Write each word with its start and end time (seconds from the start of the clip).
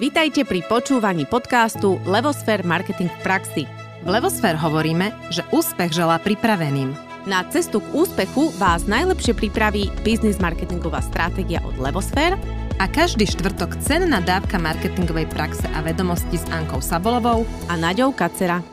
Vítajte 0.00 0.48
pri 0.48 0.64
počúvaní 0.64 1.28
podcastu 1.28 2.00
Levosfér 2.08 2.64
Marketing 2.64 3.12
v 3.12 3.20
praxi. 3.20 3.62
V 4.00 4.08
Levosfér 4.08 4.56
hovoríme, 4.56 5.12
že 5.28 5.44
úspech 5.52 5.92
želá 5.92 6.16
pripraveným. 6.16 6.96
Na 7.28 7.44
cestu 7.52 7.84
k 7.84 7.92
úspechu 7.92 8.48
vás 8.56 8.88
najlepšie 8.88 9.36
pripraví 9.36 9.92
biznis 10.00 10.40
marketingová 10.40 11.04
stratégia 11.04 11.60
od 11.68 11.76
Levosfér 11.76 12.40
a 12.80 12.88
každý 12.88 13.28
štvrtok 13.28 13.76
cenná 13.84 14.24
dávka 14.24 14.56
marketingovej 14.56 15.28
praxe 15.36 15.68
a 15.68 15.84
vedomosti 15.84 16.40
s 16.40 16.48
Ankou 16.48 16.80
Sabolovou 16.80 17.44
a 17.68 17.76
Naďou 17.76 18.16
Kacera. 18.16 18.64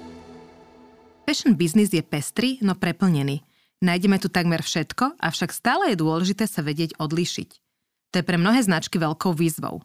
Fashion 1.27 1.59
business 1.59 1.91
je 1.91 2.07
pestrý, 2.07 2.55
no 2.63 2.71
preplnený. 2.71 3.43
Nájdeme 3.83 4.15
tu 4.15 4.31
takmer 4.31 4.63
všetko, 4.63 5.19
avšak 5.19 5.51
stále 5.51 5.91
je 5.91 5.99
dôležité 5.99 6.47
sa 6.47 6.63
vedieť 6.63 6.95
odlíšiť. 6.95 7.49
To 8.15 8.23
je 8.23 8.23
pre 8.23 8.39
mnohé 8.39 8.63
značky 8.63 8.95
veľkou 8.95 9.35
výzvou. 9.35 9.83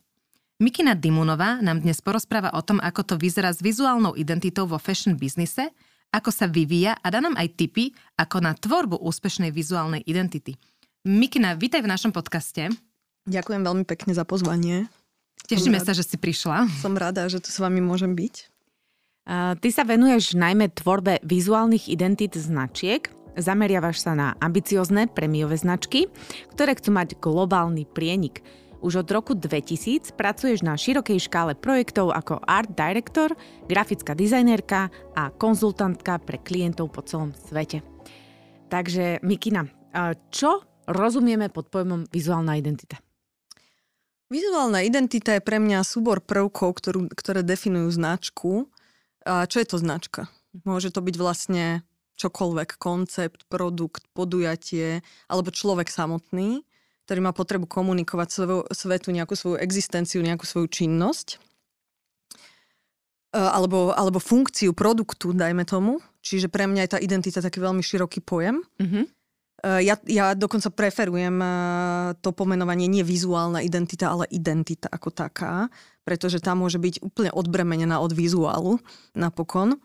Mikina 0.62 0.94
Dimunová 0.94 1.58
nám 1.58 1.82
dnes 1.82 1.98
porozpráva 1.98 2.54
o 2.54 2.62
tom, 2.62 2.78
ako 2.78 3.02
to 3.02 3.14
vyzerá 3.18 3.50
s 3.50 3.58
vizuálnou 3.58 4.14
identitou 4.14 4.62
vo 4.62 4.78
fashion 4.78 5.18
biznise, 5.18 5.74
ako 6.14 6.30
sa 6.30 6.46
vyvíja 6.46 6.94
a 7.02 7.06
dá 7.10 7.18
nám 7.18 7.34
aj 7.34 7.58
tipy, 7.58 7.90
ako 8.14 8.38
na 8.38 8.54
tvorbu 8.54 9.02
úspešnej 9.02 9.50
vizuálnej 9.50 10.06
identity. 10.06 10.54
Mikina, 11.02 11.58
vítaj 11.58 11.82
v 11.82 11.90
našom 11.90 12.14
podcaste. 12.14 12.70
Ďakujem 13.26 13.58
veľmi 13.66 13.82
pekne 13.82 14.14
za 14.14 14.22
pozvanie. 14.22 14.86
Tešíme 15.50 15.82
sa, 15.82 15.98
že 15.98 16.06
si 16.06 16.14
prišla. 16.14 16.70
Som 16.78 16.94
rada, 16.94 17.26
že 17.26 17.42
tu 17.42 17.50
s 17.50 17.58
vami 17.58 17.82
môžem 17.82 18.14
byť. 18.14 18.34
Uh, 19.26 19.58
ty 19.58 19.74
sa 19.74 19.82
venuješ 19.82 20.38
najmä 20.38 20.70
tvorbe 20.78 21.18
vizuálnych 21.26 21.90
identít 21.90 22.38
značiek. 22.38 23.10
Zameriavaš 23.34 23.98
sa 23.98 24.14
na 24.14 24.38
ambiciozne 24.38 25.10
premiové 25.10 25.58
značky, 25.58 26.06
ktoré 26.54 26.78
chcú 26.78 26.94
mať 26.94 27.18
globálny 27.18 27.82
prienik. 27.82 28.46
Už 28.82 29.06
od 29.06 29.08
roku 29.14 29.38
2000 29.38 30.18
pracuješ 30.18 30.66
na 30.66 30.74
širokej 30.74 31.22
škále 31.30 31.54
projektov 31.54 32.10
ako 32.10 32.42
art 32.42 32.74
director, 32.74 33.30
grafická 33.70 34.18
dizajnerka 34.18 34.90
a 35.14 35.30
konzultantka 35.30 36.18
pre 36.18 36.42
klientov 36.42 36.90
po 36.90 37.06
celom 37.06 37.30
svete. 37.46 37.86
Takže 38.66 39.22
Mikina, 39.22 39.70
čo 40.34 40.66
rozumieme 40.90 41.46
pod 41.46 41.70
pojmom 41.70 42.10
vizuálna 42.10 42.58
identita? 42.58 42.98
Vizuálna 44.34 44.82
identita 44.82 45.38
je 45.38 45.46
pre 45.46 45.62
mňa 45.62 45.86
súbor 45.86 46.18
prvkov, 46.18 46.82
ktorú, 46.82 47.06
ktoré 47.14 47.46
definujú 47.46 47.86
značku. 47.86 48.66
A 49.22 49.46
čo 49.46 49.62
je 49.62 49.66
to 49.70 49.78
značka? 49.78 50.26
Môže 50.66 50.90
to 50.90 50.98
byť 50.98 51.14
vlastne 51.22 51.86
čokoľvek, 52.18 52.82
koncept, 52.82 53.46
produkt, 53.46 54.10
podujatie 54.10 55.06
alebo 55.30 55.54
človek 55.54 55.86
samotný 55.86 56.66
ktorý 57.12 57.28
má 57.28 57.36
potrebu 57.36 57.68
komunikovať 57.68 58.28
svoju, 58.32 58.64
svetu 58.72 59.12
nejakú 59.12 59.36
svoju 59.36 59.60
existenciu, 59.60 60.24
nejakú 60.24 60.48
svoju 60.48 60.64
činnosť 60.64 61.36
e, 61.36 61.38
alebo, 63.36 63.92
alebo 63.92 64.16
funkciu 64.16 64.72
produktu, 64.72 65.36
dajme 65.36 65.68
tomu. 65.68 66.00
Čiže 66.24 66.48
pre 66.48 66.64
mňa 66.64 66.88
je 66.88 66.92
tá 66.96 66.98
identita 67.04 67.44
taký 67.44 67.60
veľmi 67.60 67.84
široký 67.84 68.24
pojem. 68.24 68.64
Mm-hmm. 68.80 69.04
Ja, 69.84 70.00
ja 70.08 70.32
dokonca 70.32 70.72
preferujem 70.72 71.36
e, 71.36 71.48
to 72.24 72.32
pomenovanie 72.32 72.88
nie 72.88 73.04
vizuálna 73.04 73.60
identita, 73.60 74.08
ale 74.08 74.24
identita 74.32 74.88
ako 74.88 75.12
taká, 75.12 75.68
pretože 76.08 76.40
tá 76.40 76.56
môže 76.56 76.80
byť 76.80 77.04
úplne 77.04 77.28
odbremenená 77.28 78.00
od 78.00 78.16
vizuálu 78.16 78.80
napokon 79.12 79.76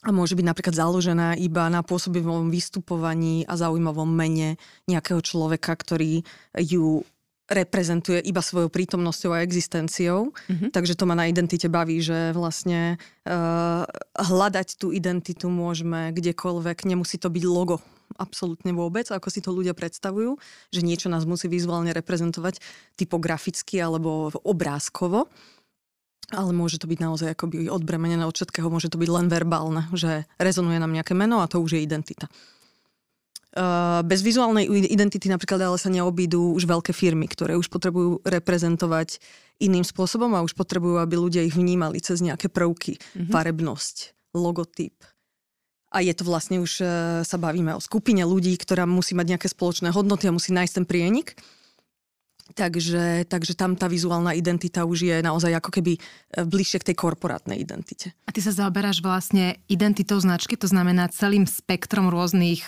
a 0.00 0.08
môže 0.16 0.32
byť 0.32 0.46
napríklad 0.48 0.72
založená 0.72 1.36
iba 1.36 1.68
na 1.68 1.84
pôsobivom 1.84 2.48
vystupovaní 2.48 3.44
a 3.44 3.60
zaujímavom 3.60 4.08
mene 4.08 4.56
nejakého 4.88 5.20
človeka, 5.20 5.76
ktorý 5.76 6.24
ju 6.56 7.04
reprezentuje 7.50 8.22
iba 8.22 8.38
svojou 8.40 8.70
prítomnosťou 8.70 9.34
a 9.34 9.42
existenciou. 9.42 10.30
Mm-hmm. 10.30 10.70
Takže 10.70 10.94
to 10.94 11.04
ma 11.04 11.18
na 11.18 11.26
identite 11.26 11.66
baví, 11.66 11.98
že 11.98 12.30
vlastne 12.30 12.96
uh, 13.26 13.82
hľadať 14.14 14.78
tú 14.78 14.94
identitu 14.94 15.50
môžeme 15.50 16.14
kdekoľvek, 16.14 16.86
nemusí 16.86 17.18
to 17.18 17.26
byť 17.26 17.44
logo 17.50 17.82
absolútne 18.18 18.70
vôbec, 18.74 19.06
ako 19.10 19.28
si 19.30 19.42
to 19.42 19.54
ľudia 19.54 19.74
predstavujú, 19.74 20.38
že 20.74 20.80
niečo 20.82 21.10
nás 21.10 21.26
musí 21.26 21.46
vizuálne 21.46 21.94
reprezentovať 21.94 22.58
typograficky 22.98 23.78
alebo 23.78 24.34
obrázkovo 24.46 25.30
ale 26.30 26.50
môže 26.54 26.78
to 26.78 26.86
byť 26.86 26.98
naozaj 27.02 27.28
akoby 27.34 27.66
odbremenené 27.66 28.22
od 28.26 28.34
všetkého, 28.34 28.70
môže 28.70 28.90
to 28.90 28.98
byť 28.98 29.10
len 29.10 29.26
verbálne, 29.26 29.86
že 29.94 30.24
rezonuje 30.38 30.78
nám 30.78 30.94
nejaké 30.94 31.14
meno 31.14 31.42
a 31.42 31.50
to 31.50 31.58
už 31.58 31.78
je 31.78 31.84
identita. 31.84 32.30
Bez 34.06 34.22
vizuálnej 34.22 34.70
identity 34.70 35.26
napríklad 35.26 35.58
ale 35.58 35.74
sa 35.74 35.90
neobídu 35.90 36.54
už 36.54 36.70
veľké 36.70 36.94
firmy, 36.94 37.26
ktoré 37.26 37.58
už 37.58 37.66
potrebujú 37.66 38.22
reprezentovať 38.22 39.18
iným 39.58 39.82
spôsobom 39.82 40.30
a 40.38 40.46
už 40.46 40.54
potrebujú, 40.54 41.02
aby 41.02 41.18
ľudia 41.18 41.42
ich 41.42 41.58
vnímali 41.58 41.98
cez 41.98 42.22
nejaké 42.22 42.46
prvky, 42.46 42.96
mm-hmm. 42.96 43.34
farebnosť, 43.34 44.14
logotyp. 44.38 44.94
A 45.90 46.06
je 46.06 46.14
to 46.14 46.22
vlastne 46.22 46.62
už, 46.62 46.72
uh, 46.78 46.88
sa 47.26 47.36
bavíme 47.42 47.74
o 47.74 47.82
skupine 47.82 48.22
ľudí, 48.22 48.54
ktorá 48.54 48.86
musí 48.86 49.18
mať 49.18 49.34
nejaké 49.34 49.48
spoločné 49.50 49.90
hodnoty 49.90 50.30
a 50.30 50.36
musí 50.38 50.54
nájsť 50.54 50.74
ten 50.78 50.86
prienik. 50.86 51.34
Takže, 52.50 53.30
takže 53.30 53.54
tam 53.54 53.78
tá 53.78 53.86
vizuálna 53.86 54.34
identita 54.34 54.82
už 54.82 55.06
je 55.06 55.16
naozaj 55.22 55.54
ako 55.62 55.70
keby 55.70 55.92
e, 55.96 56.00
bližšie 56.42 56.82
k 56.82 56.88
tej 56.92 56.96
korporátnej 56.98 57.62
identite. 57.62 58.10
A 58.26 58.34
ty 58.34 58.42
sa 58.42 58.50
zaoberáš 58.50 59.02
vlastne 59.02 59.62
identitou 59.70 60.18
značky, 60.18 60.58
to 60.58 60.66
znamená 60.66 61.10
celým 61.14 61.46
spektrom 61.46 62.10
rôznych 62.10 62.66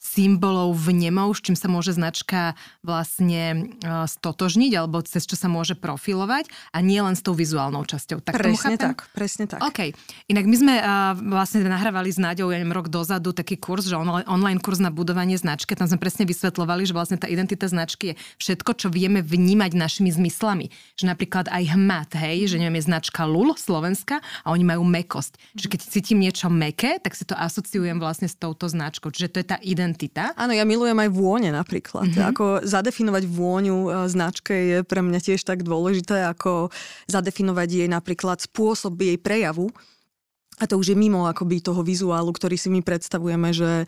symbolov, 0.00 0.72
vnemov, 0.80 1.36
s 1.36 1.44
čím 1.44 1.52
sa 1.52 1.68
môže 1.68 1.92
značka 1.92 2.56
vlastne 2.80 3.76
uh, 3.84 4.08
stotožniť 4.08 4.72
alebo 4.80 5.04
cez 5.04 5.28
čo 5.28 5.36
sa 5.36 5.52
môže 5.52 5.76
profilovať 5.76 6.48
a 6.72 6.80
nie 6.80 7.04
len 7.04 7.12
s 7.12 7.20
tou 7.20 7.36
vizuálnou 7.36 7.84
časťou. 7.84 8.24
Tak 8.24 8.32
presne 8.40 8.80
tak, 8.80 9.04
presne 9.12 9.44
tak. 9.44 9.60
OK. 9.60 9.92
Inak 10.32 10.48
my 10.48 10.56
sme 10.56 10.74
uh, 10.80 11.12
vlastne 11.20 11.60
nahrávali 11.68 12.08
s 12.08 12.16
Náďou, 12.16 12.48
ja 12.48 12.56
neviem, 12.56 12.72
rok 12.72 12.88
dozadu 12.88 13.36
taký 13.36 13.60
kurz, 13.60 13.92
že 13.92 14.00
on, 14.00 14.08
online 14.24 14.64
kurz 14.64 14.80
na 14.80 14.88
budovanie 14.88 15.36
značky, 15.36 15.76
tam 15.76 15.84
sme 15.84 16.00
presne 16.00 16.24
vysvetlovali, 16.24 16.88
že 16.88 16.96
vlastne 16.96 17.20
tá 17.20 17.28
identita 17.28 17.68
značky 17.68 18.16
je 18.16 18.18
všetko, 18.40 18.80
čo 18.80 18.88
vieme 18.88 19.20
vnímať 19.20 19.76
našimi 19.76 20.08
zmyslami. 20.08 20.72
Že 20.96 21.12
napríklad 21.12 21.52
aj 21.52 21.76
hmat, 21.76 22.16
hej, 22.16 22.48
že 22.48 22.56
neviem, 22.56 22.80
je 22.80 22.88
značka 22.88 23.28
LUL 23.28 23.52
Slovenska 23.60 24.24
a 24.24 24.48
oni 24.48 24.64
majú 24.64 24.80
mekosť. 24.80 25.36
Čiže 25.60 25.68
keď 25.68 25.80
cítim 25.84 26.18
niečo 26.24 26.48
meké, 26.48 26.96
tak 26.96 27.12
si 27.12 27.28
to 27.28 27.36
asociujem 27.36 28.00
vlastne 28.00 28.32
s 28.32 28.34
touto 28.40 28.64
značkou. 28.64 29.12
Čiže 29.12 29.28
to 29.28 29.38
je 29.44 29.46
tá 29.46 29.58
identita 29.60 29.89
identita. 29.90 30.30
Áno, 30.38 30.54
ja 30.54 30.62
milujem 30.62 30.94
aj 30.94 31.10
vône 31.10 31.50
napríklad. 31.50 32.14
Mm-hmm. 32.14 32.30
Ako 32.30 32.44
zadefinovať 32.62 33.26
vôňu 33.26 33.78
e, 33.82 33.88
značke 34.06 34.54
je 34.54 34.78
pre 34.86 35.02
mňa 35.02 35.18
tiež 35.18 35.42
tak 35.42 35.66
dôležité, 35.66 36.22
ako 36.30 36.70
zadefinovať 37.10 37.68
jej 37.82 37.88
napríklad 37.90 38.38
spôsob 38.38 38.94
jej 39.02 39.18
prejavu. 39.18 39.74
A 40.60 40.68
to 40.68 40.76
už 40.76 40.92
je 40.92 40.96
mimo 40.96 41.24
akoby 41.24 41.64
toho 41.64 41.80
vizuálu, 41.80 42.30
ktorý 42.30 42.54
si 42.54 42.68
my 42.68 42.84
predstavujeme, 42.84 43.50
že 43.50 43.82
e, 43.82 43.86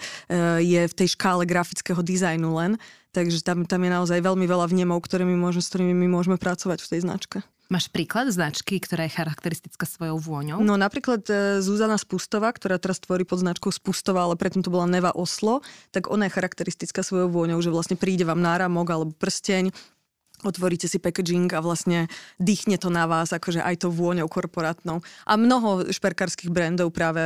je 0.65 0.83
v 0.91 0.97
tej 0.99 1.15
škále 1.15 1.47
grafického 1.47 2.03
dizajnu 2.03 2.51
len. 2.59 2.73
Takže 3.13 3.45
tam, 3.45 3.69
tam 3.69 3.81
je 3.85 3.91
naozaj 3.93 4.19
veľmi 4.25 4.49
veľa 4.49 4.73
vnemov, 4.73 5.05
ktorými 5.05 5.37
môžeme, 5.37 5.63
s 5.63 5.71
ktorými 5.71 5.95
my 5.95 6.09
môžeme 6.11 6.37
pracovať 6.41 6.81
v 6.83 6.91
tej 6.97 7.01
značke. 7.05 7.39
Máš 7.73 7.89
príklad 7.89 8.29
značky, 8.29 8.77
ktorá 8.85 9.09
je 9.09 9.17
charakteristická 9.17 9.89
svojou 9.89 10.21
vôňou? 10.21 10.61
No 10.61 10.77
napríklad 10.77 11.25
e, 11.25 11.65
Zuzana 11.65 11.97
Spustova, 11.97 12.53
ktorá 12.53 12.77
teraz 12.77 13.01
tvorí 13.01 13.25
pod 13.25 13.41
značkou 13.41 13.73
Spustova, 13.73 14.29
ale 14.29 14.37
predtým 14.37 14.61
to 14.61 14.69
bola 14.69 14.85
Neva 14.85 15.09
Oslo, 15.17 15.65
tak 15.89 16.13
ona 16.13 16.29
je 16.29 16.37
charakteristická 16.37 17.01
svojou 17.01 17.33
vôňou, 17.33 17.65
že 17.65 17.73
vlastne 17.73 17.97
príde 17.97 18.29
vám 18.29 18.45
náramok 18.45 18.93
alebo 18.93 19.17
prsteň, 19.17 19.73
otvoríte 20.43 20.91
si 20.91 20.99
packaging 20.99 21.51
a 21.55 21.63
vlastne 21.63 22.11
dýchne 22.39 22.77
to 22.79 22.91
na 22.91 23.07
vás, 23.07 23.33
akože 23.33 23.63
aj 23.63 23.87
to 23.87 23.89
vôňou 23.89 24.27
korporátnou. 24.27 25.01
A 25.27 25.33
mnoho 25.39 25.89
šperkarských 25.89 26.51
brandov 26.51 26.93
práve 26.93 27.23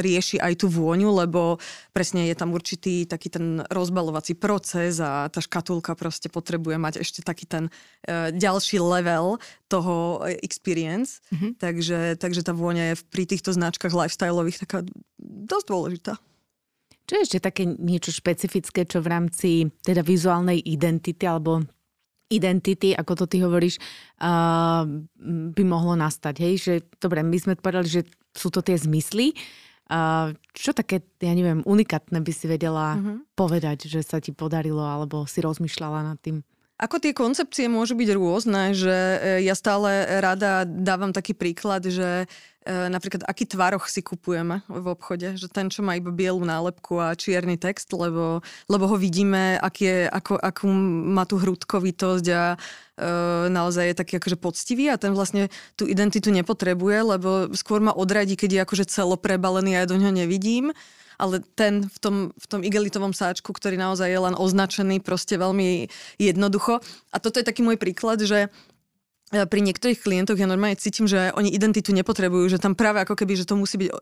rieši 0.00 0.38
aj 0.38 0.62
tú 0.62 0.66
vôňu, 0.70 1.10
lebo 1.12 1.58
presne 1.92 2.30
je 2.30 2.34
tam 2.38 2.54
určitý 2.54 3.04
taký 3.04 3.28
ten 3.28 3.60
rozbalovací 3.68 4.38
proces 4.38 5.02
a 5.02 5.28
tá 5.28 5.42
škatulka 5.42 5.98
proste 5.98 6.30
potrebuje 6.30 6.76
mať 6.78 6.94
ešte 7.02 7.20
taký 7.20 7.44
ten 7.44 7.68
uh, 7.68 8.30
ďalší 8.32 8.78
level 8.80 9.36
toho 9.68 10.22
experience. 10.40 11.20
Mm-hmm. 11.34 11.52
Takže, 11.58 11.98
takže 12.16 12.42
tá 12.46 12.52
vôňa 12.54 12.94
je 12.94 12.94
pri 13.08 13.24
týchto 13.28 13.52
značkách 13.52 13.92
lifestyleových 13.92 14.62
taká 14.64 14.86
dosť 15.22 15.66
dôležitá. 15.68 16.14
Čo 17.02 17.12
je 17.18 17.24
ešte 17.26 17.38
také 17.42 17.66
niečo 17.66 18.14
špecifické, 18.14 18.86
čo 18.86 19.02
v 19.02 19.10
rámci 19.10 19.50
teda 19.82 20.06
vizuálnej 20.06 20.62
identity 20.62 21.26
alebo 21.26 21.66
identity, 22.32 22.96
ako 22.96 23.24
to 23.24 23.24
ty 23.28 23.44
hovoríš, 23.44 23.76
uh, 24.24 24.88
by 25.52 25.62
mohlo 25.62 25.92
nastať. 25.94 26.34
Hej? 26.40 26.54
Že, 26.64 26.74
dobre, 26.96 27.20
my 27.20 27.36
sme 27.36 27.54
povedali, 27.60 27.88
že 27.88 28.02
sú 28.32 28.48
to 28.48 28.64
tie 28.64 28.74
zmysly. 28.80 29.36
Uh, 29.92 30.32
čo 30.56 30.72
také, 30.72 31.04
ja 31.20 31.36
neviem, 31.36 31.60
unikátne 31.68 32.24
by 32.24 32.32
si 32.32 32.48
vedela 32.48 32.96
uh-huh. 32.96 33.28
povedať, 33.36 33.92
že 33.92 34.00
sa 34.00 34.24
ti 34.24 34.32
podarilo, 34.32 34.80
alebo 34.80 35.28
si 35.28 35.44
rozmýšľala 35.44 36.00
nad 36.08 36.18
tým? 36.18 36.40
Ako 36.82 36.98
tie 36.98 37.14
koncepcie 37.14 37.70
môžu 37.70 37.94
byť 37.94 38.10
rôzne, 38.18 38.74
že 38.74 38.90
e, 38.90 39.46
ja 39.46 39.54
stále 39.54 40.18
rada 40.18 40.66
dávam 40.66 41.14
taký 41.14 41.30
príklad, 41.30 41.86
že 41.86 42.26
napríklad 42.66 43.26
aký 43.26 43.44
tvaroch 43.46 43.90
si 43.90 44.06
kupujeme 44.06 44.62
v 44.70 44.86
obchode, 44.86 45.34
že 45.34 45.50
ten, 45.50 45.66
čo 45.66 45.82
má 45.82 45.98
iba 45.98 46.14
bielu 46.14 46.38
nálepku 46.38 46.94
a 47.02 47.18
čierny 47.18 47.58
text, 47.58 47.90
lebo, 47.90 48.38
lebo 48.70 48.84
ho 48.86 48.96
vidíme, 48.96 49.58
aký 49.58 49.82
je, 49.82 49.98
ako, 50.06 50.38
akú 50.38 50.66
má 51.10 51.26
tú 51.26 51.42
hrudkovitosť 51.42 52.26
a 52.30 52.54
uh, 52.54 53.50
naozaj 53.50 53.92
je 53.92 53.98
taký 53.98 54.12
akože 54.22 54.38
poctivý 54.38 54.94
a 54.94 55.00
ten 55.00 55.10
vlastne 55.10 55.50
tú 55.74 55.90
identitu 55.90 56.30
nepotrebuje, 56.30 57.18
lebo 57.18 57.30
skôr 57.58 57.82
ma 57.82 57.90
odradí, 57.90 58.38
keď 58.38 58.50
je 58.54 58.60
akože 58.62 58.84
celo 58.86 59.18
prebalený 59.18 59.74
a 59.74 59.82
ja 59.82 59.90
do 59.90 59.98
ňoho 59.98 60.14
nevidím 60.14 60.70
ale 61.18 61.44
ten 61.56 61.88
v 61.88 61.98
tom, 61.98 62.16
v 62.32 62.46
tom 62.46 62.60
igelitovom 62.60 63.16
sáčku, 63.16 63.52
ktorý 63.52 63.76
naozaj 63.76 64.08
je 64.08 64.20
len 64.20 64.34
označený 64.36 65.00
proste 65.00 65.36
veľmi 65.36 65.88
jednoducho. 66.20 66.80
A 67.12 67.16
toto 67.18 67.40
je 67.40 67.48
taký 67.48 67.64
môj 67.64 67.76
príklad, 67.80 68.22
že 68.22 68.48
e, 69.32 69.44
pri 69.44 69.60
niektorých 69.60 70.00
klientoch 70.00 70.38
ja 70.38 70.48
normálne 70.48 70.80
cítim, 70.80 71.08
že 71.08 71.32
oni 71.36 71.52
identitu 71.52 71.90
nepotrebujú, 71.92 72.52
že 72.52 72.62
tam 72.62 72.76
práve 72.76 73.02
ako 73.02 73.16
keby, 73.18 73.36
že 73.36 73.48
to 73.48 73.56
musí 73.58 73.76
byť 73.76 73.88
e, 73.88 73.96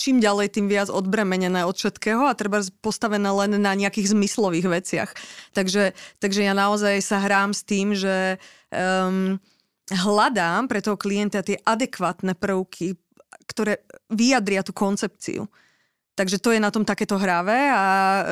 čím 0.00 0.16
ďalej, 0.16 0.56
tým 0.56 0.66
viac 0.72 0.88
odbremenené 0.88 1.68
od 1.68 1.76
všetkého 1.76 2.24
a 2.24 2.32
treba 2.32 2.64
postavené 2.80 3.28
len 3.28 3.60
na 3.60 3.76
nejakých 3.76 4.16
zmyslových 4.16 4.66
veciach. 4.80 5.10
Takže, 5.52 5.92
takže 6.16 6.40
ja 6.40 6.56
naozaj 6.56 7.04
sa 7.04 7.20
hrám 7.20 7.52
s 7.52 7.68
tým, 7.68 7.92
že 7.92 8.40
um, 8.72 9.36
hľadám 9.92 10.72
pre 10.72 10.80
toho 10.80 10.96
klienta 10.96 11.44
tie 11.44 11.60
adekvátne 11.60 12.32
prvky, 12.32 12.96
ktoré 13.44 13.84
vyjadria 14.08 14.64
tú 14.64 14.72
koncepciu. 14.72 15.50
Takže 16.20 16.36
to 16.36 16.52
je 16.52 16.60
na 16.60 16.68
tom 16.68 16.84
takéto 16.84 17.16
hravé 17.16 17.72
a 17.72 17.86
e, 17.88 18.22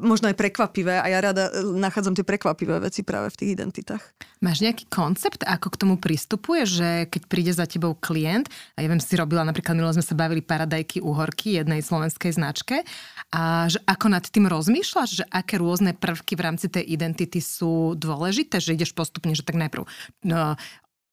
možno 0.00 0.32
aj 0.32 0.40
prekvapivé 0.40 1.04
a 1.04 1.06
ja 1.12 1.20
rada 1.20 1.52
e, 1.52 1.68
nachádzam 1.76 2.16
tie 2.16 2.24
prekvapivé 2.24 2.80
veci 2.80 3.04
práve 3.04 3.28
v 3.28 3.36
tých 3.36 3.50
identitách. 3.60 4.00
Máš 4.40 4.64
nejaký 4.64 4.88
koncept, 4.88 5.44
ako 5.44 5.68
k 5.68 5.76
tomu 5.84 5.94
pristupuje, 6.00 6.64
že 6.64 6.88
keď 7.12 7.22
príde 7.28 7.52
za 7.52 7.68
tebou 7.68 7.92
klient, 7.92 8.48
a 8.72 8.80
ja 8.80 8.88
viem, 8.88 9.04
si 9.04 9.20
robila 9.20 9.44
napríklad, 9.44 9.76
milo 9.76 9.92
sme 9.92 10.00
sa 10.00 10.16
bavili 10.16 10.40
paradajky 10.40 11.04
uhorky 11.04 11.60
jednej 11.60 11.84
slovenskej 11.84 12.40
značke, 12.40 12.88
a 13.36 13.68
že 13.68 13.76
ako 13.84 14.06
nad 14.08 14.24
tým 14.24 14.48
rozmýšľaš, 14.48 15.10
že 15.20 15.24
aké 15.28 15.60
rôzne 15.60 15.92
prvky 15.92 16.40
v 16.40 16.44
rámci 16.48 16.72
tej 16.72 16.88
identity 16.88 17.44
sú 17.44 18.00
dôležité, 18.00 18.64
že 18.64 18.72
ideš 18.72 18.96
postupne, 18.96 19.36
že 19.36 19.44
tak 19.44 19.60
najprv 19.60 19.84
no, 20.24 20.56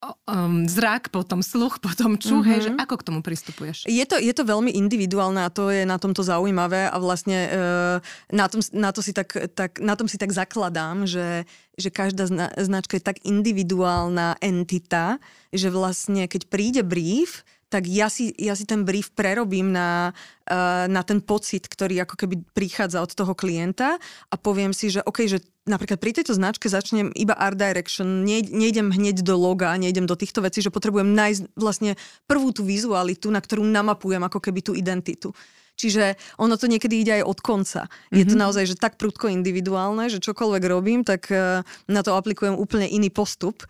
um, 0.01 0.69
zrak, 0.69 1.09
potom 1.09 1.41
sluch, 1.41 1.81
potom 1.85 2.17
čuch, 2.17 2.45
mm-hmm. 2.45 2.63
že 2.63 2.69
ako 2.77 2.95
k 3.01 3.05
tomu 3.05 3.19
pristupuješ? 3.25 3.89
Je 3.89 4.05
to, 4.05 4.21
je 4.21 4.33
to 4.33 4.43
veľmi 4.45 4.69
individuálne 4.73 5.41
a 5.41 5.49
to 5.49 5.73
je 5.73 5.83
na 5.83 5.97
tomto 5.97 6.21
zaujímavé 6.21 6.89
a 6.89 6.95
vlastne 7.01 7.37
uh, 7.49 7.97
na, 8.29 8.45
tom, 8.47 8.61
na, 8.73 8.89
to 8.93 9.01
si 9.01 9.11
tak, 9.11 9.33
tak, 9.57 9.81
na 9.81 9.97
tom 9.97 10.05
si 10.05 10.21
tak 10.21 10.29
zakladám, 10.29 11.09
že, 11.09 11.49
že 11.75 11.89
každá 11.89 12.29
zna, 12.29 12.53
značka 12.57 12.97
je 12.97 13.03
tak 13.03 13.21
individuálna 13.25 14.37
entita, 14.39 15.17
že 15.49 15.73
vlastne 15.73 16.29
keď 16.29 16.41
príde 16.49 16.81
brief, 16.85 17.41
tak 17.67 17.83
ja 17.87 18.07
si, 18.07 18.31
ja 18.39 18.55
si 18.55 18.63
ten 18.63 18.87
brief 18.87 19.11
prerobím 19.11 19.75
na, 19.75 20.15
uh, 20.47 20.87
na 20.87 21.03
ten 21.03 21.19
pocit, 21.19 21.67
ktorý 21.67 22.07
ako 22.07 22.15
keby 22.15 22.35
prichádza 22.55 23.03
od 23.03 23.11
toho 23.11 23.35
klienta 23.35 23.99
a 24.31 24.35
poviem 24.39 24.71
si, 24.71 24.87
že 24.87 25.03
OK, 25.03 25.27
že 25.27 25.43
napríklad 25.67 25.99
pri 25.99 26.15
tejto 26.15 26.31
značke 26.31 26.71
začnem 26.71 27.11
iba 27.11 27.35
art 27.35 27.59
direction, 27.59 28.23
nejdem 28.23 28.95
hneď 28.95 29.19
do 29.19 29.35
loga, 29.35 29.75
nejdem 29.75 30.07
do 30.07 30.15
týchto 30.15 30.39
vecí, 30.39 30.63
že 30.63 30.71
potrebujem 30.71 31.11
nájsť 31.11 31.41
vlastne 31.59 31.99
prvú 32.23 32.55
tú 32.55 32.63
vizualitu, 32.63 33.27
na 33.27 33.43
ktorú 33.43 33.67
namapujem 33.67 34.23
ako 34.23 34.39
keby 34.39 34.59
tú 34.63 34.71
identitu. 34.71 35.35
Čiže 35.77 36.17
ono 36.41 36.57
to 36.57 36.65
niekedy 36.65 37.05
ide 37.05 37.21
aj 37.21 37.23
od 37.29 37.39
konca. 37.45 37.81
Je 38.09 38.25
mm-hmm. 38.25 38.31
to 38.31 38.33
mhm. 38.33 38.41
naozaj 38.41 38.63
že 38.65 38.75
tak 38.81 38.97
prudko 38.97 39.29
individuálne, 39.29 40.09
že 40.09 40.23
čokoľvek 40.23 40.63
robím, 40.65 41.05
tak 41.05 41.29
uh, 41.29 41.61
na 41.85 42.01
to 42.01 42.17
aplikujem 42.17 42.57
úplne 42.57 42.89
iný 42.89 43.13
postup. 43.13 43.61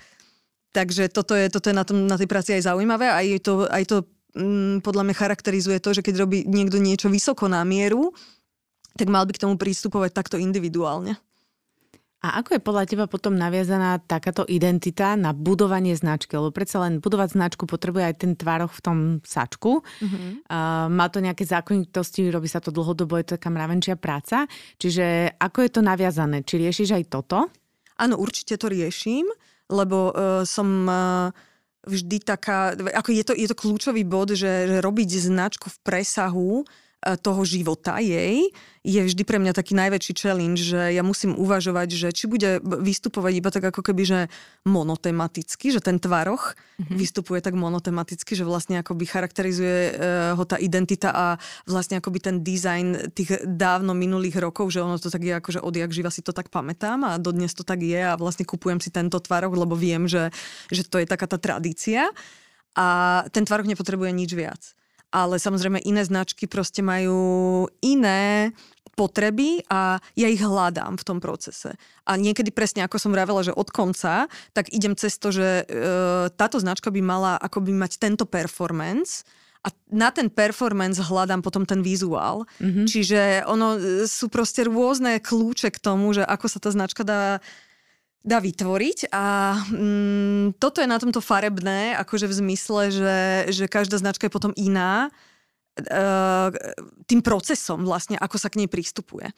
Takže 0.78 1.10
toto 1.10 1.34
je, 1.34 1.50
toto 1.50 1.74
je 1.74 1.76
na, 1.76 1.82
tom, 1.82 2.06
na 2.06 2.22
tej 2.22 2.30
práci 2.30 2.54
aj 2.54 2.70
zaujímavé 2.70 3.10
a 3.10 3.18
aj 3.26 3.42
to, 3.42 3.66
aj 3.66 3.84
to 3.90 3.98
mm, 4.38 4.86
podľa 4.86 5.10
mňa 5.10 5.16
charakterizuje 5.18 5.82
to, 5.82 5.98
že 5.98 6.06
keď 6.06 6.22
robí 6.22 6.46
niekto 6.46 6.78
niečo 6.78 7.10
vysoko 7.10 7.50
na 7.50 7.66
mieru, 7.66 8.14
tak 8.94 9.10
mal 9.10 9.26
by 9.26 9.34
k 9.34 9.42
tomu 9.42 9.58
prístupovať 9.58 10.14
takto 10.14 10.38
individuálne. 10.38 11.18
A 12.22 12.42
ako 12.42 12.58
je 12.58 12.66
podľa 12.66 12.84
teba 12.90 13.06
potom 13.06 13.38
naviazaná 13.38 14.02
takáto 14.02 14.42
identita 14.50 15.14
na 15.18 15.34
budovanie 15.34 15.94
značky? 15.94 16.34
Lebo 16.34 16.50
predsa 16.50 16.82
len 16.82 16.98
budovať 16.98 17.38
značku 17.38 17.70
potrebuje 17.70 18.04
aj 18.10 18.16
ten 18.22 18.32
tvároch 18.34 18.74
v 18.74 18.82
tom 18.82 18.98
sačku. 19.22 19.82
Mm-hmm. 19.82 20.50
Uh, 20.50 20.90
má 20.94 21.10
to 21.14 21.22
nejaké 21.22 21.46
zákonitosti, 21.46 22.30
robí 22.34 22.50
sa 22.50 22.58
to 22.58 22.74
dlhodobo, 22.74 23.22
je 23.22 23.26
to 23.26 23.34
taká 23.38 23.54
mravenčia 23.54 23.98
práca. 24.02 24.50
Čiže 24.82 25.38
ako 25.38 25.58
je 25.62 25.72
to 25.74 25.82
naviazané? 25.86 26.42
Či 26.42 26.58
riešiš 26.66 26.90
aj 26.98 27.04
toto? 27.06 27.54
Áno, 28.02 28.18
určite 28.18 28.58
to 28.58 28.66
riešim 28.66 29.30
lebo 29.68 30.12
uh, 30.12 30.44
som 30.48 30.68
uh, 30.88 31.30
vždy 31.88 32.18
taká, 32.24 32.76
ako 32.76 33.10
je 33.16 33.24
to, 33.24 33.34
je 33.34 33.48
to 33.48 33.56
kľúčový 33.56 34.04
bod, 34.04 34.36
že, 34.36 34.68
že 34.68 34.78
robiť 34.84 35.08
značku 35.08 35.72
v 35.72 35.78
presahu 35.84 36.52
toho 36.98 37.46
života 37.46 38.02
jej 38.02 38.50
je 38.82 39.02
vždy 39.04 39.24
pre 39.28 39.38
mňa 39.38 39.54
taký 39.54 39.76
najväčší 39.76 40.14
challenge, 40.18 40.64
že 40.64 40.96
ja 40.96 41.04
musím 41.04 41.36
uvažovať, 41.36 41.90
že 41.94 42.10
či 42.10 42.26
bude 42.26 42.58
vystupovať 42.64 43.34
iba 43.36 43.50
tak 43.52 43.70
ako 43.70 43.84
keby, 43.84 44.04
že 44.08 44.20
monotematicky, 44.64 45.76
že 45.76 45.84
ten 45.84 46.02
tvaroch 46.02 46.56
mm-hmm. 46.56 46.96
vystupuje 46.98 47.44
tak 47.44 47.54
monotematicky, 47.54 48.34
že 48.34 48.48
vlastne 48.48 48.80
akoby 48.80 49.04
charakterizuje 49.06 49.78
uh, 49.92 50.34
ho 50.40 50.44
tá 50.48 50.56
identita 50.58 51.12
a 51.12 51.26
vlastne 51.68 52.00
akoby 52.00 52.18
ten 52.18 52.36
dizajn 52.42 53.12
tých 53.12 53.44
dávno 53.44 53.92
minulých 53.92 54.40
rokov, 54.40 54.72
že 54.72 54.82
ono 54.82 54.96
to 54.96 55.12
tak 55.12 55.22
je 55.22 55.36
akože 55.36 55.60
odjak 55.62 55.92
živa 55.92 56.10
si 56.10 56.24
to 56.24 56.32
tak 56.32 56.50
pamätám 56.50 57.04
a 57.04 57.22
dodnes 57.22 57.52
to 57.54 57.62
tak 57.62 57.84
je 57.84 58.00
a 58.00 58.16
vlastne 58.16 58.48
kupujem 58.48 58.80
si 58.80 58.90
tento 58.90 59.20
tvaroch, 59.20 59.54
lebo 59.54 59.78
viem, 59.78 60.08
že, 60.10 60.32
že 60.72 60.88
to 60.88 60.98
je 60.98 61.06
taká 61.06 61.28
tá 61.28 61.38
tradícia 61.38 62.10
a 62.74 63.22
ten 63.36 63.44
tvaroch 63.44 63.68
nepotrebuje 63.68 64.16
nič 64.16 64.32
viac 64.32 64.78
ale 65.12 65.40
samozrejme 65.40 65.84
iné 65.84 66.04
značky 66.04 66.46
proste 66.46 66.84
majú 66.84 67.66
iné 67.80 68.52
potreby 68.98 69.62
a 69.70 70.02
ja 70.18 70.26
ich 70.26 70.42
hľadám 70.42 70.98
v 70.98 71.06
tom 71.06 71.22
procese. 71.22 71.78
A 72.10 72.18
niekedy 72.18 72.50
presne, 72.50 72.82
ako 72.82 72.98
som 72.98 73.14
vravela, 73.14 73.46
že 73.46 73.54
od 73.54 73.70
konca, 73.70 74.26
tak 74.58 74.74
idem 74.74 74.98
cez 74.98 75.22
to, 75.22 75.30
že 75.30 75.64
e, 75.64 75.64
táto 76.34 76.58
značka 76.58 76.90
by 76.90 77.02
mala 77.06 77.38
akoby 77.38 77.78
mať 77.78 78.02
tento 78.02 78.26
performance 78.26 79.22
a 79.62 79.70
na 79.94 80.10
ten 80.10 80.34
performance 80.34 80.98
hľadám 80.98 81.46
potom 81.46 81.62
ten 81.70 81.86
vizuál. 81.86 82.50
Mm-hmm. 82.58 82.86
Čiže 82.90 83.22
ono 83.46 83.78
e, 83.78 84.10
sú 84.10 84.34
proste 84.34 84.66
rôzne 84.66 85.22
kľúče 85.22 85.70
k 85.70 85.78
tomu, 85.78 86.18
že 86.18 86.26
ako 86.26 86.46
sa 86.50 86.58
tá 86.58 86.74
značka 86.74 87.06
dá 87.06 87.38
dá 88.26 88.38
vytvoriť 88.44 89.14
a 89.14 89.56
mm, 89.72 90.60
toto 90.60 90.84
je 90.84 90.88
na 90.90 91.00
tomto 91.00 91.24
farebné, 91.24 91.96
akože 91.96 92.28
v 92.28 92.38
zmysle, 92.44 92.82
že, 92.92 93.20
že 93.54 93.66
každá 93.72 93.98
značka 94.02 94.28
je 94.28 94.36
potom 94.36 94.52
iná 94.60 95.08
uh, 95.08 96.50
tým 97.08 97.22
procesom 97.24 97.88
vlastne, 97.88 98.20
ako 98.20 98.36
sa 98.36 98.52
k 98.52 98.64
nej 98.64 98.70
pristupuje. 98.70 99.32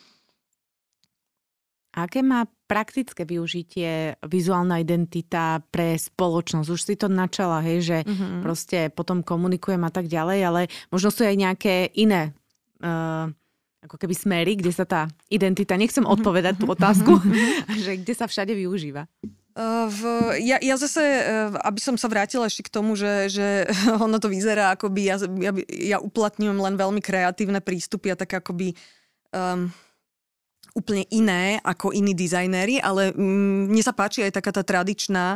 Aké 1.90 2.22
má 2.22 2.46
praktické 2.70 3.26
využitie 3.26 4.14
vizuálna 4.22 4.78
identita 4.78 5.58
pre 5.74 5.98
spoločnosť? 5.98 6.70
Už 6.70 6.81
si 6.86 6.94
to 6.94 7.10
načala, 7.10 7.66
hej, 7.66 7.81
že 7.81 7.98
mm-hmm. 8.06 8.42
proste 8.45 8.80
potom 8.94 9.26
komunikujem 9.26 9.81
a 9.81 9.92
tak 9.92 10.06
ďalej, 10.06 10.40
ale 10.45 10.62
možno 10.94 11.09
sú 11.09 11.26
aj 11.26 11.36
nejaké 11.38 11.90
iné 11.98 12.38
uh, 12.86 13.33
ako 13.80 13.95
keby 13.95 14.16
smery, 14.16 14.54
kde 14.59 14.71
sa 14.76 14.83
tá 14.83 15.07
identita, 15.31 15.80
nechcem 15.80 16.04
odpovedať 16.04 16.59
tú 16.59 16.68
otázku, 16.68 17.19
že 17.86 18.00
kde 18.00 18.14
sa 18.16 18.28
všade 18.28 18.52
využíva. 18.52 19.07
V, 19.90 20.02
ja, 20.40 20.56
ja 20.64 20.80
zase, 20.80 21.04
aby 21.59 21.80
som 21.83 22.00
sa 22.00 22.07
vrátila 22.07 22.48
ešte 22.48 22.64
k 22.64 22.74
tomu, 22.80 22.95
že, 22.95 23.28
že 23.28 23.68
ono 24.06 24.16
to 24.21 24.31
vyzerá 24.31 24.76
akoby, 24.76 25.12
ja, 25.12 25.16
ja, 25.19 25.52
ja 25.68 25.98
uplatňujem 26.00 26.59
len 26.59 26.76
veľmi 26.80 27.02
kreatívne 27.04 27.59
prístupy 27.59 28.16
a 28.16 28.19
tak 28.19 28.40
akoby 28.40 28.71
um, 29.36 29.68
úplne 30.78 31.04
iné 31.12 31.59
ako 31.59 31.92
iní 31.92 32.16
dizajnéri, 32.16 32.80
ale 32.80 33.12
mm, 33.12 33.74
mne 33.74 33.83
sa 33.83 33.92
páči 33.92 34.24
aj 34.24 34.38
taká 34.40 34.56
tá 34.56 34.64
tradičná 34.64 35.36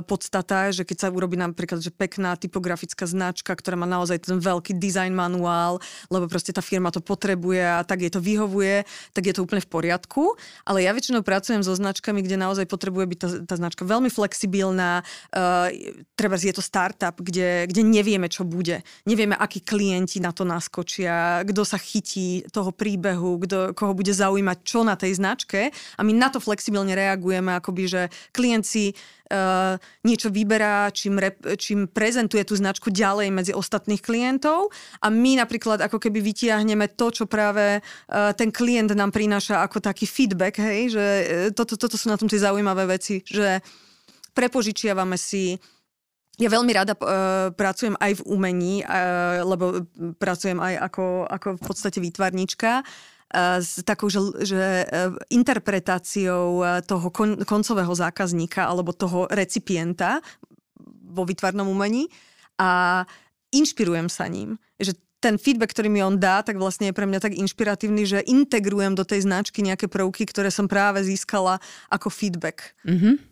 podstata, 0.00 0.72
že 0.72 0.86
keď 0.86 0.96
sa 0.96 1.08
urobí 1.12 1.36
napríklad 1.36 1.84
že 1.84 1.92
pekná 1.92 2.38
typografická 2.38 3.04
značka, 3.04 3.52
ktorá 3.52 3.76
má 3.76 3.84
naozaj 3.84 4.24
ten 4.24 4.38
veľký 4.38 4.78
design 4.78 5.12
manuál, 5.12 5.82
lebo 6.08 6.30
proste 6.30 6.54
tá 6.54 6.62
firma 6.62 6.88
to 6.88 7.02
potrebuje 7.02 7.60
a 7.60 7.82
tak 7.82 8.06
jej 8.06 8.12
to 8.12 8.22
vyhovuje, 8.22 8.86
tak 9.12 9.28
je 9.28 9.34
to 9.34 9.42
úplne 9.42 9.60
v 9.60 9.68
poriadku. 9.68 10.38
Ale 10.62 10.86
ja 10.86 10.94
väčšinou 10.94 11.26
pracujem 11.26 11.60
so 11.60 11.74
značkami, 11.74 12.22
kde 12.22 12.38
naozaj 12.38 12.70
potrebuje 12.70 13.04
byť 13.12 13.18
tá, 13.18 13.28
tá 13.44 13.54
značka 13.58 13.82
veľmi 13.82 14.08
flexibilná. 14.08 15.02
Uh, 15.34 15.68
treba 16.14 16.38
je 16.38 16.54
to 16.54 16.62
startup, 16.62 17.18
kde, 17.18 17.66
kde 17.66 17.82
nevieme, 17.82 18.30
čo 18.30 18.46
bude. 18.46 18.86
Nevieme, 19.06 19.34
akí 19.34 19.62
klienti 19.62 20.22
na 20.22 20.30
to 20.30 20.46
naskočia, 20.46 21.42
kto 21.42 21.62
sa 21.66 21.78
chytí 21.78 22.46
toho 22.50 22.70
príbehu, 22.70 23.42
kto, 23.42 23.58
koho 23.74 23.94
bude 23.94 24.14
zaujímať 24.14 24.58
čo 24.62 24.86
na 24.86 24.94
tej 24.94 25.18
značke 25.18 25.70
a 25.72 26.00
my 26.02 26.12
na 26.14 26.28
to 26.30 26.38
flexibilne 26.38 26.94
reagujeme, 26.94 27.54
akoby, 27.58 27.82
že 27.88 28.02
klient 28.30 28.62
uh, 29.32 29.80
niečo 30.04 30.28
vyberá, 30.28 30.92
čím, 30.92 31.16
rep, 31.16 31.40
čím 31.56 31.88
prezentuje 31.88 32.44
tú 32.44 32.52
značku 32.52 32.92
ďalej 32.92 33.32
medzi 33.32 33.52
ostatných 33.56 34.04
klientov. 34.04 34.68
A 35.00 35.08
my 35.08 35.40
napríklad 35.40 35.80
ako 35.80 35.96
keby 35.96 36.20
vytiahneme 36.20 36.92
to, 36.92 37.08
čo 37.08 37.24
práve 37.24 37.80
uh, 37.80 38.30
ten 38.36 38.52
klient 38.52 38.92
nám 38.92 39.08
prináša 39.08 39.64
ako 39.64 39.80
taký 39.80 40.04
feedback, 40.04 40.60
hej, 40.60 40.92
že 40.92 41.04
uh, 41.04 41.24
toto, 41.56 41.80
toto 41.80 41.96
sú 41.96 42.12
na 42.12 42.20
tom 42.20 42.28
tie 42.28 42.44
zaujímavé 42.44 42.84
veci, 42.84 43.24
že 43.24 43.64
prepožičiavame 44.36 45.16
si. 45.16 45.56
Ja 46.40 46.48
veľmi 46.48 46.72
rada 46.72 46.96
uh, 46.96 47.52
pracujem 47.52 47.96
aj 48.00 48.20
v 48.20 48.24
umení, 48.28 48.74
uh, 48.84 49.44
lebo 49.44 49.84
pracujem 50.16 50.60
aj 50.60 50.92
ako, 50.92 51.28
ako 51.28 51.48
v 51.56 51.62
podstate 51.62 51.98
výtvarnička 52.00 52.84
s 53.34 53.80
takou, 53.82 54.12
že, 54.12 54.20
že 54.44 54.84
uh, 54.84 55.16
interpretáciou 55.32 56.60
uh, 56.60 56.84
toho 56.84 57.08
kon, 57.08 57.40
koncového 57.48 57.92
zákazníka 57.92 58.68
alebo 58.68 58.92
toho 58.92 59.24
recipienta 59.32 60.20
vo 61.12 61.24
výtvarnom 61.24 61.68
umení 61.68 62.12
a 62.60 63.02
inšpirujem 63.52 64.12
sa 64.12 64.28
ním. 64.28 64.60
Že 64.76 64.96
ten 65.22 65.38
feedback, 65.38 65.70
ktorý 65.70 65.88
mi 65.88 66.02
on 66.02 66.18
dá, 66.18 66.42
tak 66.42 66.58
vlastne 66.58 66.90
je 66.90 66.96
pre 66.98 67.06
mňa 67.06 67.22
tak 67.22 67.38
inšpiratívny, 67.38 68.02
že 68.02 68.26
integrujem 68.26 68.98
do 68.98 69.06
tej 69.06 69.22
značky 69.22 69.62
nejaké 69.62 69.86
prvky, 69.86 70.26
ktoré 70.26 70.50
som 70.50 70.66
práve 70.66 71.06
získala 71.06 71.62
ako 71.88 72.10
feedback. 72.10 72.74
Mm-hmm. 72.82 73.31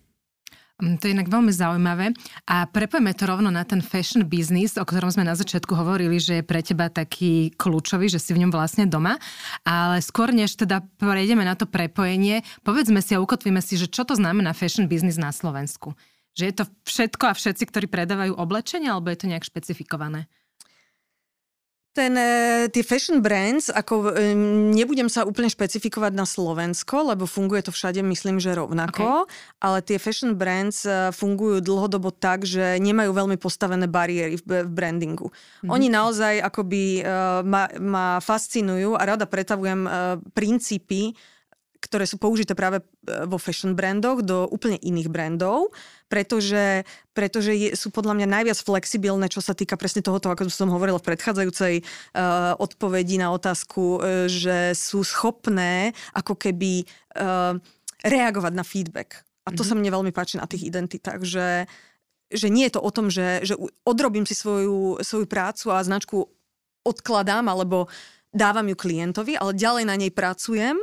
Mm, 0.81 0.97
to 0.97 1.07
je 1.07 1.15
inak 1.15 1.29
veľmi 1.29 1.53
zaujímavé. 1.53 2.17
A 2.49 2.65
prepojme 2.65 3.13
to 3.13 3.29
rovno 3.29 3.53
na 3.53 3.69
ten 3.69 3.85
fashion 3.85 4.25
business, 4.25 4.81
o 4.81 4.85
ktorom 4.85 5.13
sme 5.13 5.29
na 5.29 5.37
začiatku 5.37 5.77
hovorili, 5.77 6.17
že 6.17 6.41
je 6.41 6.45
pre 6.45 6.65
teba 6.65 6.89
taký 6.89 7.53
kľúčový, 7.55 8.09
že 8.09 8.17
si 8.17 8.33
v 8.33 8.49
ňom 8.49 8.53
vlastne 8.53 8.89
doma. 8.89 9.21
Ale 9.69 10.01
skôr 10.01 10.33
než 10.33 10.57
teda 10.57 10.81
prejdeme 10.97 11.45
na 11.45 11.53
to 11.53 11.69
prepojenie, 11.69 12.41
povedzme 12.65 13.05
si 13.05 13.13
a 13.13 13.23
ukotvíme 13.23 13.61
si, 13.61 13.77
že 13.77 13.93
čo 13.93 14.09
to 14.09 14.17
znamená 14.17 14.57
fashion 14.57 14.89
business 14.89 15.21
na 15.21 15.31
Slovensku. 15.31 15.93
Že 16.33 16.45
je 16.49 16.55
to 16.57 16.65
všetko 16.89 17.25
a 17.29 17.37
všetci, 17.37 17.65
ktorí 17.69 17.87
predávajú 17.93 18.33
oblečenie, 18.41 18.89
alebo 18.89 19.13
je 19.13 19.21
to 19.21 19.29
nejak 19.29 19.45
špecifikované? 19.45 20.31
Ten, 21.91 22.15
e, 22.15 22.71
tie 22.71 22.87
fashion 22.87 23.19
brands, 23.19 23.67
ako 23.67 24.15
e, 24.15 24.31
nebudem 24.79 25.11
sa 25.11 25.27
úplne 25.27 25.51
špecifikovať 25.51 26.15
na 26.15 26.23
Slovensko, 26.23 27.11
lebo 27.11 27.27
funguje 27.27 27.67
to 27.67 27.75
všade, 27.75 27.99
myslím, 28.07 28.39
že 28.39 28.55
rovnako, 28.55 29.27
okay. 29.27 29.59
ale 29.59 29.83
tie 29.83 29.99
fashion 29.99 30.39
brands 30.39 30.87
e, 30.87 31.11
fungujú 31.11 31.59
dlhodobo 31.59 32.15
tak, 32.15 32.47
že 32.47 32.79
nemajú 32.79 33.11
veľmi 33.11 33.35
postavené 33.43 33.91
bariéry 33.91 34.39
v, 34.39 34.63
v 34.63 34.71
brandingu. 34.71 35.35
Mm-hmm. 35.35 35.71
Oni 35.75 35.87
naozaj 35.91 36.39
akoby 36.47 37.03
ma, 37.43 37.67
ma 37.83 38.23
fascinujú 38.23 38.95
a 38.95 39.03
rada 39.03 39.27
pretavujem 39.27 39.83
princípy, 40.31 41.19
ktoré 41.81 42.05
sú 42.05 42.21
použité 42.21 42.53
práve 42.53 42.85
vo 43.05 43.41
fashion 43.41 43.73
brandoch 43.73 44.21
do 44.21 44.45
úplne 44.53 44.77
iných 44.79 45.09
brandov 45.09 45.73
pretože, 46.11 46.83
pretože 47.15 47.55
je, 47.55 47.69
sú 47.79 47.95
podľa 47.95 48.19
mňa 48.19 48.27
najviac 48.27 48.59
flexibilné, 48.59 49.31
čo 49.31 49.39
sa 49.39 49.55
týka 49.55 49.79
presne 49.79 50.03
tohoto, 50.03 50.35
ako 50.35 50.51
som 50.51 50.67
hovorila 50.67 50.99
v 50.99 51.07
predchádzajúcej 51.07 51.75
uh, 51.87 52.59
odpovedi 52.59 53.23
na 53.23 53.31
otázku, 53.31 54.03
uh, 54.03 54.27
že 54.27 54.75
sú 54.75 55.07
schopné 55.07 55.95
ako 56.11 56.35
keby 56.35 56.83
uh, 57.15 57.55
reagovať 58.03 58.53
na 58.59 58.67
feedback. 58.67 59.23
A 59.47 59.55
to 59.55 59.63
mm-hmm. 59.63 59.71
sa 59.71 59.79
mne 59.79 59.91
veľmi 59.95 60.13
páči 60.13 60.43
na 60.43 60.51
tých 60.51 60.67
identitách, 60.67 61.23
že, 61.23 61.71
že 62.27 62.51
nie 62.51 62.67
je 62.67 62.75
to 62.75 62.83
o 62.83 62.91
tom, 62.91 63.07
že, 63.07 63.47
že 63.47 63.55
odrobím 63.87 64.27
si 64.27 64.35
svoju, 64.35 64.99
svoju 65.07 65.31
prácu 65.31 65.71
a 65.71 65.79
značku 65.87 66.27
odkladám 66.83 67.47
alebo 67.47 67.87
dávam 68.35 68.67
ju 68.67 68.75
klientovi, 68.75 69.39
ale 69.39 69.55
ďalej 69.55 69.85
na 69.87 69.95
nej 69.95 70.11
pracujem 70.11 70.75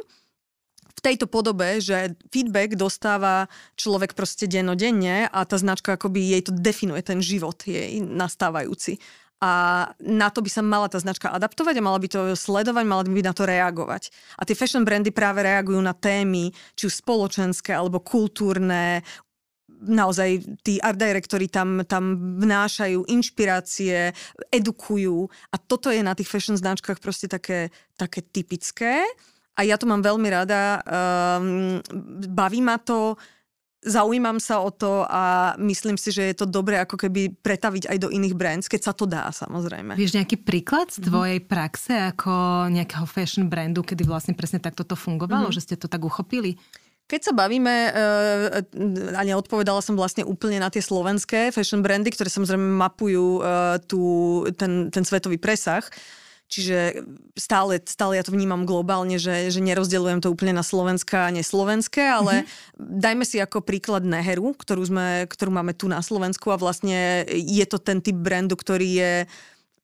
v 0.97 1.05
tejto 1.05 1.29
podobe, 1.29 1.77
že 1.77 2.17
feedback 2.33 2.73
dostáva 2.73 3.45
človek 3.77 4.17
proste 4.17 4.49
dennodenne 4.49 5.29
a 5.29 5.45
tá 5.45 5.61
značka 5.61 5.93
akoby 5.93 6.33
jej 6.33 6.41
to 6.41 6.51
definuje 6.57 7.05
ten 7.05 7.21
život 7.21 7.61
jej 7.69 8.01
nastávajúci. 8.01 8.97
A 9.37 9.85
na 10.01 10.33
to 10.33 10.41
by 10.41 10.49
sa 10.49 10.65
mala 10.65 10.89
tá 10.89 10.97
značka 10.97 11.29
adaptovať 11.29 11.77
a 11.77 11.85
mala 11.85 12.01
by 12.01 12.09
to 12.09 12.33
sledovať, 12.33 12.83
mala 12.89 13.05
by 13.05 13.21
na 13.21 13.37
to 13.37 13.45
reagovať. 13.45 14.09
A 14.33 14.49
tie 14.49 14.57
fashion 14.57 14.81
brandy 14.81 15.13
práve 15.13 15.45
reagujú 15.45 15.77
na 15.77 15.93
témy, 15.93 16.49
či 16.73 16.89
už 16.89 17.05
spoločenské 17.05 17.69
alebo 17.69 18.01
kultúrne, 18.01 19.05
naozaj 19.85 20.41
tí 20.65 20.81
art 20.81 20.97
directori 20.97 21.53
tam, 21.53 21.85
tam 21.85 22.17
vnášajú 22.41 23.05
inšpirácie, 23.05 24.09
edukujú 24.49 25.29
a 25.53 25.55
toto 25.61 25.93
je 25.93 26.01
na 26.01 26.17
tých 26.17 26.33
fashion 26.33 26.57
značkách 26.57 26.97
proste 26.97 27.29
také, 27.29 27.69
také 27.93 28.25
typické. 28.25 29.05
A 29.57 29.65
ja 29.65 29.75
to 29.81 29.89
mám 29.89 30.05
veľmi 30.05 30.29
rada, 30.29 30.85
um, 30.85 31.81
baví 32.29 32.61
ma 32.61 32.77
to, 32.77 33.17
zaujímam 33.87 34.37
sa 34.41 34.61
o 34.61 34.69
to 34.73 35.05
a 35.05 35.55
myslím 35.61 35.95
si, 35.95 36.09
že 36.09 36.33
je 36.33 36.35
to 36.35 36.45
dobré 36.45 36.81
ako 36.81 36.97
keby 36.97 37.33
pretaviť 37.41 37.89
aj 37.89 37.97
do 37.97 38.09
iných 38.09 38.35
brands, 38.35 38.67
keď 38.67 38.91
sa 38.91 38.93
to 38.93 39.05
dá 39.05 39.29
samozrejme. 39.29 39.93
Vieš 39.95 40.17
nejaký 40.17 40.41
príklad 40.41 40.89
z 40.89 41.01
mhm. 41.01 41.05
tvojej 41.07 41.39
mm-hmm. 41.41 41.51
praxe 41.51 41.93
ako 41.93 42.31
nejakého 42.73 43.05
fashion 43.05 43.45
brandu, 43.47 43.81
kedy 43.81 44.03
vlastne 44.03 44.33
presne 44.33 44.61
takto 44.61 44.83
to 44.83 44.93
fungovalo, 44.97 45.49
mm-hmm. 45.49 45.57
že 45.57 45.65
ste 45.65 45.75
to 45.79 45.89
tak 45.89 46.03
uchopili? 46.03 46.59
Keď 47.07 47.31
sa 47.31 47.33
bavíme, 47.33 47.75
uh, 47.87 49.15
a 49.15 49.21
neodpovedala 49.23 49.79
som 49.79 49.95
vlastne 49.95 50.27
úplne 50.27 50.59
na 50.59 50.67
tie 50.67 50.83
slovenské 50.83 51.55
fashion 51.55 51.79
brandy, 51.79 52.11
ktoré 52.11 52.27
samozrejme 52.27 52.67
mapujú 52.67 53.39
uh, 53.39 53.79
tú, 53.79 54.43
ten, 54.59 54.91
ten 54.91 55.07
svetový 55.07 55.39
presah, 55.39 55.87
Čiže 56.47 57.03
stále, 57.35 57.83
stále 57.83 58.15
ja 58.15 58.23
to 58.23 58.31
vnímam 58.31 58.63
globálne, 58.63 59.19
že, 59.19 59.51
že 59.51 59.59
nerozdeľujem 59.59 60.23
to 60.23 60.31
úplne 60.31 60.55
na 60.55 60.63
slovenské 60.63 61.27
a 61.27 61.35
neslovenské, 61.35 61.99
ale 61.99 62.47
mm-hmm. 62.47 63.03
dajme 63.03 63.25
si 63.27 63.37
ako 63.43 63.59
príklad 63.59 64.07
Neheru, 64.07 64.55
ktorú, 64.55 64.83
sme, 64.87 65.27
ktorú 65.27 65.51
máme 65.51 65.75
tu 65.75 65.91
na 65.91 65.99
Slovensku 65.99 66.47
a 66.55 66.61
vlastne 66.61 67.27
je 67.27 67.65
to 67.67 67.83
ten 67.83 67.99
typ 67.99 68.15
brandu, 68.15 68.55
ktorý 68.55 68.87
je 68.87 69.13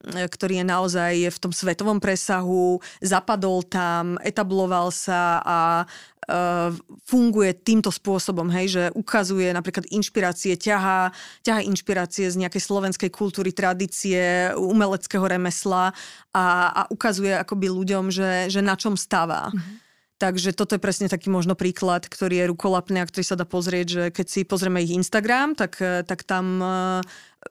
ktorý 0.03 0.59
je 0.61 0.65
naozaj 0.67 1.13
v 1.31 1.37
tom 1.39 1.55
svetovom 1.55 2.03
presahu, 2.03 2.83
zapadol 2.99 3.63
tam, 3.63 4.19
etabloval 4.19 4.91
sa 4.91 5.39
a 5.39 5.59
uh, 5.83 6.71
funguje 7.07 7.55
týmto 7.55 7.87
spôsobom, 7.91 8.51
hej, 8.51 8.67
že 8.67 8.83
ukazuje 8.95 9.51
napríklad 9.55 9.87
inšpirácie, 9.91 10.59
ťahá, 10.59 11.11
ťahá 11.43 11.63
inšpirácie 11.63 12.27
z 12.27 12.39
nejakej 12.39 12.63
slovenskej 12.63 13.09
kultúry, 13.11 13.55
tradície, 13.55 14.51
umeleckého 14.55 15.23
remesla 15.23 15.95
a, 16.35 16.45
a 16.71 16.81
ukazuje 16.91 17.31
akoby 17.35 17.71
ľuďom, 17.71 18.11
že, 18.11 18.51
že 18.51 18.59
na 18.59 18.75
čom 18.75 18.99
stáva. 18.99 19.51
Mm-hmm. 19.51 19.82
Takže 20.23 20.55
toto 20.55 20.79
je 20.79 20.79
presne 20.79 21.11
taký 21.11 21.27
možno 21.27 21.51
príklad, 21.51 22.07
ktorý 22.07 22.39
je 22.39 22.49
rukolapný 22.55 23.03
a 23.03 23.09
ktorý 23.11 23.27
sa 23.27 23.35
dá 23.35 23.43
pozrieť, 23.43 23.87
že 23.91 24.03
keď 24.15 24.25
si 24.31 24.47
pozrieme 24.47 24.79
ich 24.79 24.95
Instagram, 24.95 25.51
tak, 25.51 25.75
tak 25.83 26.23
tam 26.23 26.63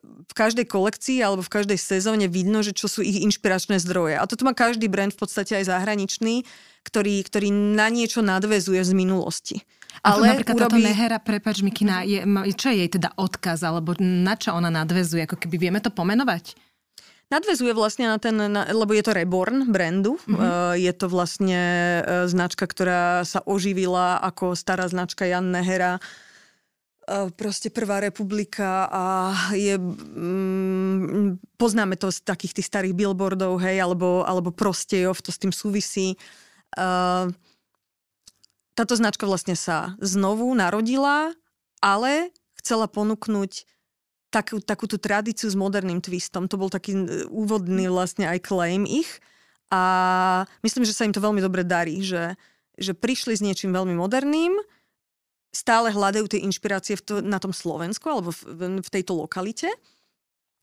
v 0.01 0.33
každej 0.33 0.65
kolekcii 0.73 1.21
alebo 1.21 1.45
v 1.45 1.53
každej 1.53 1.77
sezóne 1.77 2.33
vidno, 2.33 2.65
že 2.65 2.73
čo 2.73 2.89
sú 2.89 3.05
ich 3.05 3.21
inšpiračné 3.21 3.77
zdroje. 3.77 4.17
A 4.17 4.25
toto 4.25 4.49
má 4.49 4.57
každý 4.57 4.89
brand 4.89 5.13
v 5.13 5.21
podstate 5.21 5.61
aj 5.61 5.69
zahraničný, 5.69 6.49
ktorý, 6.81 7.21
ktorý 7.29 7.53
na 7.53 7.93
niečo 7.93 8.25
nadvezuje 8.25 8.81
z 8.81 8.97
minulosti. 8.97 9.61
Ale 10.01 10.33
napríklad 10.33 10.57
urobí... 10.57 10.81
táto 10.81 10.89
Nehera, 10.89 11.21
prepač 11.21 11.61
Mikina, 11.61 12.09
je, 12.09 12.25
čo 12.57 12.73
je 12.73 12.89
jej 12.89 12.89
teda 12.89 13.13
odkaz, 13.21 13.69
alebo 13.69 13.93
na 14.01 14.33
čo 14.33 14.57
ona 14.57 14.73
nadvezuje? 14.73 15.29
Ako 15.29 15.37
keby 15.37 15.69
vieme 15.69 15.85
to 15.85 15.93
pomenovať? 15.93 16.57
Nadvezuje 17.33 17.73
vlastne 17.73 18.13
na 18.13 18.21
ten, 18.21 18.37
na, 18.37 18.69
lebo 18.69 18.93
je 18.93 19.01
to 19.01 19.17
reborn 19.17 19.73
brandu. 19.73 20.21
Mm-hmm. 20.21 20.37
Uh, 20.37 20.77
je 20.77 20.93
to 20.93 21.09
vlastne 21.09 21.61
uh, 22.05 22.29
značka, 22.29 22.69
ktorá 22.69 23.25
sa 23.25 23.41
oživila 23.49 24.21
ako 24.21 24.53
stará 24.53 24.85
značka 24.93 25.25
Jan 25.25 25.49
Nehera 25.49 25.97
proste 27.35 27.67
prvá 27.67 27.99
republika 27.99 28.87
a 28.87 29.05
je, 29.59 29.75
mm, 29.75 31.59
poznáme 31.59 31.99
to 31.99 32.15
z 32.15 32.23
takých 32.23 32.63
tých 32.63 32.71
starých 32.71 32.95
billboardov, 32.95 33.59
hej, 33.59 33.83
alebo, 33.83 34.23
alebo 34.23 34.55
prostejov, 34.55 35.19
to 35.19 35.35
s 35.35 35.43
tým 35.43 35.51
súvisí. 35.51 36.15
Uh, 36.79 37.29
táto 38.73 38.97
značka 38.97 39.27
vlastne 39.29 39.59
sa 39.59 39.99
znovu 40.01 40.49
narodila, 40.55 41.35
ale 41.83 42.33
chcela 42.63 42.87
ponúknuť 42.89 43.67
takú, 44.33 44.57
takú 44.65 44.89
tú 44.89 44.97
tradíciu 44.97 45.53
s 45.53 45.55
moderným 45.55 46.01
twistom. 46.01 46.49
To 46.49 46.57
bol 46.57 46.73
taký 46.73 46.97
úvodný 47.29 47.93
vlastne 47.93 48.25
aj 48.25 48.41
claim 48.41 48.89
ich. 48.89 49.21
A 49.69 50.45
myslím, 50.65 50.89
že 50.89 50.97
sa 50.97 51.05
im 51.05 51.13
to 51.13 51.21
veľmi 51.21 51.45
dobre 51.45 51.65
darí, 51.65 52.01
že, 52.01 52.37
že 52.81 52.97
prišli 52.97 53.37
s 53.37 53.45
niečím 53.45 53.73
veľmi 53.73 53.97
moderným, 53.97 54.57
stále 55.53 55.93
hľadajú 55.93 56.29
tie 56.33 56.45
inšpirácie 56.49 56.97
v 56.97 57.03
to, 57.05 57.15
na 57.21 57.37
tom 57.37 57.53
Slovensku 57.53 58.09
alebo 58.09 58.33
v, 58.33 58.81
v 58.81 58.89
tejto 58.89 59.13
lokalite 59.13 59.69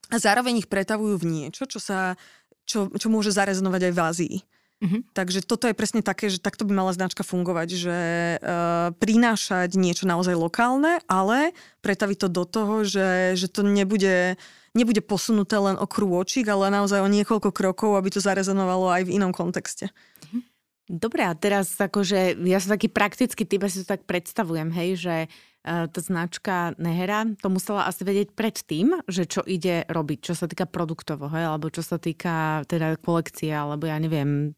a 0.10 0.18
zároveň 0.18 0.66
ich 0.66 0.70
pretavujú 0.70 1.22
v 1.22 1.30
niečo, 1.30 1.70
čo, 1.70 1.78
sa, 1.78 2.18
čo, 2.66 2.90
čo 2.90 3.08
môže 3.14 3.30
zarezonovať 3.30 3.82
aj 3.86 3.94
v 3.94 4.02
Ázii. 4.02 4.38
Mm-hmm. 4.80 5.12
Takže 5.12 5.44
toto 5.44 5.68
je 5.68 5.76
presne 5.76 6.00
také, 6.00 6.32
že 6.32 6.40
takto 6.40 6.64
by 6.64 6.72
mala 6.72 6.96
značka 6.96 7.28
fungovať, 7.28 7.68
že 7.76 7.98
uh, 8.40 8.96
prinášať 8.96 9.76
niečo 9.76 10.08
naozaj 10.08 10.40
lokálne, 10.40 11.04
ale 11.12 11.52
pretaviť 11.84 12.18
to 12.24 12.28
do 12.32 12.44
toho, 12.48 12.88
že, 12.88 13.36
že 13.36 13.52
to 13.52 13.68
nebude, 13.68 14.40
nebude 14.72 15.04
posunuté 15.04 15.60
len 15.60 15.76
o 15.76 15.84
krôčik, 15.84 16.48
ale 16.48 16.72
naozaj 16.72 17.04
o 17.04 17.12
niekoľko 17.12 17.52
krokov, 17.52 18.00
aby 18.00 18.08
to 18.08 18.24
zarezonovalo 18.24 18.88
aj 18.88 19.12
v 19.12 19.20
inom 19.20 19.36
kontexte. 19.36 19.92
Mm-hmm. 19.92 20.42
Dobre, 20.90 21.28
a 21.28 21.36
teraz 21.36 21.76
akože, 21.76 22.40
ja 22.48 22.58
som 22.64 22.72
taký 22.72 22.88
praktický 22.88 23.44
typ, 23.44 23.62
ja 23.62 23.70
si 23.70 23.84
to 23.84 23.94
tak 23.94 24.08
predstavujem, 24.08 24.72
hej, 24.72 24.90
že 24.96 25.16
uh, 25.28 25.49
tá 25.64 26.00
značka 26.00 26.72
Nehera 26.80 27.28
to 27.36 27.52
musela 27.52 27.84
asi 27.84 28.08
vedieť 28.08 28.32
predtým, 28.32 29.04
že 29.12 29.28
čo 29.28 29.44
ide 29.44 29.84
robiť, 29.92 30.32
čo 30.32 30.34
sa 30.34 30.48
týka 30.48 30.64
produktovo, 30.64 31.28
hej, 31.28 31.52
alebo 31.52 31.68
čo 31.68 31.84
sa 31.84 32.00
týka 32.00 32.64
teda 32.64 32.96
kolekcie, 33.04 33.52
alebo 33.52 33.84
ja 33.84 34.00
neviem, 34.00 34.56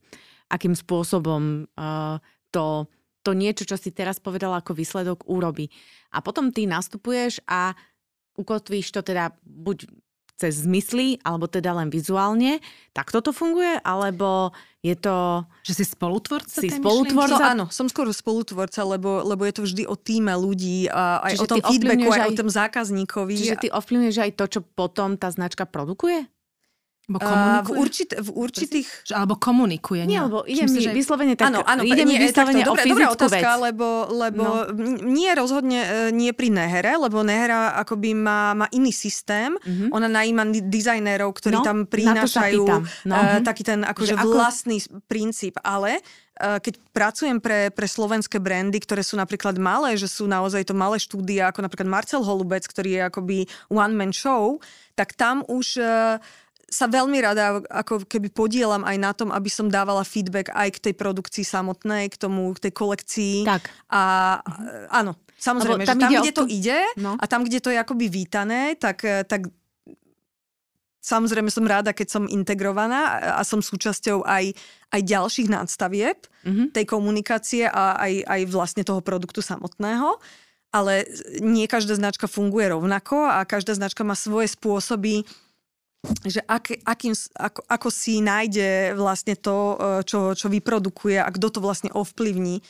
akým 0.53 0.77
spôsobom 0.77 1.65
uh, 1.73 2.21
to, 2.53 2.85
to 3.25 3.31
niečo, 3.33 3.65
čo 3.65 3.81
si 3.81 3.89
teraz 3.89 4.21
povedala 4.21 4.61
ako 4.61 4.77
výsledok, 4.77 5.25
urobi. 5.25 5.73
A 6.13 6.21
potom 6.21 6.53
ty 6.53 6.69
nastupuješ 6.69 7.41
a 7.49 7.73
ukotvíš 8.37 8.93
to 8.93 9.01
teda 9.01 9.33
buď 9.41 9.89
cez 10.41 10.65
zmysly, 10.65 11.21
alebo 11.21 11.45
teda 11.45 11.77
len 11.77 11.93
vizuálne. 11.93 12.57
Tak 12.97 13.13
toto 13.13 13.29
funguje? 13.29 13.77
Alebo 13.85 14.49
je 14.81 14.97
to... 14.97 15.45
Že 15.61 15.73
si 15.77 15.85
spolutvorca? 15.93 16.57
Si 16.57 16.73
spolutvorca? 16.73 17.37
So, 17.37 17.45
áno, 17.53 17.65
som 17.69 17.85
skôr 17.85 18.09
spolutvorca, 18.09 18.81
lebo, 18.81 19.21
lebo 19.21 19.45
je 19.45 19.53
to 19.53 19.61
vždy 19.61 19.83
o 19.85 19.93
týme 19.93 20.33
ľudí 20.33 20.89
a 20.89 21.21
aj 21.21 21.33
Čiže 21.37 21.45
o 21.45 21.51
tom 21.53 21.61
feedbacku, 21.61 22.09
aj, 22.09 22.17
aj 22.17 22.29
o 22.33 22.39
tom 22.41 22.49
zákazníkovi. 22.49 23.35
Čiže 23.37 23.57
ty 23.61 23.67
ovplyvňuješ 23.69 24.17
aj 24.17 24.31
to, 24.33 24.45
čo 24.57 24.59
potom 24.65 25.13
tá 25.21 25.29
značka 25.29 25.69
produkuje? 25.69 26.25
Uh, 27.17 27.65
v, 27.65 27.69
určit, 27.81 28.15
v 28.15 28.29
určitých... 28.31 28.87
Alebo 29.11 29.35
komunikuje. 29.35 30.07
Nie, 30.07 30.23
lebo 30.23 30.47
ide 30.47 30.69
mi 30.69 30.79
že... 30.79 30.93
vyslovene 30.95 31.35
tak... 31.35 31.51
Áno, 31.51 31.65
áno, 31.65 31.81
ide 31.83 32.07
mi 32.07 32.15
vyslovene 32.15 32.63
o 32.63 32.75
dobrá 32.77 33.11
otázka, 33.11 33.49
vec. 33.57 33.63
lebo, 33.73 34.07
lebo 34.13 34.43
no. 34.71 35.03
nie 35.03 35.31
rozhodne 35.35 35.79
e, 35.81 35.89
nie 36.15 36.31
pri 36.31 36.53
Nehere, 36.53 36.95
lebo 36.95 37.25
Nehera 37.25 37.75
akoby 37.81 38.15
má, 38.15 38.55
má 38.55 38.67
iný 38.71 38.93
systém. 38.95 39.57
Mm-hmm. 39.59 39.89
Ona 39.91 40.07
najíma 40.07 40.43
dizajnérov, 40.63 41.33
ktorí 41.35 41.57
no, 41.59 41.65
tam 41.65 41.77
prinášajú 41.89 42.63
no. 43.09 43.15
uh, 43.15 43.41
taký 43.41 43.63
ten 43.65 43.81
akože 43.83 44.15
ako... 44.15 44.29
vlastný 44.31 44.77
princíp. 45.09 45.57
Ale 45.65 45.99
keď 46.41 46.73
pracujem 46.89 47.37
pre, 47.37 47.69
pre 47.69 47.85
slovenské 47.85 48.41
brandy, 48.41 48.81
ktoré 48.81 49.05
sú 49.05 49.13
napríklad 49.13 49.61
malé, 49.61 49.93
že 49.93 50.09
sú 50.09 50.25
naozaj 50.25 50.65
to 50.65 50.73
malé 50.73 50.97
štúdia, 50.97 51.53
ako 51.53 51.61
napríklad 51.61 51.85
Marcel 51.85 52.25
Holubec, 52.25 52.65
ktorý 52.65 52.97
je 52.97 53.01
akoby 53.05 53.37
one-man 53.69 54.09
show, 54.09 54.57
tak 54.97 55.13
tam 55.13 55.45
už... 55.45 55.77
Uh, 55.77 56.17
sa 56.71 56.87
veľmi 56.87 57.19
rada 57.19 57.59
ako 57.67 58.07
keby 58.07 58.31
podielam 58.31 58.87
aj 58.87 58.97
na 58.97 59.11
tom, 59.11 59.27
aby 59.35 59.51
som 59.51 59.67
dávala 59.67 60.07
feedback 60.07 60.55
aj 60.55 60.79
k 60.79 60.83
tej 60.89 60.93
produkcii 60.95 61.43
samotnej, 61.43 62.07
k 62.07 62.15
tomu, 62.15 62.47
k 62.55 62.63
tej 62.63 62.73
kolekcii. 62.73 63.35
Tak. 63.43 63.67
A 63.91 64.01
áno, 64.87 65.19
samozrejme, 65.35 65.83
tam 65.83 65.99
že 65.99 66.07
tam, 66.07 66.11
kde 66.15 66.31
to 66.31 66.45
ide 66.47 66.79
no. 66.95 67.19
a 67.19 67.25
tam, 67.27 67.43
kde 67.43 67.59
to 67.59 67.75
je 67.75 67.77
akoby 67.77 68.07
vítané, 68.07 68.79
tak, 68.79 69.03
tak 69.03 69.51
samozrejme 71.03 71.51
som 71.51 71.67
ráda, 71.67 71.91
keď 71.91 72.07
som 72.07 72.23
integrovaná 72.31 73.35
a 73.35 73.41
som 73.43 73.59
súčasťou 73.59 74.23
aj, 74.23 74.55
aj 74.95 75.01
ďalších 75.03 75.51
nadstavieb 75.51 76.23
mm-hmm. 76.47 76.71
tej 76.71 76.85
komunikácie 76.87 77.67
a 77.67 77.99
aj, 77.99 78.13
aj 78.31 78.41
vlastne 78.47 78.87
toho 78.87 79.03
produktu 79.03 79.43
samotného. 79.43 80.21
Ale 80.71 81.03
nie 81.43 81.67
každá 81.67 81.99
značka 81.99 82.31
funguje 82.31 82.71
rovnako 82.71 83.27
a 83.27 83.43
každá 83.43 83.75
značka 83.75 84.07
má 84.07 84.15
svoje 84.15 84.55
spôsoby, 84.55 85.27
že 86.25 86.41
ak, 86.49 86.81
akým, 86.81 87.13
ako, 87.37 87.61
ako 87.69 87.89
si 87.93 88.25
nájde 88.25 88.97
vlastne 88.97 89.37
to, 89.37 89.77
e, 89.77 90.01
čo, 90.01 90.33
čo 90.33 90.49
vyprodukuje 90.49 91.21
a 91.21 91.29
kto 91.29 91.47
to 91.53 91.59
vlastne 91.61 91.93
ovplyvní. 91.93 92.57
E, 92.57 92.63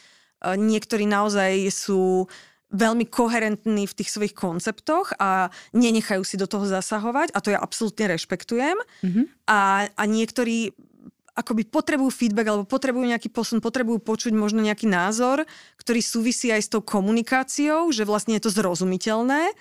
niektorí 0.59 1.07
naozaj 1.07 1.71
sú 1.71 2.27
veľmi 2.71 3.07
koherentní 3.07 3.83
v 3.87 3.95
tých 3.95 4.11
svojich 4.11 4.35
konceptoch 4.35 5.15
a 5.19 5.51
nenechajú 5.75 6.23
si 6.23 6.39
do 6.39 6.47
toho 6.47 6.63
zasahovať 6.63 7.35
a 7.35 7.39
to 7.43 7.51
ja 7.51 7.59
absolútne 7.59 8.15
rešpektujem. 8.15 8.79
Mm-hmm. 9.03 9.25
A, 9.47 9.91
a 9.91 10.03
niektorí 10.07 10.71
akoby 11.35 11.63
potrebujú 11.67 12.11
feedback 12.11 12.51
alebo 12.51 12.67
potrebujú 12.67 13.07
nejaký 13.07 13.31
posun, 13.31 13.63
potrebujú 13.63 14.03
počuť 14.03 14.35
možno 14.35 14.59
nejaký 14.59 14.87
názor, 14.87 15.47
ktorý 15.79 16.03
súvisí 16.03 16.51
aj 16.51 16.61
s 16.67 16.71
tou 16.71 16.83
komunikáciou, 16.83 17.91
že 17.95 18.03
vlastne 18.03 18.35
je 18.35 18.43
to 18.43 18.51
zrozumiteľné 18.51 19.51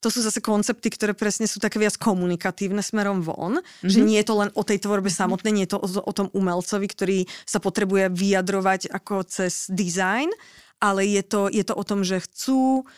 to 0.00 0.08
sú 0.08 0.24
zase 0.24 0.40
koncepty, 0.40 0.88
ktoré 0.88 1.12
presne 1.12 1.44
sú 1.44 1.60
také 1.60 1.76
viac 1.76 2.00
komunikatívne 2.00 2.80
smerom 2.80 3.20
von, 3.20 3.60
mm-hmm. 3.60 3.88
že 3.88 4.00
nie 4.00 4.16
je 4.20 4.26
to 4.26 4.34
len 4.40 4.50
o 4.56 4.64
tej 4.64 4.80
tvorbe 4.80 5.12
samotnej, 5.12 5.52
nie 5.52 5.64
je 5.68 5.76
to 5.76 5.80
o, 5.80 5.88
o 6.00 6.12
tom 6.16 6.32
umelcovi, 6.32 6.88
ktorý 6.88 7.18
sa 7.44 7.60
potrebuje 7.60 8.08
vyjadrovať 8.10 8.88
ako 8.88 9.28
cez 9.28 9.68
design, 9.68 10.32
ale 10.80 11.04
je 11.04 11.22
to, 11.22 11.52
je 11.52 11.60
to 11.60 11.76
o 11.76 11.84
tom, 11.84 12.00
že 12.00 12.24
chcú 12.24 12.88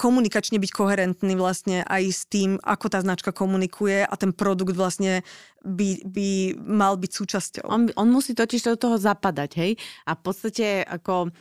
komunikačne 0.00 0.56
byť 0.56 0.72
koherentný 0.72 1.36
vlastne 1.36 1.84
aj 1.84 2.02
s 2.08 2.24
tým, 2.24 2.56
ako 2.64 2.88
tá 2.88 3.04
značka 3.04 3.36
komunikuje 3.36 4.00
a 4.00 4.14
ten 4.16 4.32
produkt 4.32 4.72
vlastne 4.72 5.20
by, 5.60 6.00
by 6.08 6.56
mal 6.56 6.96
byť 6.96 7.12
súčasťou. 7.12 7.64
On, 7.68 7.92
on 7.92 8.08
musí 8.08 8.32
totiž 8.32 8.64
do 8.64 8.80
toho 8.80 8.96
zapadať, 8.96 9.50
hej? 9.60 9.72
A 10.08 10.16
v 10.16 10.20
podstate 10.24 10.88
ako 10.88 11.36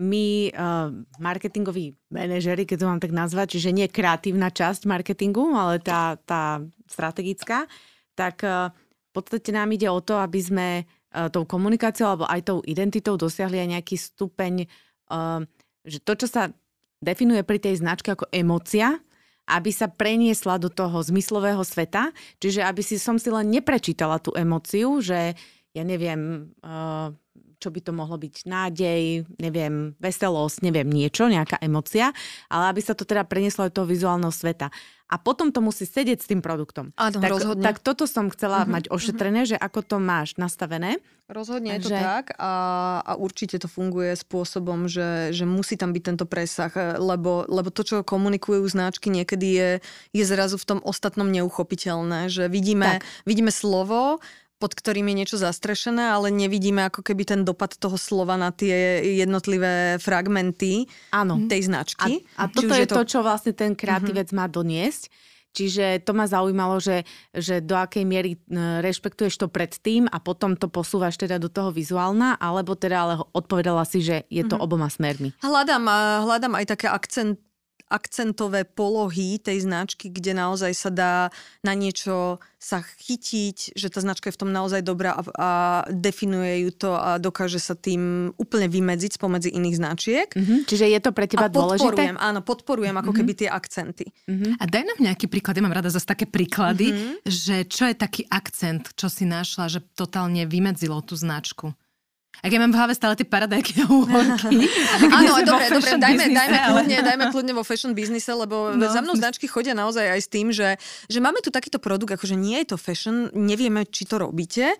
my 0.00 0.48
uh, 0.56 0.88
marketingoví 1.20 1.92
manažery, 2.08 2.64
keď 2.64 2.76
to 2.80 2.88
mám 2.88 3.00
tak 3.04 3.12
nazvať, 3.12 3.60
čiže 3.60 3.76
nie 3.76 3.86
kreatívna 3.86 4.48
časť 4.48 4.88
marketingu, 4.88 5.52
ale 5.52 5.76
tá, 5.76 6.16
tá 6.24 6.64
strategická, 6.88 7.68
tak 8.16 8.40
uh, 8.40 8.72
v 8.72 9.10
podstate 9.12 9.52
nám 9.52 9.68
ide 9.76 9.92
o 9.92 10.00
to, 10.00 10.16
aby 10.16 10.40
sme 10.40 10.68
uh, 10.88 11.28
tou 11.28 11.44
komunikáciou 11.44 12.16
alebo 12.16 12.24
aj 12.24 12.40
tou 12.48 12.58
identitou 12.64 13.20
dosiahli 13.20 13.60
aj 13.60 13.68
nejaký 13.76 13.96
stupeň, 14.00 14.64
uh, 15.12 15.44
že 15.84 16.00
to, 16.00 16.12
čo 16.16 16.26
sa 16.32 16.42
definuje 17.04 17.44
pri 17.44 17.60
tej 17.60 17.84
značke 17.84 18.16
ako 18.16 18.32
emocia, 18.32 18.96
aby 19.50 19.68
sa 19.74 19.90
preniesla 19.90 20.56
do 20.56 20.72
toho 20.72 21.02
zmyslového 21.02 21.60
sveta, 21.60 22.14
čiže 22.40 22.64
aby 22.64 22.80
si 22.80 22.96
som 22.96 23.18
si 23.20 23.28
len 23.28 23.50
neprečítala 23.50 24.22
tú 24.22 24.32
emociu, 24.32 25.02
že 25.02 25.34
ja 25.70 25.82
neviem, 25.86 26.50
uh, 26.62 27.14
čo 27.60 27.68
by 27.68 27.80
to 27.84 27.92
mohlo 27.92 28.16
byť 28.16 28.48
nádej, 28.48 29.28
neviem, 29.36 29.92
veselosť, 30.00 30.64
neviem, 30.64 30.88
niečo, 30.88 31.28
nejaká 31.28 31.60
emocia, 31.60 32.16
ale 32.48 32.72
aby 32.72 32.80
sa 32.80 32.96
to 32.96 33.04
teda 33.04 33.28
prenieslo 33.28 33.68
aj 33.68 33.76
toho 33.76 33.84
vizuálneho 33.84 34.32
sveta. 34.32 34.72
A 35.10 35.18
potom 35.18 35.50
to 35.50 35.58
musí 35.58 35.90
sedieť 35.90 36.22
s 36.22 36.30
tým 36.30 36.38
produktom. 36.38 36.94
Áno, 36.94 37.18
tak, 37.18 37.34
rozhodne. 37.34 37.66
tak 37.66 37.82
toto 37.82 38.06
som 38.06 38.30
chcela 38.30 38.62
uh-huh, 38.62 38.70
mať 38.70 38.84
ošetrené, 38.94 39.42
uh-huh. 39.42 39.52
že 39.52 39.56
ako 39.58 39.82
to 39.82 39.96
máš 39.98 40.38
nastavené. 40.38 41.02
Rozhodne 41.26 41.78
je 41.78 41.90
to 41.90 41.94
tak 41.94 42.34
a, 42.38 42.54
a 43.02 43.12
určite 43.18 43.58
to 43.58 43.66
funguje 43.70 44.14
spôsobom, 44.14 44.86
že, 44.86 45.34
že 45.34 45.46
musí 45.46 45.74
tam 45.74 45.90
byť 45.94 46.02
tento 46.02 46.26
presah, 46.26 46.70
lebo, 46.98 47.46
lebo 47.46 47.70
to, 47.74 47.82
čo 47.86 48.06
komunikujú 48.06 48.66
značky, 48.66 49.10
niekedy 49.10 49.48
je, 49.50 49.70
je 50.14 50.24
zrazu 50.26 50.58
v 50.58 50.74
tom 50.74 50.80
ostatnom 50.82 51.26
neuchopiteľné, 51.30 52.30
že 52.30 52.50
vidíme, 52.50 53.02
vidíme 53.26 53.54
slovo, 53.54 54.18
pod 54.60 54.76
ktorým 54.76 55.08
je 55.08 55.18
niečo 55.24 55.36
zastrešené, 55.40 56.12
ale 56.12 56.28
nevidíme 56.28 56.84
ako 56.84 57.00
keby 57.00 57.24
ten 57.24 57.40
dopad 57.48 57.72
toho 57.80 57.96
slova 57.96 58.36
na 58.36 58.52
tie 58.52 59.00
jednotlivé 59.24 59.96
fragmenty 59.96 60.84
Áno. 61.16 61.48
tej 61.48 61.72
značky. 61.72 62.28
A, 62.36 62.44
a 62.44 62.52
toto 62.52 62.76
je 62.76 62.84
to, 62.84 63.00
to, 63.00 63.04
čo 63.16 63.18
vlastne 63.24 63.56
ten 63.56 63.72
kreatívec 63.72 64.28
uh-huh. 64.28 64.44
má 64.44 64.52
doniesť. 64.52 65.08
Čiže 65.50 66.06
to 66.06 66.14
ma 66.14 66.30
zaujímalo, 66.30 66.78
že, 66.78 67.02
že 67.34 67.58
do 67.58 67.74
akej 67.74 68.06
miery 68.06 68.38
rešpektuješ 68.54 69.34
to 69.34 69.46
predtým 69.50 70.06
a 70.06 70.22
potom 70.22 70.54
to 70.54 70.70
posúvaš 70.70 71.18
teda 71.18 71.42
do 71.42 71.50
toho 71.50 71.74
vizuálna, 71.74 72.38
alebo 72.38 72.78
teda 72.78 72.96
ale 73.02 73.14
odpovedala 73.34 73.82
si, 73.82 73.98
že 73.98 74.30
je 74.30 74.46
to 74.46 74.54
uh-huh. 74.54 74.70
oboma 74.70 74.86
smermi. 74.86 75.34
Hľadám, 75.42 75.90
hľadám 76.22 76.54
aj 76.54 76.66
také 76.70 76.86
akcent, 76.86 77.42
akcentové 77.90 78.62
polohy 78.64 79.42
tej 79.42 79.66
značky, 79.66 80.08
kde 80.08 80.38
naozaj 80.38 80.72
sa 80.72 80.90
dá 80.94 81.14
na 81.66 81.74
niečo 81.74 82.38
sa 82.60 82.84
chytiť, 82.84 83.72
že 83.72 83.88
tá 83.88 84.04
značka 84.04 84.28
je 84.28 84.36
v 84.36 84.40
tom 84.44 84.52
naozaj 84.52 84.84
dobrá 84.84 85.16
a, 85.16 85.22
a 85.40 85.50
definuje 85.88 86.68
ju 86.68 86.70
to 86.76 86.92
a 86.92 87.16
dokáže 87.16 87.56
sa 87.56 87.72
tým 87.72 88.30
úplne 88.36 88.68
vymedziť 88.68 89.16
spomedzi 89.16 89.50
iných 89.56 89.76
značiek. 89.80 90.28
Mm-hmm. 90.28 90.68
Čiže 90.68 90.84
je 90.92 91.00
to 91.00 91.10
pre 91.16 91.24
teba 91.24 91.48
a 91.48 91.50
podporujem, 91.50 92.14
dôležité? 92.14 92.20
Áno, 92.20 92.40
podporujem 92.44 92.96
ako 93.00 93.10
mm-hmm. 93.10 93.18
keby 93.24 93.32
tie 93.32 93.48
akcenty. 93.48 94.06
Mm-hmm. 94.28 94.52
A 94.60 94.64
daj 94.68 94.84
nám 94.84 94.98
nejaký 95.00 95.26
príklad, 95.32 95.56
ja 95.56 95.64
mám 95.64 95.72
rada 95.72 95.88
zase 95.88 96.04
také 96.04 96.28
príklady, 96.28 96.92
mm-hmm. 96.92 97.14
že 97.24 97.56
čo 97.64 97.88
je 97.88 97.96
taký 97.96 98.28
akcent, 98.28 98.92
čo 98.92 99.08
si 99.08 99.24
našla, 99.24 99.72
že 99.72 99.80
totálne 99.96 100.44
vymedzilo 100.44 101.00
tú 101.00 101.16
značku? 101.16 101.72
Ak 102.40 102.50
ja 102.50 102.58
mám 102.60 102.72
v 102.72 102.78
hlave 102.80 102.94
stále 102.96 103.14
tie 103.16 103.28
paradajky 103.28 103.84
a 103.84 103.86
úhorky. 103.86 104.64
Áno, 105.20 105.44
dobre, 105.44 105.68
dobre, 105.68 105.92
dajme, 106.00 106.24
dajme, 106.32 106.58
kľudne, 106.72 106.98
dajme 107.04 107.24
kľudne 107.28 107.52
vo 107.52 107.64
fashion 107.64 107.92
biznise, 107.92 108.32
lebo 108.32 108.72
no. 108.72 108.88
za 108.88 109.04
mnou 109.04 109.12
značky 109.12 109.44
chodia 109.44 109.76
naozaj 109.76 110.16
aj 110.16 110.20
s 110.24 110.28
tým, 110.28 110.48
že, 110.48 110.80
že 111.12 111.18
máme 111.20 111.44
tu 111.44 111.52
takýto 111.52 111.76
produkt, 111.76 112.16
akože 112.16 112.34
nie 112.40 112.56
je 112.64 112.72
to 112.72 112.76
fashion, 112.80 113.28
nevieme, 113.36 113.84
či 113.84 114.08
to 114.08 114.16
robíte, 114.16 114.72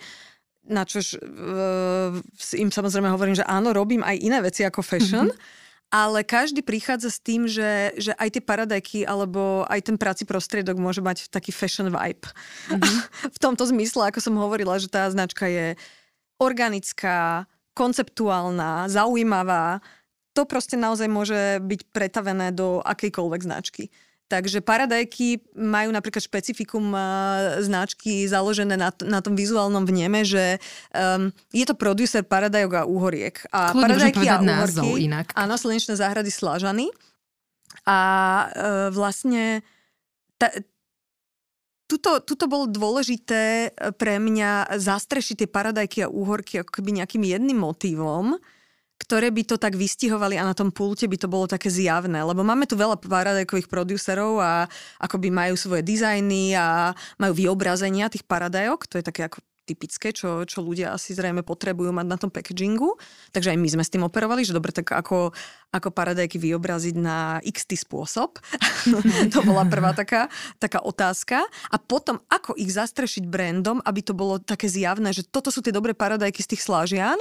na 0.65 0.89
čož 0.89 1.21
uh, 1.21 2.17
im 2.57 2.71
samozrejme 2.73 3.13
hovorím, 3.13 3.37
že 3.37 3.45
áno, 3.45 3.77
robím 3.77 4.01
aj 4.05 4.17
iné 4.21 4.39
veci 4.41 4.65
ako 4.65 4.81
fashion, 4.81 5.29
mm-hmm. 5.29 5.59
Ale 5.91 6.23
každý 6.23 6.63
prichádza 6.63 7.11
s 7.11 7.19
tým, 7.19 7.51
že, 7.51 7.91
že 7.99 8.15
aj 8.15 8.39
tie 8.39 8.43
paradajky 8.47 9.03
alebo 9.03 9.67
aj 9.67 9.91
ten 9.91 9.99
práci 9.99 10.23
prostriedok 10.23 10.79
môže 10.79 11.03
mať 11.03 11.27
taký 11.35 11.51
fashion 11.51 11.91
vibe. 11.91 12.31
Mm-hmm. 12.71 12.99
v 13.37 13.39
tomto 13.43 13.67
zmysle, 13.67 14.07
ako 14.07 14.23
som 14.23 14.39
hovorila, 14.39 14.79
že 14.79 14.87
tá 14.87 15.11
značka 15.11 15.51
je 15.51 15.75
organická, 16.41 17.45
konceptuálna, 17.77 18.89
zaujímavá, 18.89 19.85
to 20.33 20.49
proste 20.49 20.81
naozaj 20.81 21.07
môže 21.07 21.61
byť 21.61 21.81
pretavené 21.93 22.51
do 22.51 22.81
akejkoľvek 22.83 23.41
značky. 23.45 23.93
Takže 24.31 24.63
paradajky 24.63 25.43
majú 25.59 25.91
napríklad 25.91 26.23
špecifikum 26.23 26.95
uh, 26.95 27.59
značky 27.59 28.31
založené 28.31 28.79
na, 28.79 28.95
na 29.03 29.19
tom 29.19 29.35
vizuálnom 29.35 29.83
vneme, 29.83 30.23
že 30.23 30.63
um, 30.95 31.35
je 31.51 31.67
to 31.67 31.75
producer 31.75 32.23
paradajok 32.23 32.73
a 32.79 32.83
úhoriek. 32.87 33.43
A 33.51 33.75
Kľudne 33.75 33.91
paradajky 33.91 34.27
a 34.31 34.39
úhorky, 34.39 35.11
inak. 35.11 35.35
áno, 35.35 35.59
slnečné 35.59 35.99
záhrady 35.99 36.31
Slažany. 36.31 36.95
A 37.91 37.99
uh, 38.55 38.89
vlastne 38.95 39.67
ta, 40.39 40.55
tuto, 41.91 42.23
tuto 42.23 42.47
bolo 42.47 42.71
dôležité 42.71 43.75
e, 43.75 43.91
pre 43.91 44.23
mňa 44.23 44.79
zastrešiť 44.79 45.43
tie 45.43 45.49
paradajky 45.51 46.07
a 46.07 46.13
úhorky 46.13 46.63
ako 46.63 46.71
keby 46.79 47.03
nejakým 47.03 47.27
jedným 47.27 47.59
motívom, 47.59 48.39
ktoré 49.01 49.35
by 49.35 49.43
to 49.43 49.57
tak 49.59 49.75
vystihovali 49.75 50.39
a 50.39 50.47
na 50.47 50.55
tom 50.55 50.71
pulte 50.71 51.11
by 51.11 51.19
to 51.19 51.27
bolo 51.27 51.51
také 51.51 51.67
zjavné, 51.67 52.23
lebo 52.23 52.47
máme 52.47 52.71
tu 52.71 52.79
veľa 52.79 53.01
paradajkových 53.01 53.67
producerov 53.67 54.39
a 54.39 54.71
akoby 55.03 55.35
majú 55.35 55.59
svoje 55.59 55.83
dizajny 55.83 56.55
a 56.55 56.95
majú 57.19 57.33
vyobrazenia 57.35 58.13
tých 58.13 58.23
paradajok, 58.23 58.87
to 58.87 59.03
je 59.03 59.05
také 59.05 59.27
ako 59.27 59.43
typické, 59.71 60.11
čo, 60.11 60.43
čo 60.43 60.59
ľudia 60.67 60.91
asi 60.91 61.15
zrejme 61.15 61.47
potrebujú 61.47 61.95
mať 61.95 62.07
na 62.11 62.19
tom 62.19 62.35
packagingu. 62.35 62.99
Takže 63.31 63.55
aj 63.55 63.59
my 63.63 63.69
sme 63.71 63.85
s 63.87 63.93
tým 63.95 64.03
operovali, 64.03 64.43
že 64.43 64.51
dobre, 64.51 64.75
tak 64.75 64.91
ako, 64.91 65.31
ako 65.71 65.89
paradajky 65.95 66.43
vyobraziť 66.43 66.99
na 66.99 67.39
x 67.47 67.71
spôsob. 67.71 68.43
to 69.35 69.41
bola 69.47 69.63
prvá 69.71 69.95
taká, 69.95 70.27
taká 70.59 70.83
otázka. 70.83 71.47
A 71.71 71.77
potom, 71.79 72.19
ako 72.27 72.59
ich 72.59 72.75
zastrešiť 72.75 73.31
brandom, 73.31 73.79
aby 73.87 74.03
to 74.03 74.11
bolo 74.11 74.43
také 74.43 74.67
zjavné, 74.67 75.15
že 75.15 75.23
toto 75.23 75.55
sú 75.55 75.63
tie 75.63 75.71
dobré 75.71 75.95
paradajky 75.95 76.43
z 76.43 76.51
tých 76.57 76.67
slážian 76.67 77.21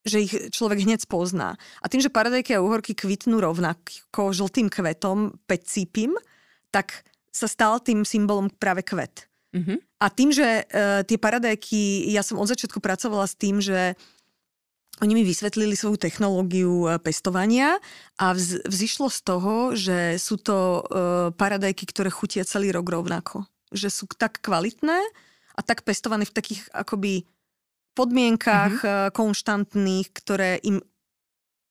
že 0.00 0.24
ich 0.24 0.32
človek 0.56 0.80
hneď 0.80 1.04
pozná. 1.04 1.60
A 1.84 1.86
tým, 1.92 2.00
že 2.00 2.08
paradajky 2.08 2.56
a 2.56 2.64
uhorky 2.64 2.96
kvitnú 2.96 3.36
rovnako 3.36 4.32
žltým 4.32 4.72
kvetom, 4.72 5.36
pecípim, 5.44 6.16
tak 6.72 7.04
sa 7.30 7.46
stal 7.46 7.78
tým 7.84 8.02
symbolom 8.02 8.50
práve 8.50 8.82
kvet. 8.82 9.29
Mm-hmm. 9.50 9.78
A 10.00 10.06
tým, 10.08 10.30
že 10.30 10.46
uh, 10.62 11.02
tie 11.02 11.18
paradajky, 11.18 12.06
ja 12.10 12.22
som 12.22 12.38
od 12.38 12.46
začiatku 12.46 12.78
pracovala 12.78 13.26
s 13.26 13.34
tým, 13.34 13.58
že 13.58 13.98
oni 15.00 15.16
mi 15.16 15.24
vysvetlili 15.24 15.72
svoju 15.72 15.96
technológiu 15.96 16.84
e, 16.84 17.00
pestovania 17.00 17.80
a 18.20 18.36
vz, 18.36 18.68
vzýšlo 18.68 19.08
z 19.08 19.20
toho, 19.24 19.54
že 19.72 20.20
sú 20.20 20.36
to 20.36 20.84
uh, 20.84 21.32
paradajky, 21.32 21.88
ktoré 21.88 22.12
chutia 22.12 22.44
celý 22.44 22.68
rok 22.68 22.84
rovnako. 22.84 23.48
Že 23.72 23.88
sú 23.88 24.04
tak 24.12 24.44
kvalitné 24.44 25.00
a 25.56 25.60
tak 25.64 25.88
pestované 25.88 26.28
v 26.28 26.36
takých 26.36 26.68
akoby 26.76 27.24
podmienkách 27.96 28.74
mm-hmm. 28.84 29.10
konštantných, 29.16 30.06
ktoré 30.12 30.60
im 30.68 30.84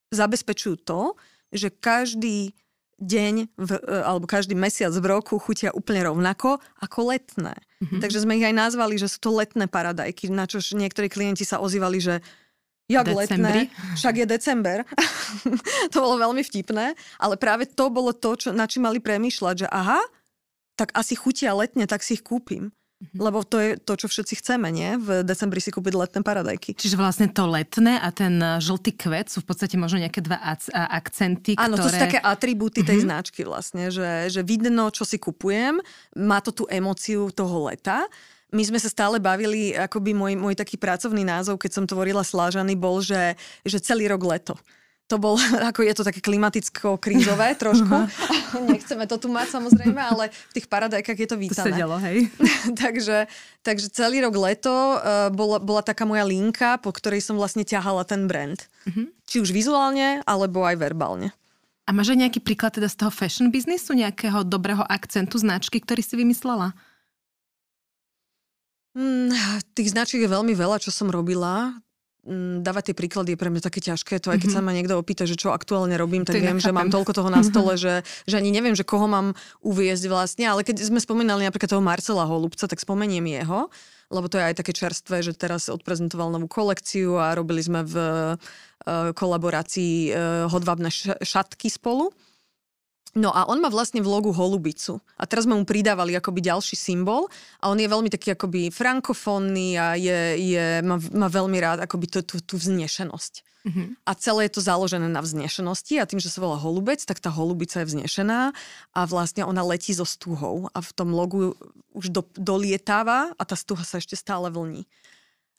zabezpečujú 0.10 0.82
to, 0.82 1.14
že 1.54 1.70
každý 1.70 2.58
deň 3.00 3.34
v, 3.56 3.72
e, 3.80 3.98
alebo 4.04 4.28
každý 4.28 4.54
mesiac 4.54 4.92
v 4.92 5.06
roku 5.08 5.40
chutia 5.40 5.72
úplne 5.72 6.06
rovnako 6.06 6.60
ako 6.84 7.00
letné. 7.16 7.56
Mm-hmm. 7.80 8.00
Takže 8.04 8.22
sme 8.24 8.38
ich 8.38 8.46
aj 8.46 8.56
nazvali, 8.56 9.00
že 9.00 9.08
sú 9.08 9.24
to 9.24 9.32
letné 9.34 9.66
paradajky, 9.72 10.28
na 10.30 10.46
čo 10.46 10.60
niektorí 10.60 11.08
klienti 11.08 11.48
sa 11.48 11.64
ozývali, 11.64 11.98
že 11.98 12.16
jak 12.90 13.06
Decembri. 13.06 13.70
letné, 13.70 13.96
však 13.96 14.16
je 14.18 14.26
december. 14.26 14.78
to 15.94 15.98
bolo 16.02 16.18
veľmi 16.18 16.42
vtipné, 16.42 16.98
ale 17.22 17.36
práve 17.38 17.70
to 17.70 17.94
bolo 17.94 18.12
to, 18.18 18.34
čo, 18.34 18.50
na 18.50 18.66
čím 18.66 18.90
mali 18.90 18.98
premýšľať, 18.98 19.56
že 19.66 19.68
aha, 19.70 20.02
tak 20.74 20.90
asi 20.98 21.14
chutia 21.14 21.54
letne, 21.54 21.86
tak 21.86 22.02
si 22.02 22.18
ich 22.18 22.26
kúpim. 22.26 22.74
Mm-hmm. 23.00 23.16
Lebo 23.16 23.48
to 23.48 23.58
je 23.64 23.70
to, 23.80 23.96
čo 23.96 24.12
všetci 24.12 24.44
chceme, 24.44 24.68
nie? 24.76 25.00
V 25.00 25.24
decembri 25.24 25.64
si 25.64 25.72
kúpiť 25.72 25.96
letné 25.96 26.20
paradajky. 26.20 26.76
Čiže 26.76 27.00
vlastne 27.00 27.32
to 27.32 27.48
letné 27.48 27.96
a 27.96 28.12
ten 28.12 28.36
e, 28.44 28.60
žltý 28.60 28.92
kvet 28.92 29.32
sú 29.32 29.40
v 29.40 29.48
podstate 29.48 29.80
možno 29.80 30.04
nejaké 30.04 30.20
dva 30.20 30.36
akcenty, 30.76 31.56
Áno, 31.56 31.80
ktoré... 31.80 31.88
to 31.88 31.96
sú 31.96 32.06
také 32.12 32.20
atribúty 32.20 32.84
tej 32.84 33.00
mm-hmm. 33.00 33.08
značky 33.08 33.48
vlastne, 33.48 33.88
že, 33.88 34.28
že 34.28 34.44
vidno, 34.44 34.92
čo 34.92 35.08
si 35.08 35.16
kupujem, 35.16 35.80
má 36.20 36.44
to 36.44 36.52
tú 36.52 36.68
emóciu 36.68 37.32
toho 37.32 37.72
leta. 37.72 38.04
My 38.52 38.68
sme 38.68 38.76
sa 38.84 38.92
stále 38.92 39.16
bavili, 39.24 39.72
akoby 39.72 40.12
môj, 40.12 40.34
môj 40.36 40.60
taký 40.60 40.76
pracovný 40.76 41.24
názov, 41.24 41.56
keď 41.56 41.72
som 41.72 41.86
tvorila 41.88 42.28
slážany, 42.28 42.76
bol, 42.76 43.00
že, 43.00 43.40
že 43.64 43.80
celý 43.80 44.12
rok 44.12 44.28
leto 44.28 44.60
to 45.10 45.18
bol, 45.18 45.36
ako 45.74 45.82
je 45.82 45.94
to 45.98 46.06
také 46.06 46.22
klimaticko-krízové 46.22 47.56
trošku. 47.62 47.96
Nechceme 48.70 49.10
to 49.10 49.18
tu 49.18 49.28
mať 49.28 49.58
samozrejme, 49.58 49.98
ale 49.98 50.30
v 50.30 50.54
tých 50.54 50.70
paradajkách 50.70 51.20
je 51.20 51.28
to 51.28 51.38
vítané. 51.42 51.66
To 51.66 51.74
sedelo, 51.74 51.98
hej. 51.98 52.30
takže, 52.78 53.26
takže 53.66 53.90
celý 53.90 54.22
rok 54.22 54.38
leto 54.38 54.72
uh, 54.72 55.34
bola, 55.34 55.58
bola 55.58 55.82
taká 55.82 56.06
moja 56.06 56.24
linka, 56.24 56.78
po 56.78 56.94
ktorej 56.94 57.26
som 57.26 57.36
vlastne 57.36 57.66
ťahala 57.66 58.06
ten 58.06 58.30
brand. 58.30 58.62
Uh-huh. 58.86 59.10
Či 59.26 59.42
už 59.42 59.50
vizuálne, 59.50 60.22
alebo 60.30 60.62
aj 60.62 60.78
verbálne. 60.78 61.34
A 61.90 61.92
máš 61.92 62.14
aj 62.14 62.22
nejaký 62.22 62.40
príklad 62.46 62.78
teda 62.78 62.86
z 62.86 63.02
toho 63.02 63.10
fashion 63.10 63.50
biznisu, 63.50 63.98
nejakého 63.98 64.46
dobrého 64.46 64.86
akcentu 64.86 65.42
značky, 65.42 65.82
ktorý 65.82 66.06
si 66.06 66.14
vymyslela? 66.14 66.78
Hmm, 68.94 69.34
tých 69.74 69.98
značiek 69.98 70.22
je 70.22 70.30
veľmi 70.30 70.54
veľa, 70.54 70.78
čo 70.78 70.94
som 70.94 71.10
robila. 71.10 71.74
Dávať 72.60 72.92
tie 72.92 72.96
príklady 73.00 73.34
je 73.34 73.40
pre 73.40 73.48
mňa 73.48 73.64
také 73.64 73.80
ťažké. 73.80 74.20
To 74.22 74.36
aj 74.36 74.44
keď 74.44 74.52
mm-hmm. 74.52 74.60
sa 74.60 74.68
ma 74.68 74.76
niekto 74.76 75.00
opýta, 75.00 75.24
že 75.24 75.40
čo 75.40 75.56
aktuálne 75.56 75.96
robím, 75.96 76.28
tak 76.28 76.44
viem, 76.44 76.60
že 76.60 76.76
mám 76.76 76.92
toľko 76.92 77.16
toho 77.16 77.30
na 77.32 77.40
stole, 77.48 77.80
že, 77.80 78.04
že 78.28 78.36
ani 78.36 78.52
neviem, 78.52 78.76
že 78.76 78.84
koho 78.84 79.08
mám 79.08 79.40
uviezť 79.64 80.06
vlastne. 80.12 80.46
Ale 80.52 80.68
keď 80.68 80.84
sme 80.84 81.00
spomínali 81.00 81.48
napríklad 81.48 81.72
toho 81.72 81.84
Marcela 81.84 82.28
Holubca, 82.28 82.68
tak 82.68 82.84
spomeniem 82.84 83.24
jeho, 83.24 83.72
lebo 84.12 84.28
to 84.28 84.36
je 84.36 84.48
aj 84.52 84.56
také 84.60 84.76
čerstvé, 84.76 85.24
že 85.24 85.38
teraz 85.38 85.72
odprezentoval 85.72 86.34
novú 86.34 86.52
kolekciu 86.52 87.16
a 87.22 87.32
robili 87.38 87.64
sme 87.64 87.88
v 87.88 87.96
uh, 87.96 89.16
kolaborácii 89.16 90.12
uh, 90.12 90.16
hodvábne 90.52 90.92
šatky 91.24 91.72
spolu. 91.72 92.12
No 93.18 93.34
a 93.34 93.50
on 93.50 93.58
má 93.58 93.74
vlastne 93.74 94.06
v 94.06 94.12
logu 94.12 94.30
holubicu. 94.30 95.02
A 95.18 95.26
teraz 95.26 95.50
sme 95.50 95.58
mu 95.58 95.66
pridávali 95.66 96.14
akoby 96.14 96.46
ďalší 96.46 96.78
symbol 96.78 97.26
a 97.58 97.74
on 97.74 97.82
je 97.82 97.90
veľmi 97.90 98.10
taký 98.14 98.38
akoby 98.38 98.70
frankofónny 98.70 99.82
a 99.82 99.98
je, 99.98 100.20
je, 100.38 100.66
má, 100.86 101.02
má 101.18 101.26
veľmi 101.26 101.58
rád 101.58 101.82
akoby 101.90 102.06
tú, 102.06 102.22
tú, 102.22 102.38
tú 102.38 102.56
vznešenosť. 102.62 103.50
Mm-hmm. 103.60 103.88
A 104.08 104.12
celé 104.16 104.48
je 104.48 104.56
to 104.56 104.62
založené 104.64 105.10
na 105.12 105.20
vznešenosti 105.20 106.00
a 106.00 106.08
tým, 106.08 106.22
že 106.22 106.32
sa 106.32 106.40
volá 106.40 106.56
holubec, 106.56 107.02
tak 107.04 107.20
tá 107.20 107.28
holubica 107.28 107.84
je 107.84 107.92
vznešená 107.92 108.56
a 108.96 109.00
vlastne 109.04 109.44
ona 109.44 109.66
letí 109.66 109.92
so 109.92 110.08
stúhou 110.08 110.72
a 110.72 110.80
v 110.80 110.92
tom 110.96 111.12
logu 111.12 111.58
už 111.92 112.14
do, 112.14 112.24
dolietáva 112.38 113.36
a 113.36 113.44
tá 113.44 113.60
stúha 113.60 113.84
sa 113.84 114.00
ešte 114.00 114.16
stále 114.16 114.48
vlní. 114.48 114.88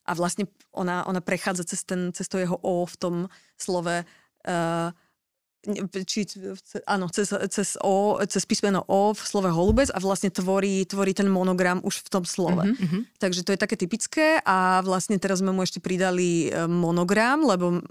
A 0.08 0.16
vlastne 0.16 0.48
ona, 0.72 1.04
ona 1.04 1.20
prechádza 1.20 1.68
cez, 1.68 1.84
ten, 1.84 2.14
cez 2.16 2.24
to 2.24 2.40
jeho 2.40 2.56
O 2.64 2.88
v 2.88 2.96
tom 2.96 3.14
slove 3.60 4.02
uh, 4.02 4.88
či, 6.08 6.24
áno, 6.88 7.12
cez, 7.12 7.28
cez, 7.52 7.76
o, 7.84 8.16
cez 8.24 8.42
písmeno 8.48 8.80
O 8.88 9.12
v 9.12 9.20
slove 9.20 9.52
holubec 9.52 9.92
a 9.92 10.00
vlastne 10.00 10.32
tvorí, 10.32 10.88
tvorí 10.88 11.12
ten 11.12 11.28
monogram 11.28 11.84
už 11.84 12.00
v 12.00 12.08
tom 12.08 12.24
slove. 12.24 12.64
Mm-hmm. 12.64 13.20
Takže 13.20 13.44
to 13.44 13.52
je 13.52 13.60
také 13.60 13.76
typické 13.76 14.40
a 14.40 14.80
vlastne 14.80 15.20
teraz 15.20 15.44
sme 15.44 15.52
mu 15.52 15.60
ešte 15.60 15.84
pridali 15.84 16.48
e, 16.48 16.64
monogram, 16.64 17.44
lebo 17.44 17.84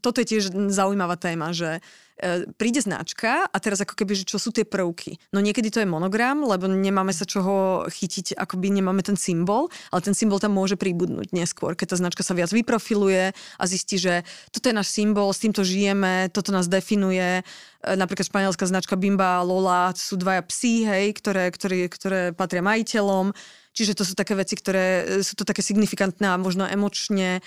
toto 0.00 0.24
je 0.24 0.36
tiež 0.36 0.56
zaujímavá 0.72 1.20
téma, 1.20 1.52
že 1.52 1.84
e, 2.18 2.48
príde 2.56 2.80
značka 2.80 3.46
a 3.46 3.56
teraz 3.60 3.80
ako 3.80 3.94
keby, 3.96 4.12
že 4.16 4.28
čo 4.28 4.40
sú 4.40 4.52
tie 4.52 4.64
prvky. 4.64 5.16
No 5.32 5.40
niekedy 5.44 5.68
to 5.68 5.80
je 5.80 5.88
monogram, 5.88 6.44
lebo 6.44 6.68
nemáme 6.68 7.12
sa 7.12 7.28
čoho 7.28 7.84
chytiť, 7.86 8.36
akoby 8.36 8.72
nemáme 8.72 9.00
ten 9.04 9.16
symbol, 9.16 9.68
ale 9.92 10.00
ten 10.04 10.16
symbol 10.16 10.40
tam 10.40 10.56
môže 10.56 10.76
pribudnúť 10.80 11.32
neskôr, 11.32 11.76
keď 11.76 11.94
tá 11.94 11.96
značka 12.00 12.22
sa 12.24 12.32
viac 12.32 12.52
vyprofiluje 12.52 13.32
a 13.32 13.64
zistí, 13.64 14.00
že 14.00 14.24
toto 14.50 14.68
je 14.68 14.74
náš 14.76 14.92
symbol, 14.92 15.32
s 15.32 15.42
týmto 15.42 15.62
žijeme, 15.62 16.32
toto 16.32 16.50
nás 16.50 16.66
definuje. 16.66 17.40
E, 17.40 17.42
napríklad 17.84 18.26
španielská 18.26 18.64
značka 18.66 18.96
Bimba 18.96 19.40
a 19.40 19.46
Lola 19.46 19.92
sú 19.94 20.16
dvaja 20.16 20.42
psi, 20.44 20.88
hej, 20.88 21.06
ktoré, 21.20 21.52
ktoré, 21.52 21.86
ktoré 21.86 22.20
patria 22.32 22.64
majiteľom. 22.64 23.36
Čiže 23.76 23.92
to 23.92 24.08
sú 24.08 24.16
také 24.16 24.32
veci, 24.32 24.56
ktoré 24.56 25.20
sú 25.20 25.36
to 25.36 25.44
také 25.44 25.60
signifikantné 25.60 26.32
a 26.32 26.40
možno 26.40 26.64
emočne 26.64 27.44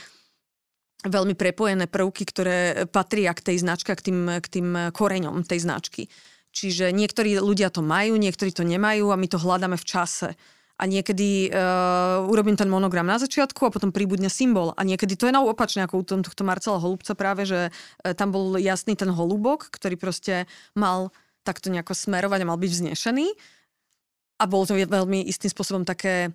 veľmi 1.05 1.35
prepojené 1.35 1.87
prvky, 1.87 2.23
ktoré 2.27 2.57
patria 2.91 3.31
k 3.31 3.53
tej 3.53 3.63
značke, 3.63 3.95
k 3.95 4.11
tým, 4.11 4.19
k 4.43 4.47
tým 4.47 4.67
koreňom 4.91 5.47
tej 5.47 5.63
značky. 5.63 6.11
Čiže 6.49 6.91
niektorí 6.91 7.37
ľudia 7.39 7.69
to 7.69 7.85
majú, 7.85 8.17
niektorí 8.17 8.49
to 8.51 8.65
nemajú 8.65 9.13
a 9.13 9.19
my 9.19 9.27
to 9.29 9.37
hľadáme 9.39 9.77
v 9.77 9.85
čase. 9.85 10.33
A 10.79 10.87
niekedy 10.87 11.51
uh, 11.51 12.23
urobím 12.23 12.55
ten 12.55 12.71
monogram 12.71 13.03
na 13.03 13.19
začiatku 13.19 13.67
a 13.67 13.73
potom 13.73 13.91
príbudne 13.91 14.31
symbol. 14.31 14.71
A 14.79 14.87
niekedy 14.87 15.19
to 15.19 15.27
je 15.27 15.35
opačne 15.35 15.83
ako 15.83 15.99
u 15.99 16.03
tohto 16.07 16.47
Marcela 16.47 16.79
Holubca 16.79 17.19
práve, 17.19 17.43
že 17.43 17.67
uh, 17.67 18.15
tam 18.15 18.31
bol 18.31 18.55
jasný 18.55 18.95
ten 18.95 19.11
holubok, 19.11 19.67
ktorý 19.75 19.99
proste 19.99 20.47
mal 20.79 21.11
takto 21.43 21.67
nejako 21.67 21.91
smerovať 21.91 22.39
a 22.43 22.49
mal 22.49 22.55
byť 22.55 22.71
vznešený. 22.71 23.27
A 24.39 24.43
bolo 24.47 24.63
to 24.63 24.79
veľmi 24.79 25.27
istým 25.27 25.51
spôsobom 25.51 25.83
také 25.83 26.31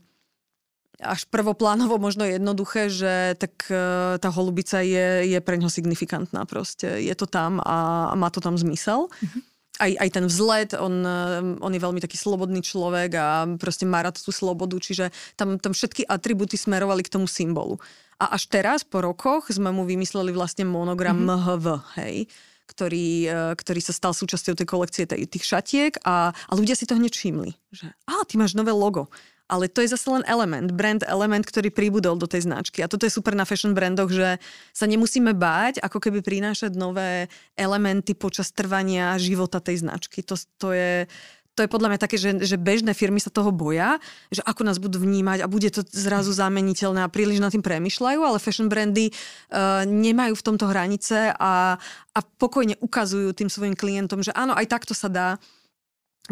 až 1.02 1.26
prvoplánovo 1.26 1.98
možno 1.98 2.22
jednoduché, 2.22 2.87
že 2.87 3.35
tak 3.35 3.66
uh, 3.70 4.14
tá 4.22 4.28
holubica 4.30 4.78
je, 4.85 5.26
je 5.26 5.38
pre 5.42 5.59
ňo 5.59 5.66
signifikantná 5.66 6.46
proste. 6.46 7.02
Je 7.02 7.14
to 7.18 7.26
tam 7.26 7.59
a, 7.62 8.11
a 8.11 8.14
má 8.14 8.30
to 8.30 8.38
tam 8.38 8.54
zmysel. 8.54 9.11
Mm-hmm. 9.11 9.42
Aj, 9.74 9.90
aj 9.90 10.11
ten 10.14 10.26
vzlet, 10.30 10.70
on, 10.78 11.02
e, 11.02 11.18
on 11.59 11.72
je 11.74 11.83
veľmi 11.83 11.98
taký 11.98 12.14
slobodný 12.14 12.62
človek 12.62 13.11
a 13.18 13.42
proste 13.59 13.83
má 13.83 14.07
rád 14.07 14.22
tú 14.22 14.30
slobodu, 14.30 14.78
čiže 14.78 15.11
tam, 15.35 15.59
tam 15.59 15.74
všetky 15.74 16.07
atributy 16.07 16.54
smerovali 16.54 17.02
k 17.02 17.11
tomu 17.11 17.26
symbolu. 17.26 17.83
A 18.22 18.38
až 18.38 18.46
teraz, 18.46 18.87
po 18.87 19.02
rokoch, 19.02 19.50
sme 19.50 19.74
mu 19.74 19.83
vymysleli 19.83 20.30
vlastne 20.30 20.62
monogram 20.62 21.18
mm-hmm. 21.18 21.26
MHV, 21.26 21.66
hej 21.98 22.16
ktorý, 22.64 23.09
e, 23.26 23.40
ktorý 23.59 23.80
sa 23.83 23.90
stal 23.90 24.14
súčasťou 24.14 24.54
tej 24.54 24.66
kolekcie 24.70 25.04
tých 25.11 25.42
šatiek 25.44 25.98
a, 26.07 26.30
a 26.30 26.52
ľudia 26.54 26.78
si 26.78 26.87
to 26.87 26.94
hneď 26.94 27.12
všimli, 27.12 27.50
že 27.74 27.90
a 28.07 28.22
ty 28.24 28.38
máš 28.38 28.54
nové 28.54 28.70
logo 28.70 29.11
ale 29.44 29.68
to 29.68 29.85
je 29.85 29.92
zase 29.92 30.09
len 30.09 30.24
element, 30.24 30.72
brand 30.72 31.04
element, 31.04 31.44
ktorý 31.44 31.68
pribudol 31.68 32.16
do 32.16 32.24
tej 32.24 32.48
značky. 32.48 32.80
A 32.80 32.88
toto 32.88 33.04
je 33.04 33.12
super 33.12 33.37
na 33.37 33.44
fashion 33.44 33.76
brandoch, 33.76 34.09
že 34.09 34.40
sa 34.72 34.88
nemusíme 34.88 35.37
báť, 35.37 35.85
ako 35.85 36.00
keby 36.00 36.24
prinášať 36.24 36.72
nové 36.74 37.28
elementy 37.52 38.16
počas 38.16 38.48
trvania 38.57 39.20
života 39.20 39.61
tej 39.61 39.85
značky. 39.85 40.24
To, 40.24 40.35
to, 40.57 40.72
je, 40.72 41.04
to 41.52 41.61
je 41.61 41.68
podľa 41.68 41.92
mňa 41.92 42.00
také, 42.00 42.16
že, 42.16 42.40
že 42.40 42.57
bežné 42.57 42.96
firmy 42.96 43.20
sa 43.20 43.28
toho 43.28 43.52
boja, 43.52 44.00
že 44.33 44.40
ako 44.48 44.64
nás 44.64 44.80
budú 44.80 44.96
vnímať 45.04 45.44
a 45.44 45.50
bude 45.52 45.68
to 45.68 45.85
zrazu 45.92 46.33
zameniteľné 46.33 47.04
a 47.04 47.12
príliš 47.12 47.44
nad 47.44 47.52
tým 47.52 47.62
premyšľajú, 47.62 48.20
ale 48.24 48.40
fashion 48.40 48.72
brandy 48.72 49.12
uh, 49.12 49.85
nemajú 49.85 50.40
v 50.40 50.46
tomto 50.50 50.72
hranice 50.72 51.37
a, 51.37 51.76
a 52.16 52.18
pokojne 52.40 52.80
ukazujú 52.80 53.37
tým 53.37 53.52
svojim 53.52 53.76
klientom, 53.76 54.24
že 54.24 54.33
áno, 54.33 54.57
aj 54.57 54.72
takto 54.72 54.96
sa 54.96 55.12
dá. 55.12 55.37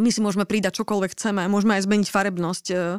My 0.01 0.09
si 0.09 0.25
môžeme 0.25 0.49
pridať 0.49 0.81
čokoľvek 0.81 1.13
chceme, 1.13 1.45
môžeme 1.53 1.77
aj 1.77 1.85
zmeniť 1.85 2.09
farebnosť. 2.09 2.67
Uh, 2.73 2.97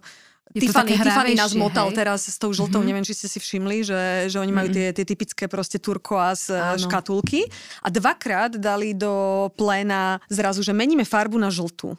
Tiffany, 0.54 0.94
Tiffany 0.94 1.34
nás 1.34 1.58
motal 1.58 1.90
hej? 1.90 1.98
teraz 1.98 2.30
s 2.30 2.38
tou 2.38 2.54
žltou, 2.54 2.78
mm-hmm. 2.78 2.86
neviem, 2.86 3.06
či 3.08 3.18
ste 3.18 3.26
si 3.26 3.42
všimli, 3.42 3.82
že, 3.82 4.02
že 4.30 4.38
oni 4.38 4.54
majú 4.54 4.70
mm-hmm. 4.70 4.94
tie, 4.94 4.98
tie 5.02 5.06
typické 5.08 5.46
proste 5.50 5.82
turkoaz 5.82 6.54
Áno. 6.54 6.78
škatulky 6.78 7.50
a 7.82 7.90
dvakrát 7.90 8.54
dali 8.62 8.94
do 8.94 9.50
pléna 9.58 10.22
zrazu, 10.30 10.62
že 10.62 10.70
meníme 10.70 11.08
farbu 11.08 11.42
na 11.42 11.50
žltú 11.50 11.98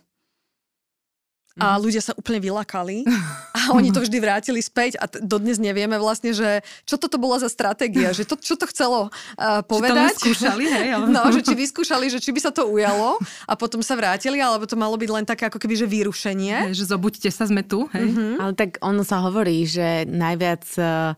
a 1.54 1.78
mhm. 1.78 1.86
ľudia 1.86 2.02
sa 2.02 2.12
úplne 2.18 2.42
vylakali 2.42 3.06
a 3.54 3.70
oni 3.78 3.94
to 3.94 4.02
vždy 4.02 4.18
vrátili 4.18 4.58
späť 4.58 4.98
a 4.98 5.06
t- 5.06 5.22
dodnes 5.22 5.62
nevieme 5.62 5.94
vlastne, 6.02 6.34
že 6.34 6.66
čo 6.82 6.98
toto 6.98 7.14
bola 7.14 7.38
za 7.38 7.46
stratégia, 7.46 8.10
že 8.10 8.26
to, 8.26 8.34
čo 8.34 8.58
to 8.58 8.66
chcelo 8.66 9.06
uh, 9.10 9.62
povedať. 9.62 10.18
Či 10.18 10.34
to 10.34 10.34
vyskúšali, 10.34 10.64
hej? 10.66 10.88
Ale... 10.98 11.04
No, 11.14 11.30
že 11.30 11.46
či 11.46 11.54
vyskúšali, 11.54 12.10
že 12.10 12.18
či 12.18 12.34
by 12.34 12.40
sa 12.42 12.50
to 12.50 12.66
ujalo 12.66 13.22
a 13.46 13.54
potom 13.54 13.78
sa 13.86 13.94
vrátili, 13.94 14.42
alebo 14.42 14.66
to 14.66 14.74
malo 14.74 14.98
byť 14.98 15.10
len 15.14 15.22
také 15.22 15.46
ako 15.46 15.62
keby, 15.62 15.78
že 15.78 15.86
vyrušenie. 15.86 16.74
Hej, 16.74 16.82
že 16.82 16.90
zobuďte 16.90 17.30
sa, 17.30 17.46
sme 17.46 17.62
tu. 17.62 17.86
Hej? 17.94 18.10
Mm-hmm. 18.10 18.32
Ale 18.42 18.52
tak 18.58 18.82
ono 18.82 19.06
sa 19.06 19.22
hovorí, 19.22 19.62
že 19.62 20.10
najviac 20.10 20.66
uh, 20.82 21.14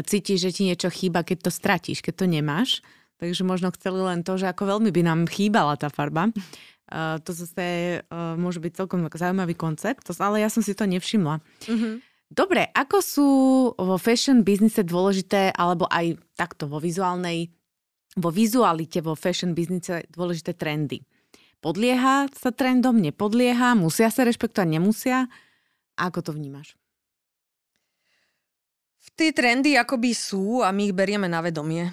cítiš, 0.00 0.48
že 0.48 0.50
ti 0.50 0.62
niečo 0.64 0.88
chýba, 0.88 1.20
keď 1.20 1.46
to 1.46 1.50
stratíš, 1.52 2.00
keď 2.00 2.24
to 2.24 2.26
nemáš. 2.26 2.80
Takže 3.22 3.46
možno 3.46 3.70
chceli 3.76 4.02
len 4.02 4.26
to, 4.26 4.34
že 4.34 4.50
ako 4.50 4.66
veľmi 4.76 4.90
by 4.90 5.02
nám 5.06 5.20
chýbala 5.30 5.78
tá 5.78 5.86
farba. 5.86 6.34
Uh, 6.94 7.18
to 7.26 7.34
zase 7.34 8.06
uh, 8.06 8.38
môže 8.38 8.62
byť 8.62 8.72
celkom 8.78 9.02
zaujímavý 9.10 9.58
koncept, 9.58 10.06
ale 10.22 10.46
ja 10.46 10.46
som 10.46 10.62
si 10.62 10.78
to 10.78 10.86
nevšimla. 10.86 11.42
Uh-huh. 11.66 11.98
Dobre, 12.30 12.70
ako 12.70 12.96
sú 13.02 13.28
vo 13.74 13.98
fashion 13.98 14.46
biznise 14.46 14.86
dôležité, 14.86 15.50
alebo 15.58 15.90
aj 15.90 16.22
takto 16.38 16.70
vo 16.70 16.78
vizuálnej, 16.78 17.50
vo 18.14 18.30
vizualite, 18.30 19.02
vo 19.02 19.18
fashion 19.18 19.58
biznise 19.58 20.06
dôležité 20.06 20.54
trendy? 20.54 21.02
Podlieha 21.58 22.30
sa 22.30 22.54
trendom, 22.54 23.02
nepodlieha, 23.02 23.74
musia 23.74 24.06
sa 24.14 24.22
rešpektovať, 24.22 24.68
nemusia? 24.78 25.26
Ako 25.98 26.22
to 26.22 26.30
vnímaš? 26.30 26.78
Tie 29.18 29.34
trendy 29.34 29.74
akoby 29.78 30.14
sú 30.14 30.62
a 30.62 30.70
my 30.70 30.90
ich 30.90 30.94
berieme 30.94 31.26
na 31.26 31.42
vedomie. 31.42 31.90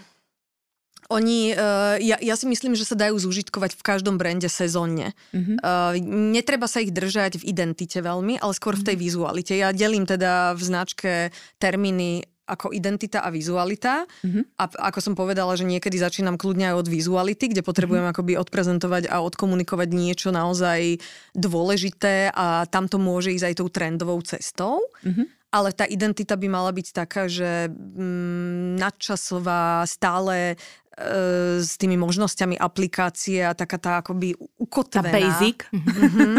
Oni, 1.11 1.51
uh, 1.51 1.99
ja, 1.99 2.15
ja 2.23 2.35
si 2.39 2.47
myslím, 2.47 2.79
že 2.79 2.87
sa 2.87 2.95
dajú 2.95 3.19
zúžitkovať 3.19 3.75
v 3.75 3.83
každom 3.83 4.15
brande 4.15 4.47
sezónne. 4.47 5.11
Mm-hmm. 5.35 5.57
Uh, 5.59 5.99
netreba 6.31 6.71
sa 6.71 6.79
ich 6.79 6.95
držať 6.95 7.43
v 7.43 7.51
identite 7.51 7.99
veľmi, 7.99 8.39
ale 8.39 8.55
skôr 8.55 8.79
v 8.79 8.87
tej 8.87 8.95
mm-hmm. 8.95 9.11
vizualite. 9.11 9.53
Ja 9.59 9.75
delím 9.75 10.07
teda 10.07 10.55
v 10.55 10.61
značke 10.63 11.11
termíny 11.59 12.23
ako 12.51 12.75
identita 12.75 13.23
a 13.23 13.31
vizualita. 13.31 14.03
Mm-hmm. 14.23 14.43
A 14.59 14.63
ako 14.91 14.99
som 14.99 15.13
povedala, 15.15 15.55
že 15.55 15.63
niekedy 15.63 15.95
začínam 15.95 16.35
kľudne 16.35 16.71
aj 16.71 16.83
od 16.83 16.87
vizuality, 16.91 17.51
kde 17.51 17.63
potrebujem 17.63 18.03
mm-hmm. 18.03 18.15
akoby 18.15 18.33
odprezentovať 18.35 19.03
a 19.07 19.23
odkomunikovať 19.23 19.89
niečo 19.91 20.35
naozaj 20.35 20.99
dôležité 21.31 22.31
a 22.35 22.67
tam 22.67 22.91
to 22.91 22.99
môže 22.99 23.31
ísť 23.31 23.45
aj 23.51 23.55
tou 23.55 23.67
trendovou 23.71 24.19
cestou. 24.23 24.83
Mm-hmm 25.03 25.39
ale 25.51 25.75
tá 25.75 25.83
identita 25.83 26.39
by 26.39 26.47
mala 26.47 26.71
byť 26.71 26.87
taká, 26.95 27.27
že 27.27 27.67
mm, 27.67 28.79
nadčasová, 28.79 29.83
stále 29.83 30.55
s 31.61 31.75
tými 31.81 31.97
možnosťami 31.97 32.55
aplikácie 32.57 33.41
a 33.41 33.57
taká 33.57 33.77
tá 33.81 33.91
akoby 33.99 34.37
ukotvená. 34.59 35.09
Tá 35.09 35.13
basic. 35.13 35.65
Mm-hmm. 35.73 36.35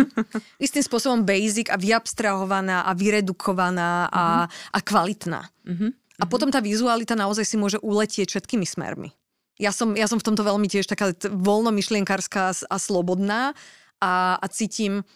Istým 0.62 0.82
spôsobom 0.86 1.20
basic 1.26 1.68
a 1.68 1.76
vyabstrahovaná 1.76 2.86
a 2.86 2.92
vyredukovaná 2.94 4.06
a, 4.08 4.24
mm-hmm. 4.46 4.74
a 4.74 4.78
kvalitná. 4.80 5.40
Mm-hmm. 5.66 5.90
A 6.20 6.24
potom 6.30 6.48
tá 6.54 6.62
vizualita 6.62 7.18
naozaj 7.18 7.44
si 7.48 7.56
môže 7.58 7.82
uletieť 7.82 8.30
všetkými 8.30 8.62
smermi. 8.62 9.10
Ja 9.58 9.70
som, 9.74 9.94
ja 9.94 10.06
som 10.08 10.16
v 10.18 10.26
tomto 10.26 10.46
veľmi 10.46 10.66
tiež 10.70 10.88
taká 10.88 11.12
voľnomyšlienkárska 11.28 12.66
a 12.66 12.76
slobodná 12.78 13.52
a, 14.02 14.38
a 14.38 14.46
cítim, 14.50 15.06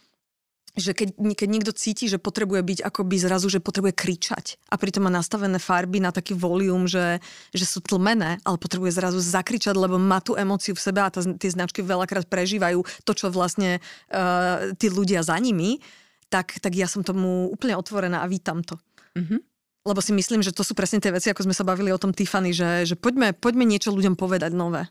že 0.76 0.92
keď, 0.92 1.16
keď 1.16 1.48
niekto 1.48 1.72
cíti, 1.72 2.04
že 2.04 2.20
potrebuje 2.20 2.60
byť 2.60 2.78
akoby 2.84 3.16
zrazu, 3.16 3.48
že 3.48 3.64
potrebuje 3.64 3.96
kričať 3.96 4.60
a 4.68 4.76
pritom 4.76 5.08
má 5.08 5.10
nastavené 5.10 5.56
farby 5.56 6.04
na 6.04 6.12
taký 6.12 6.36
volium, 6.36 6.84
že, 6.84 7.24
že 7.56 7.64
sú 7.64 7.80
tlmené, 7.80 8.36
ale 8.44 8.60
potrebuje 8.60 8.92
zrazu 8.92 9.16
zakričať, 9.16 9.72
lebo 9.72 9.96
má 9.96 10.20
tú 10.20 10.36
emóciu 10.36 10.76
v 10.76 10.84
sebe 10.84 11.00
a 11.00 11.08
tá, 11.08 11.24
tie 11.24 11.48
značky 11.48 11.80
veľakrát 11.80 12.28
prežívajú 12.28 12.84
to, 13.08 13.12
čo 13.16 13.32
vlastne 13.32 13.80
uh, 14.12 14.76
tí 14.76 14.92
ľudia 14.92 15.24
za 15.24 15.40
nimi, 15.40 15.80
tak, 16.28 16.60
tak 16.60 16.76
ja 16.76 16.84
som 16.84 17.00
tomu 17.00 17.48
úplne 17.48 17.72
otvorená 17.72 18.20
a 18.20 18.28
vítam 18.28 18.60
to. 18.60 18.76
Mm-hmm. 19.16 19.40
Lebo 19.88 20.00
si 20.04 20.12
myslím, 20.12 20.44
že 20.44 20.52
to 20.52 20.60
sú 20.60 20.76
presne 20.76 21.00
tie 21.00 21.14
veci, 21.14 21.32
ako 21.32 21.48
sme 21.48 21.56
sa 21.56 21.64
bavili 21.64 21.88
o 21.88 21.96
tom 21.96 22.12
Tiffany, 22.12 22.52
že, 22.52 22.84
že 22.84 23.00
poďme, 23.00 23.32
poďme 23.32 23.64
niečo 23.64 23.96
ľuďom 23.96 24.12
povedať 24.12 24.52
nové. 24.52 24.84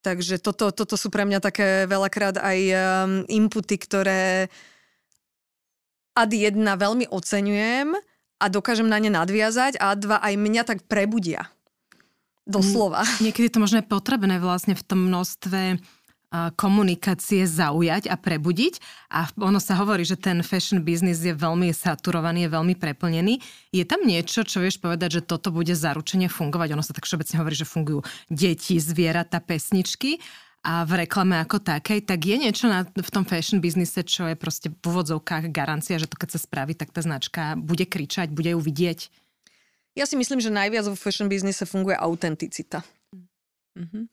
Takže 0.00 0.40
toto, 0.40 0.70
toto 0.72 0.94
sú 0.96 1.12
pre 1.12 1.26
mňa 1.26 1.42
také 1.42 1.84
veľakrát 1.90 2.38
aj 2.38 2.58
um, 2.70 2.78
inputy, 3.26 3.74
ktoré 3.82 4.46
uh, 4.46 4.77
ad 6.18 6.34
jedna 6.34 6.74
veľmi 6.74 7.06
oceňujem 7.06 7.94
a 8.42 8.44
dokážem 8.50 8.90
na 8.90 8.98
ne 8.98 9.14
nadviazať 9.14 9.78
a 9.78 9.94
ad 9.94 10.02
dva 10.02 10.18
aj 10.18 10.34
mňa 10.34 10.62
tak 10.66 10.82
prebudia. 10.90 11.46
Doslova. 12.48 13.04
Niekedy 13.22 13.52
to 13.52 13.62
možno 13.62 13.84
je 13.84 13.86
potrebné 13.86 14.40
vlastne 14.42 14.74
v 14.74 14.82
tom 14.82 15.06
množstve 15.06 15.78
komunikácie 16.60 17.48
zaujať 17.48 18.12
a 18.12 18.20
prebudiť. 18.20 18.74
A 19.16 19.32
ono 19.40 19.56
sa 19.56 19.80
hovorí, 19.80 20.04
že 20.04 20.20
ten 20.20 20.44
fashion 20.44 20.84
business 20.84 21.24
je 21.24 21.32
veľmi 21.32 21.72
saturovaný, 21.72 22.44
je 22.44 22.52
veľmi 22.52 22.74
preplnený. 22.76 23.40
Je 23.72 23.84
tam 23.88 24.04
niečo, 24.04 24.44
čo 24.44 24.60
vieš 24.60 24.76
povedať, 24.76 25.20
že 25.20 25.22
toto 25.24 25.48
bude 25.48 25.72
zaručene 25.72 26.28
fungovať? 26.28 26.76
Ono 26.76 26.84
sa 26.84 26.92
tak 26.92 27.08
všeobecne 27.08 27.40
hovorí, 27.40 27.56
že 27.56 27.64
fungujú 27.64 28.04
deti, 28.28 28.76
zvieratá, 28.76 29.40
pesničky 29.40 30.20
a 30.66 30.82
v 30.82 31.06
reklame 31.06 31.38
ako 31.38 31.62
takej, 31.62 32.02
tak 32.02 32.18
je 32.26 32.36
niečo 32.36 32.66
na, 32.66 32.82
v 32.82 33.10
tom 33.14 33.22
fashion 33.22 33.62
biznise, 33.62 34.02
čo 34.02 34.26
je 34.26 34.34
proste 34.34 34.74
v 34.74 34.82
úvodzovkách 34.82 35.54
garancia, 35.54 36.02
že 36.02 36.10
to 36.10 36.18
keď 36.18 36.34
sa 36.34 36.40
spraví, 36.42 36.74
tak 36.74 36.90
tá 36.90 36.98
značka 36.98 37.54
bude 37.54 37.86
kričať, 37.86 38.34
bude 38.34 38.50
ju 38.50 38.60
vidieť? 38.60 39.08
Ja 39.94 40.04
si 40.06 40.18
myslím, 40.18 40.42
že 40.42 40.50
najviac 40.50 40.90
vo 40.90 40.98
fashion 40.98 41.30
biznise 41.30 41.62
funguje 41.62 41.94
autenticita. 41.94 42.82
Mm-hmm. 43.78 44.04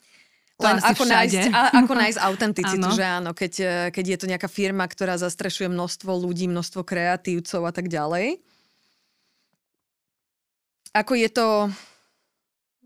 Len 0.55 0.77
ako 0.79 1.03
nájsť, 1.03 1.51
a, 1.51 1.61
ako 1.83 1.93
nájsť 2.05 2.19
autenticitu, 2.21 2.87
že 2.93 3.03
áno, 3.03 3.35
keď, 3.35 3.53
keď 3.91 4.05
je 4.05 4.17
to 4.21 4.29
nejaká 4.29 4.47
firma, 4.47 4.85
ktorá 4.85 5.17
zastrešuje 5.19 5.67
množstvo 5.67 6.13
ľudí, 6.13 6.47
množstvo 6.47 6.85
kreatívcov 6.85 7.61
a 7.65 7.73
tak 7.73 7.89
ďalej. 7.91 8.39
Ako 10.95 11.11
je 11.19 11.27
to, 11.27 11.47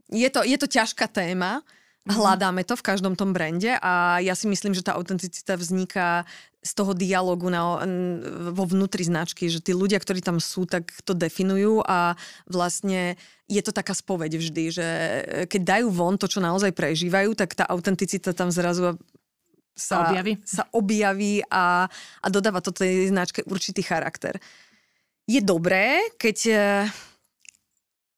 je 0.10 0.30
to, 0.34 0.42
je 0.42 0.58
to 0.58 0.66
ťažká 0.66 1.06
téma, 1.12 1.62
Mhm. 1.62 1.79
Hľadáme 2.10 2.66
to 2.66 2.74
v 2.74 2.86
každom 2.90 3.14
tom 3.14 3.38
brande 3.38 3.70
a 3.70 4.18
ja 4.18 4.34
si 4.34 4.50
myslím, 4.50 4.74
že 4.74 4.82
tá 4.82 4.98
autenticita 4.98 5.54
vzniká 5.54 6.26
z 6.60 6.72
toho 6.74 6.98
dialogu 6.98 7.48
na, 7.54 7.86
vo 8.50 8.66
vnútri 8.66 9.06
značky, 9.06 9.46
že 9.46 9.62
tí 9.62 9.78
ľudia, 9.78 10.02
ktorí 10.02 10.20
tam 10.20 10.42
sú, 10.42 10.66
tak 10.66 10.90
to 11.06 11.14
definujú 11.14 11.86
a 11.86 12.18
vlastne 12.50 13.14
je 13.46 13.62
to 13.62 13.70
taká 13.70 13.94
spoveď 13.94 14.42
vždy, 14.42 14.64
že 14.74 14.88
keď 15.48 15.62
dajú 15.78 15.88
von 15.94 16.18
to, 16.18 16.26
čo 16.26 16.42
naozaj 16.42 16.74
prežívajú, 16.74 17.38
tak 17.38 17.54
tá 17.54 17.70
autenticita 17.70 18.34
tam 18.34 18.50
zrazu 18.50 18.98
sa 19.78 20.10
objaví, 20.10 20.34
sa 20.44 20.68
objaví 20.76 21.46
a, 21.48 21.88
a 22.20 22.28
dodáva 22.28 22.60
to 22.60 22.76
tej 22.76 23.08
značke 23.14 23.46
určitý 23.48 23.86
charakter. 23.86 24.36
Je 25.30 25.40
dobré, 25.46 26.10
keď, 26.18 26.38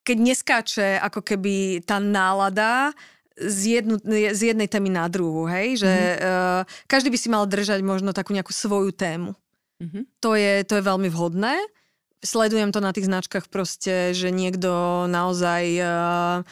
keď 0.01 0.17
neskáče 0.17 0.89
ako 1.03 1.21
keby 1.21 1.83
tá 1.83 1.99
nálada 1.99 2.95
z, 3.41 3.81
jednu, 3.81 3.97
z 4.31 4.41
jednej 4.53 4.69
témy 4.69 4.93
na 4.93 5.09
druhú, 5.09 5.49
hej? 5.49 5.81
Že 5.81 5.89
mm-hmm. 5.89 6.21
uh, 6.21 6.61
každý 6.85 7.09
by 7.09 7.17
si 7.17 7.27
mal 7.33 7.43
držať 7.49 7.81
možno 7.81 8.13
takú 8.13 8.37
nejakú 8.37 8.53
svoju 8.53 8.93
tému. 8.93 9.33
Mm-hmm. 9.81 10.03
To, 10.21 10.37
je, 10.37 10.61
to 10.67 10.77
je 10.77 10.83
veľmi 10.85 11.09
vhodné. 11.09 11.57
Sledujem 12.21 12.69
to 12.69 12.85
na 12.85 12.93
tých 12.93 13.09
značkách 13.09 13.49
proste, 13.49 14.13
že 14.13 14.29
niekto 14.29 14.69
naozaj... 15.09 15.63
Uh, 15.81 16.45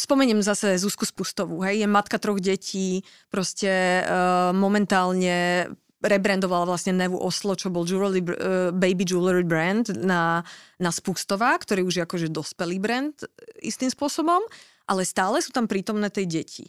spomeniem 0.00 0.40
zase 0.40 0.80
Zuzku 0.80 1.04
Spustovú, 1.04 1.60
hej? 1.60 1.84
Je 1.84 1.88
matka 1.88 2.16
troch 2.16 2.40
detí, 2.40 3.04
proste 3.28 4.00
uh, 4.00 4.48
momentálne 4.56 5.68
rebrandovala 6.00 6.64
vlastne 6.64 6.94
Nevu 6.94 7.18
Oslo, 7.20 7.52
čo 7.52 7.68
bol 7.68 7.84
jewelry, 7.84 8.24
uh, 8.24 8.72
baby 8.72 9.04
jewelry 9.04 9.44
brand 9.44 9.92
na, 9.92 10.40
na 10.80 10.88
Spustová, 10.88 11.58
ktorý 11.60 11.84
už 11.84 11.94
je 12.00 12.02
akože 12.06 12.28
dospelý 12.32 12.80
brand 12.80 13.12
istým 13.60 13.92
spôsobom 13.92 14.40
ale 14.88 15.04
stále 15.04 15.38
sú 15.44 15.52
tam 15.52 15.68
prítomné 15.68 16.08
tej 16.08 16.26
deti. 16.26 16.64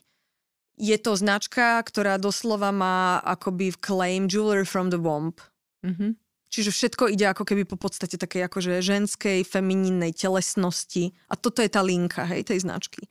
Je 0.79 0.95
to 0.99 1.15
značka, 1.15 1.79
ktorá 1.84 2.19
doslova 2.19 2.71
má 2.71 3.19
akoby 3.23 3.75
claim 3.79 4.27
jewelry 4.27 4.67
from 4.67 4.91
the 4.91 4.99
womb. 4.99 5.39
Mm-hmm. 5.84 6.15
Čiže 6.49 6.71
všetko 6.71 7.13
ide 7.13 7.29
ako 7.29 7.45
keby 7.45 7.63
po 7.63 7.77
podstate 7.77 8.17
takej 8.17 8.47
akože 8.49 8.82
ženskej, 8.82 9.45
femininnej 9.45 10.15
telesnosti. 10.15 11.13
A 11.29 11.38
toto 11.38 11.62
je 11.62 11.69
tá 11.69 11.79
linka, 11.86 12.25
hej, 12.25 12.47
tej 12.47 12.65
značky. 12.65 13.05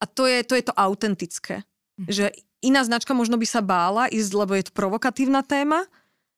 A 0.00 0.08
to 0.08 0.24
je 0.24 0.40
to, 0.42 0.56
je 0.56 0.64
to 0.64 0.74
autentické. 0.74 1.62
Mm. 2.00 2.08
Že 2.08 2.24
iná 2.64 2.80
značka 2.80 3.12
možno 3.12 3.36
by 3.36 3.44
sa 3.44 3.60
bála 3.60 4.08
ísť, 4.08 4.32
lebo 4.32 4.56
je 4.56 4.64
to 4.70 4.72
provokatívna 4.72 5.44
téma, 5.44 5.84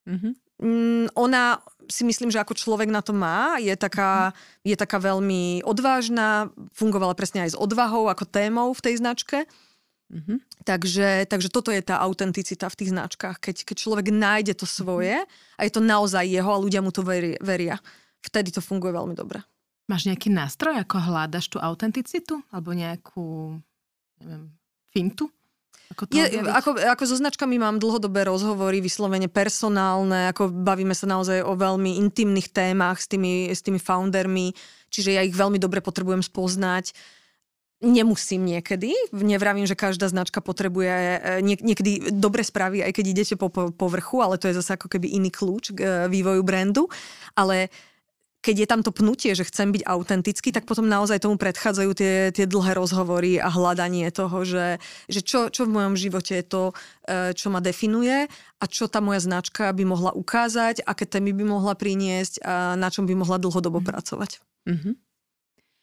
Mm-hmm. 0.03 0.33
Mm, 0.62 1.07
ona 1.14 1.59
si 1.88 2.03
myslím, 2.07 2.31
že 2.31 2.42
ako 2.42 2.59
človek 2.59 2.90
na 2.90 3.01
to 3.01 3.14
má, 3.14 3.57
je 3.62 3.73
taká, 3.75 4.37
je 4.62 4.75
taká 4.75 4.99
veľmi 4.99 5.64
odvážna, 5.66 6.51
fungovala 6.75 7.14
presne 7.14 7.47
aj 7.47 7.55
s 7.55 7.59
odvahou 7.59 8.11
ako 8.11 8.29
témou 8.29 8.71
v 8.75 8.85
tej 8.85 8.95
značke. 9.01 9.49
Mm-hmm. 10.12 10.38
Takže, 10.68 11.25
takže 11.25 11.49
toto 11.49 11.73
je 11.73 11.81
tá 11.81 11.97
autenticita 12.05 12.68
v 12.68 12.79
tých 12.79 12.92
značkách. 12.92 13.40
Keď, 13.40 13.57
keď 13.64 13.77
človek 13.81 14.07
nájde 14.12 14.53
to 14.61 14.68
svoje 14.68 15.25
a 15.57 15.61
je 15.64 15.73
to 15.73 15.81
naozaj 15.81 16.29
jeho 16.29 16.53
a 16.53 16.61
ľudia 16.61 16.85
mu 16.85 16.92
to 16.92 17.01
veria, 17.01 17.40
veria 17.40 17.81
vtedy 18.21 18.53
to 18.53 18.61
funguje 18.61 18.92
veľmi 18.92 19.16
dobre. 19.16 19.40
Máš 19.90 20.07
nejaký 20.07 20.31
nástroj, 20.31 20.79
ako 20.79 20.97
hľadaš 21.01 21.51
tú 21.51 21.59
autenticitu? 21.59 22.38
Alebo 22.55 22.71
nejakú, 22.71 23.59
neviem, 24.23 24.53
fintu? 24.95 25.27
Ako, 25.92 26.09
je, 26.09 26.40
ako, 26.40 26.70
ako 26.81 27.02
so 27.05 27.16
značkami 27.20 27.61
mám 27.61 27.76
dlhodobé 27.76 28.24
rozhovory, 28.24 28.81
vyslovene 28.81 29.28
personálne, 29.28 30.33
ako 30.33 30.48
bavíme 30.48 30.96
sa 30.96 31.05
naozaj 31.05 31.44
o 31.44 31.52
veľmi 31.52 32.00
intimných 32.00 32.48
témach 32.48 32.96
s 32.96 33.07
tými, 33.12 33.52
s 33.52 33.61
tými 33.61 33.76
foundermi, 33.76 34.57
čiže 34.88 35.12
ja 35.12 35.20
ich 35.20 35.37
veľmi 35.37 35.61
dobre 35.61 35.85
potrebujem 35.85 36.24
spoznať. 36.24 36.96
Nemusím 37.83 38.46
niekedy, 38.46 38.94
nevravím, 39.11 39.66
že 39.66 39.74
každá 39.74 40.07
značka 40.07 40.38
potrebuje 40.38 40.87
e, 40.88 41.18
nie, 41.42 41.59
niekedy 41.59 42.14
dobre 42.14 42.46
správy, 42.46 42.78
aj 42.78 42.94
keď 42.94 43.05
idete 43.11 43.35
po, 43.35 43.50
po 43.50 43.74
povrchu, 43.74 44.22
ale 44.22 44.38
to 44.38 44.46
je 44.46 44.55
zase 44.55 44.78
ako 44.78 44.87
keby 44.87 45.11
iný 45.11 45.35
kľúč 45.35 45.74
k 45.74 45.78
e, 45.83 45.87
vývoju 46.07 46.46
brandu. 46.46 46.87
Ale 47.35 47.74
keď 48.42 48.57
je 48.59 48.66
tam 48.66 48.83
to 48.83 48.90
pnutie, 48.90 49.38
že 49.38 49.46
chcem 49.46 49.70
byť 49.70 49.87
autentický, 49.87 50.50
tak 50.50 50.66
potom 50.66 50.90
naozaj 50.90 51.22
tomu 51.22 51.38
predchádzajú 51.38 51.90
tie, 51.94 52.14
tie 52.35 52.46
dlhé 52.50 52.74
rozhovory 52.74 53.38
a 53.38 53.46
hľadanie 53.46 54.11
toho, 54.11 54.42
že, 54.42 54.83
že 55.07 55.22
čo, 55.22 55.46
čo 55.46 55.62
v 55.64 55.78
mojom 55.78 55.94
živote 55.94 56.42
je 56.42 56.44
to, 56.44 56.62
e, 57.07 57.38
čo 57.38 57.55
ma 57.55 57.62
definuje 57.62 58.26
a 58.59 58.64
čo 58.66 58.90
tá 58.90 58.98
moja 58.98 59.22
značka 59.22 59.70
by 59.70 59.87
mohla 59.87 60.11
ukázať, 60.11 60.83
aké 60.83 61.07
témy 61.07 61.31
by 61.38 61.44
mohla 61.46 61.78
priniesť 61.78 62.42
a 62.42 62.74
na 62.74 62.90
čom 62.90 63.07
by 63.07 63.14
mohla 63.14 63.38
dlhodobo 63.38 63.78
mm. 63.78 63.87
pracovať. 63.87 64.42
Mm-hmm. 64.66 64.94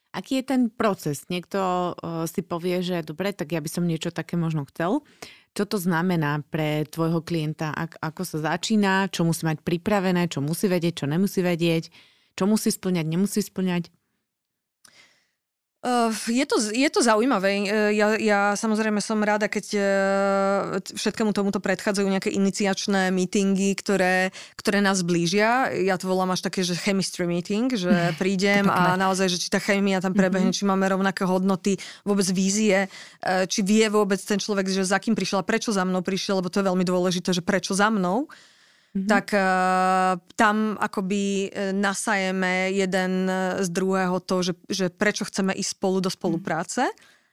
Aký 0.09 0.41
je 0.41 0.45
ten 0.51 0.61
proces? 0.73 1.29
Niekto 1.29 1.59
uh, 1.95 2.25
si 2.25 2.41
povie, 2.41 2.81
že 2.81 3.05
dobre, 3.05 3.29
tak 3.29 3.53
ja 3.53 3.61
by 3.61 3.69
som 3.69 3.85
niečo 3.85 4.09
také 4.09 4.35
možno 4.41 4.65
chcel. 4.67 5.05
Čo 5.53 5.69
to 5.69 5.77
znamená 5.77 6.41
pre 6.49 6.81
tvojho 6.89 7.21
klienta? 7.21 7.69
Ak, 7.77 8.01
ako 8.01 8.25
sa 8.25 8.57
začína? 8.57 9.05
Čo 9.13 9.21
musí 9.21 9.45
mať 9.45 9.61
pripravené? 9.61 10.25
Čo 10.25 10.41
musí 10.41 10.65
vedieť? 10.65 11.05
Čo 11.05 11.07
nemusí 11.13 11.45
vedieť? 11.45 11.93
Čo 12.39 12.47
musí 12.47 12.71
splňať, 12.71 13.03
nemusí 13.03 13.43
splňať? 13.43 13.91
Uh, 15.79 16.11
je, 16.27 16.43
to, 16.43 16.59
je 16.75 16.89
to 16.91 16.99
zaujímavé. 16.99 17.63
Uh, 17.63 17.91
ja, 17.95 18.07
ja 18.19 18.39
samozrejme 18.55 18.99
som 18.99 19.19
rada, 19.23 19.47
keď 19.47 19.65
uh, 19.75 19.83
všetkému 20.91 21.31
tomuto 21.31 21.63
predchádzajú 21.63 22.03
nejaké 22.03 22.31
iniciačné 22.35 23.15
meetingy, 23.15 23.75
ktoré, 23.79 24.31
ktoré 24.59 24.83
nás 24.83 25.03
blížia. 25.07 25.71
Ja 25.71 25.95
to 25.95 26.11
volám 26.11 26.35
až 26.35 26.47
také, 26.47 26.67
že 26.67 26.79
chemistry 26.79 27.27
meeting, 27.27 27.71
že 27.75 27.91
prídem 28.19 28.67
a 28.71 28.95
naozaj, 28.95 29.31
že 29.31 29.39
či 29.39 29.47
tá 29.51 29.59
chemia 29.59 30.03
tam 30.03 30.11
prebehne, 30.11 30.51
mm-hmm. 30.51 30.63
či 30.63 30.67
máme 30.67 30.83
rovnaké 30.83 31.23
hodnoty, 31.23 31.79
vôbec 32.03 32.27
vízie, 32.31 32.91
či 33.23 33.59
vie 33.63 33.87
vôbec 33.87 34.19
ten 34.19 34.35
človek, 34.39 34.67
že 34.67 34.83
za 34.83 34.99
kým 34.99 35.15
prišiel 35.15 35.43
a 35.43 35.47
prečo 35.47 35.71
za 35.71 35.87
mnou 35.87 36.03
prišiel, 36.03 36.43
lebo 36.43 36.51
to 36.51 36.59
je 36.59 36.67
veľmi 36.71 36.83
dôležité, 36.83 37.31
že 37.31 37.39
prečo 37.39 37.71
za 37.71 37.87
mnou 37.87 38.27
mm-hmm. 38.95 39.09
tak 39.09 39.33
uh, 39.33 40.17
tam 40.33 40.79
akoby 40.79 41.49
e, 41.49 41.71
nasajeme 41.75 42.73
jeden 42.73 43.27
z 43.59 43.67
druhého 43.69 44.17
to, 44.23 44.41
že, 44.41 44.53
že 44.71 44.85
prečo 44.89 45.27
chceme 45.27 45.53
ísť 45.53 45.77
spolu 45.77 45.97
do 46.01 46.09
spolupráce. 46.09 46.87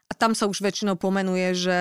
A 0.06 0.12
tam 0.14 0.38
sa 0.38 0.46
už 0.46 0.62
väčšinou 0.62 0.94
pomenuje, 0.94 1.54
že 1.54 1.80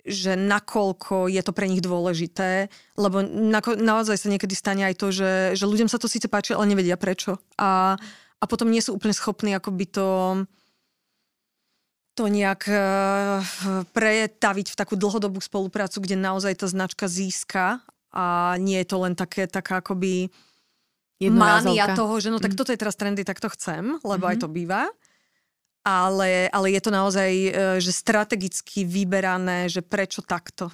že 0.00 0.32
nakoľko 0.32 1.28
je 1.28 1.42
to 1.44 1.52
pre 1.52 1.68
nich 1.68 1.84
dôležité, 1.84 2.72
lebo 2.96 3.20
na, 3.20 3.60
naozaj 3.60 4.16
sa 4.16 4.32
niekedy 4.32 4.56
stane 4.56 4.88
aj 4.88 4.96
to, 4.96 5.12
že, 5.12 5.52
že 5.56 5.68
ľuďom 5.68 5.92
sa 5.92 6.00
to 6.00 6.08
síce 6.08 6.24
páči, 6.24 6.56
ale 6.56 6.72
nevedia 6.72 6.96
prečo. 6.96 7.36
A, 7.60 8.00
a 8.40 8.44
potom 8.48 8.72
nie 8.72 8.80
sú 8.80 8.96
úplne 8.96 9.12
schopní 9.12 9.52
akoby 9.52 9.84
to 9.92 10.08
to 12.18 12.26
nejak 12.26 12.68
pretaviť 13.96 14.66
v 14.74 14.78
takú 14.78 14.98
dlhodobú 14.98 15.40
spoluprácu, 15.40 16.04
kde 16.04 16.20
naozaj 16.20 16.58
tá 16.58 16.66
značka 16.68 17.06
získa 17.08 17.80
a 18.10 18.58
nie 18.58 18.82
je 18.82 18.88
to 18.90 18.96
len 19.06 19.14
také, 19.14 19.46
taká 19.46 19.78
akoby 19.78 20.30
mánia 21.28 21.92
toho, 21.92 22.16
že 22.16 22.32
no 22.32 22.40
tak 22.40 22.56
mm. 22.56 22.58
toto 22.58 22.72
je 22.72 22.80
teraz 22.80 22.96
trendy, 22.96 23.22
tak 23.22 23.38
to 23.38 23.52
chcem, 23.52 24.00
lebo 24.00 24.24
mm-hmm. 24.24 24.30
aj 24.32 24.36
mhm. 24.40 24.42
to 24.42 24.48
býva. 24.48 24.82
Ale, 25.80 26.52
ale 26.52 26.76
je 26.76 26.80
to 26.84 26.92
naozaj, 26.92 27.30
e, 27.32 27.50
že 27.80 27.88
strategicky 27.88 28.84
vyberané, 28.84 29.64
že 29.64 29.80
prečo 29.80 30.20
takto. 30.20 30.68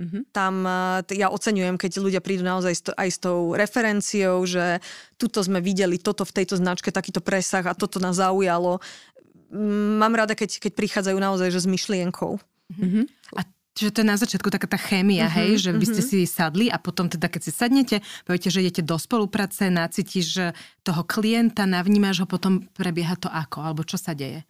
Mm-hmm. 0.00 0.22
Tam 0.32 0.64
e, 0.64 1.04
ja 1.12 1.28
oceňujem, 1.28 1.76
keď 1.76 2.00
ľudia 2.00 2.24
prídu 2.24 2.40
naozaj 2.40 2.96
aj 2.96 3.08
s 3.12 3.18
tou 3.20 3.52
referenciou, 3.52 4.40
že 4.48 4.80
tuto 5.20 5.44
sme 5.44 5.60
videli 5.60 6.00
toto 6.00 6.24
v 6.24 6.40
tejto 6.40 6.56
značke, 6.56 6.88
takýto 6.88 7.20
presah 7.20 7.68
a 7.68 7.76
toto 7.76 8.00
nás 8.00 8.16
zaujalo. 8.16 8.80
Mám 10.00 10.16
rada, 10.16 10.32
keď, 10.32 10.56
keď 10.56 10.72
prichádzajú 10.72 11.18
naozaj 11.20 11.52
že 11.52 11.60
s 11.60 11.68
myšlienkou. 11.68 12.40
Mm-hmm. 12.80 13.04
A 13.36 13.40
Čiže 13.74 13.90
to 13.90 14.00
je 14.02 14.10
na 14.10 14.14
začiatku 14.14 14.48
taká 14.54 14.70
tá 14.70 14.78
chémia, 14.78 15.26
uh-huh, 15.26 15.38
hej, 15.42 15.50
že 15.66 15.70
vy 15.74 15.86
ste 15.90 16.02
mhm. 16.02 16.08
si 16.08 16.18
sadli 16.30 16.66
a 16.70 16.78
potom 16.78 17.10
teda 17.10 17.26
keď 17.26 17.42
si 17.42 17.50
sadnete, 17.50 17.96
poviete, 18.22 18.48
že 18.48 18.62
idete 18.62 18.86
do 18.86 18.94
spolupráce, 18.94 19.66
nacítiš 19.66 20.54
toho 20.86 21.02
klienta, 21.02 21.66
navnímaš 21.66 22.22
ho, 22.22 22.26
potom 22.30 22.70
prebieha 22.78 23.18
to 23.18 23.26
ako, 23.26 23.66
alebo 23.66 23.82
čo 23.82 23.98
sa 23.98 24.14
deje? 24.14 24.46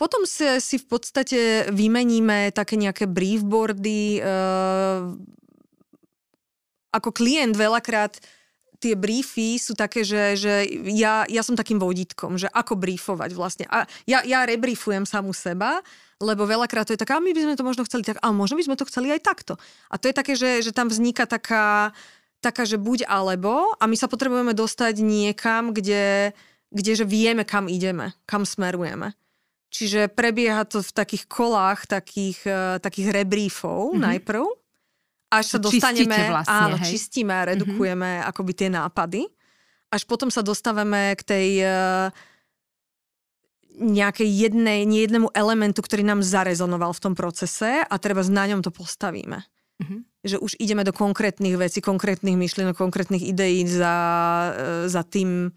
Potom 0.00 0.24
si, 0.24 0.46
si 0.62 0.78
v 0.78 0.86
podstate 0.86 1.38
vymeníme 1.74 2.54
také 2.54 2.78
nejaké 2.78 3.10
briefboardy. 3.10 4.22
Uh, 4.22 5.18
ako 6.94 7.12
klient 7.12 7.52
veľakrát 7.52 8.16
tie 8.78 8.94
briefy 8.94 9.58
sú 9.58 9.74
také, 9.74 10.06
že, 10.06 10.38
že 10.38 10.66
ja, 10.94 11.26
ja 11.26 11.42
som 11.42 11.58
takým 11.58 11.82
vodítkom, 11.82 12.38
že 12.38 12.46
ako 12.50 12.78
briefovať 12.78 13.30
vlastne. 13.34 13.64
A 13.66 13.84
ja, 14.06 14.22
ja 14.22 14.46
rebriefujem 14.46 15.02
samú 15.02 15.34
seba, 15.34 15.82
lebo 16.22 16.46
veľakrát 16.46 16.86
to 16.86 16.94
je 16.94 17.02
tak, 17.02 17.14
a 17.14 17.22
my 17.22 17.30
by 17.34 17.40
sme 17.42 17.54
to 17.58 17.66
možno 17.66 17.82
chceli 17.86 18.06
tak, 18.06 18.22
a 18.22 18.30
možno 18.30 18.58
by 18.58 18.66
sme 18.66 18.78
to 18.78 18.86
chceli 18.86 19.10
aj 19.14 19.22
takto. 19.22 19.54
A 19.90 19.98
to 19.98 20.10
je 20.10 20.14
také, 20.14 20.38
že, 20.38 20.62
že 20.62 20.70
tam 20.70 20.90
vzniká 20.90 21.26
taká, 21.26 21.90
taká, 22.38 22.62
že 22.66 22.78
buď 22.78 23.06
alebo 23.06 23.74
a 23.78 23.84
my 23.86 23.94
sa 23.98 24.10
potrebujeme 24.10 24.54
dostať 24.54 25.02
niekam, 25.02 25.74
kde, 25.74 26.34
kde 26.70 26.92
že 26.94 27.04
vieme, 27.06 27.42
kam 27.42 27.66
ideme, 27.66 28.14
kam 28.26 28.46
smerujeme. 28.46 29.14
Čiže 29.68 30.08
prebieha 30.08 30.64
to 30.64 30.80
v 30.80 30.96
takých 30.96 31.28
kolách, 31.28 31.84
takých, 31.84 32.40
uh, 32.48 32.80
takých 32.80 33.12
rebriefov 33.12 33.92
mm-hmm. 33.92 34.00
najprv, 34.00 34.44
až 35.28 35.44
sa 35.44 35.58
dostaneme, 35.60 36.16
vlastne, 36.32 36.52
áno, 36.52 36.76
hej? 36.80 36.96
čistíme 36.96 37.32
a 37.36 37.52
redukujeme 37.52 38.20
mm-hmm. 38.20 38.30
akoby 38.32 38.52
tie 38.56 38.68
nápady. 38.72 39.28
Až 39.88 40.04
potom 40.08 40.32
sa 40.32 40.40
dostávame 40.44 41.16
k 41.16 41.22
tej 41.24 41.48
uh, 41.64 42.08
nejakej 43.78 44.28
jednej, 44.28 44.84
nie 44.84 45.06
jednému 45.06 45.30
elementu, 45.32 45.80
ktorý 45.80 46.02
nám 46.02 46.20
zarezonoval 46.20 46.90
v 46.92 47.02
tom 47.02 47.14
procese 47.14 47.86
a 47.86 47.94
treba 47.96 48.26
na 48.26 48.44
ňom 48.50 48.60
to 48.60 48.74
postavíme. 48.74 49.44
Mm-hmm. 49.78 50.00
Že 50.26 50.36
už 50.42 50.52
ideme 50.58 50.82
do 50.82 50.90
konkrétnych 50.90 51.54
vecí, 51.54 51.78
konkrétnych 51.78 52.34
myšlienok, 52.34 52.74
konkrétnych 52.74 53.22
ideí 53.22 53.62
za, 53.70 53.94
e, 54.50 54.90
za 54.90 55.06
tým, 55.06 55.54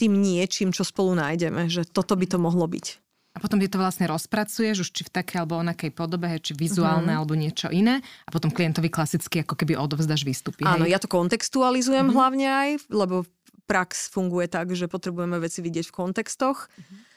tým 0.00 0.12
niečím, 0.16 0.72
čo 0.72 0.80
spolu 0.80 1.12
nájdeme. 1.12 1.68
Že 1.68 1.92
toto 1.92 2.16
by 2.16 2.26
to 2.26 2.38
mohlo 2.40 2.64
byť. 2.64 3.09
Potom 3.40 3.56
ty 3.56 3.66
to 3.66 3.80
vlastne 3.80 4.04
rozpracuješ, 4.04 4.84
už 4.84 4.88
či 4.92 5.02
v 5.08 5.10
takej 5.10 5.42
alebo 5.42 5.56
onakej 5.58 5.90
podobe, 5.96 6.28
či 6.44 6.52
vizuálne 6.52 7.08
mm-hmm. 7.08 7.20
alebo 7.24 7.32
niečo 7.34 7.72
iné. 7.72 8.04
A 8.24 8.30
potom 8.30 8.52
klientovi 8.52 8.92
klasicky 8.92 9.42
ako 9.42 9.56
keby 9.56 9.80
odovzdaš 9.80 10.28
výstupy. 10.28 10.68
Áno, 10.68 10.84
hej? 10.84 10.94
ja 10.94 10.98
to 11.00 11.08
kontextualizujem 11.08 12.12
mm-hmm. 12.12 12.18
hlavne 12.20 12.46
aj, 12.46 12.68
lebo 12.92 13.24
prax 13.64 14.12
funguje 14.12 14.46
tak, 14.52 14.76
že 14.76 14.86
potrebujeme 14.86 15.40
veci 15.40 15.64
vidieť 15.64 15.88
v 15.88 15.96
kontextoch. 15.96 16.68
Mm-hmm 16.68 17.10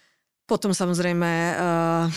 potom 0.44 0.76
samozrejme 0.76 1.32
uh, 1.56 2.12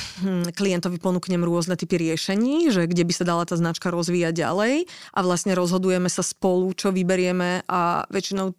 klientovi 0.51 0.99
ponúknem 0.99 1.47
rôzne 1.47 1.79
typy 1.79 1.95
riešení, 2.11 2.75
že 2.75 2.91
kde 2.91 3.07
by 3.07 3.13
sa 3.15 3.25
dala 3.25 3.47
tá 3.47 3.55
značka 3.55 3.87
rozvíjať 3.95 4.43
ďalej 4.43 4.91
a 5.15 5.19
vlastne 5.23 5.55
rozhodujeme 5.55 6.11
sa 6.11 6.27
spolu, 6.27 6.75
čo 6.75 6.91
vyberieme 6.91 7.63
a 7.71 8.03
väčšinou 8.11 8.51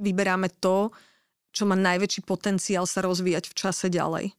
vyberáme 0.00 0.48
to, 0.64 0.96
čo 1.52 1.68
má 1.68 1.76
najväčší 1.76 2.24
potenciál 2.24 2.88
sa 2.88 3.04
rozvíjať 3.04 3.52
v 3.52 3.54
čase 3.54 3.92
ďalej. 3.92 4.32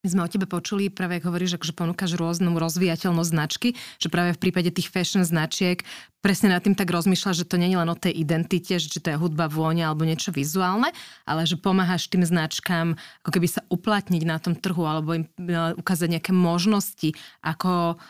My 0.00 0.08
sme 0.08 0.24
o 0.24 0.32
tebe 0.32 0.48
počuli, 0.48 0.88
práve 0.88 1.20
ako 1.20 1.28
hovoríš, 1.28 1.60
že 1.60 1.76
ponúkaš 1.76 2.16
rôznu 2.16 2.56
rozvíjateľnosť 2.56 3.32
značky, 3.36 3.76
že 4.00 4.08
práve 4.08 4.32
v 4.32 4.40
prípade 4.40 4.72
tých 4.72 4.88
fashion 4.88 5.20
značiek 5.28 5.84
presne 6.24 6.48
nad 6.48 6.64
tým 6.64 6.72
tak 6.72 6.88
rozmýšľaš, 6.88 7.44
že 7.44 7.48
to 7.48 7.60
nie 7.60 7.68
je 7.68 7.76
len 7.76 7.92
o 7.92 8.00
tej 8.00 8.16
identite, 8.16 8.80
že 8.80 8.88
či 8.88 8.96
to 8.96 9.12
je 9.12 9.20
hudba, 9.20 9.52
vôňa 9.52 9.92
alebo 9.92 10.08
niečo 10.08 10.32
vizuálne, 10.32 10.88
ale 11.28 11.44
že 11.44 11.60
pomáhaš 11.60 12.08
tým 12.08 12.24
značkám 12.24 12.96
ako 12.96 13.28
keby 13.28 13.48
sa 13.52 13.60
uplatniť 13.68 14.22
na 14.24 14.40
tom 14.40 14.56
trhu 14.56 14.88
alebo 14.88 15.20
im 15.20 15.28
e, 15.36 15.76
ukázať 15.76 16.16
nejaké 16.16 16.32
možnosti, 16.32 17.12
ako 17.44 18.00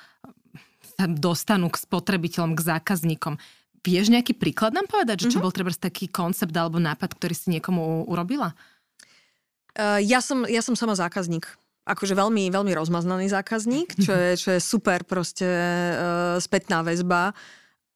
sa 0.95 1.05
dostanú 1.11 1.75
k 1.75 1.83
spotrebiteľom, 1.91 2.55
k 2.55 2.71
zákazníkom. 2.71 3.35
Vieš 3.83 4.15
nejaký 4.15 4.39
príklad 4.39 4.79
nám 4.79 4.87
povedať, 4.87 5.27
že 5.27 5.35
čo 5.35 5.43
mm-hmm. 5.43 5.43
bol 5.43 5.51
treba 5.51 5.75
taký 5.75 6.07
koncept 6.07 6.55
alebo 6.55 6.79
nápad, 6.79 7.19
ktorý 7.19 7.35
si 7.35 7.51
niekomu 7.51 8.07
urobila? 8.07 8.55
Uh, 9.75 9.99
ja, 9.99 10.23
som, 10.23 10.47
ja 10.47 10.63
som 10.63 10.79
sama 10.79 10.95
zákazník 10.95 11.51
akože 11.85 12.15
veľmi, 12.15 12.53
veľmi 12.53 12.73
rozmaznaný 12.77 13.33
zákazník, 13.33 13.97
čo 14.05 14.13
je, 14.13 14.31
čo 14.37 14.49
je 14.55 14.61
super 14.61 15.03
proste 15.05 15.49
uh, 15.49 16.37
spätná 16.39 16.85
väzba 16.85 17.33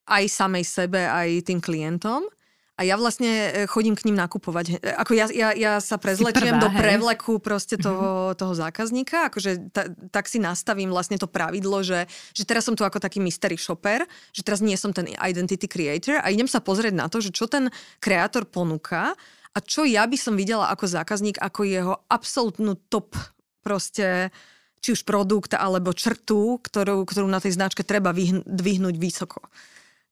aj 0.05 0.24
samej 0.28 0.64
sebe, 0.64 1.01
aj 1.05 1.49
tým 1.49 1.61
klientom. 1.61 2.28
A 2.74 2.82
ja 2.82 2.99
vlastne 2.99 3.30
e, 3.30 3.70
chodím 3.70 3.95
k 3.95 4.11
ním 4.11 4.18
nakupovať. 4.18 4.82
Ako 4.99 5.14
ja, 5.14 5.30
ja, 5.30 5.55
ja 5.55 5.78
sa 5.78 5.95
prezlečiem 5.95 6.59
prvá, 6.59 6.62
do 6.66 6.68
prevleku 6.74 7.39
proste 7.39 7.78
toho, 7.78 8.35
mm-hmm. 8.35 8.39
toho 8.43 8.53
zákazníka, 8.59 9.30
akože 9.30 9.70
ta, 9.70 9.87
tak 10.11 10.26
si 10.26 10.43
nastavím 10.43 10.91
vlastne 10.91 11.14
to 11.14 11.30
pravidlo, 11.30 11.87
že, 11.87 12.11
že 12.35 12.43
teraz 12.43 12.66
som 12.66 12.74
tu 12.74 12.82
ako 12.82 12.99
taký 12.99 13.22
mystery 13.22 13.55
shopper, 13.55 14.03
že 14.35 14.43
teraz 14.43 14.59
nie 14.59 14.74
som 14.74 14.91
ten 14.91 15.07
identity 15.22 15.70
creator 15.70 16.18
a 16.18 16.35
idem 16.35 16.51
sa 16.51 16.59
pozrieť 16.59 16.99
na 16.99 17.07
to, 17.07 17.22
že 17.22 17.30
čo 17.30 17.47
ten 17.47 17.70
kreator 18.03 18.43
ponúka 18.43 19.14
a 19.55 19.59
čo 19.62 19.87
ja 19.87 20.03
by 20.11 20.18
som 20.18 20.35
videla 20.35 20.66
ako 20.74 20.91
zákazník, 20.91 21.39
ako 21.39 21.62
jeho 21.62 21.95
absolútnu 22.11 22.74
top 22.91 23.14
proste 23.65 24.29
či 24.85 24.93
už 24.93 25.09
produkt 25.09 25.57
alebo 25.57 25.97
črtu, 25.97 26.61
ktorú, 26.61 27.09
ktorú 27.09 27.25
na 27.25 27.41
tej 27.41 27.57
značke 27.57 27.81
treba 27.81 28.12
dvihnúť 28.45 29.01
vysoko. 29.01 29.41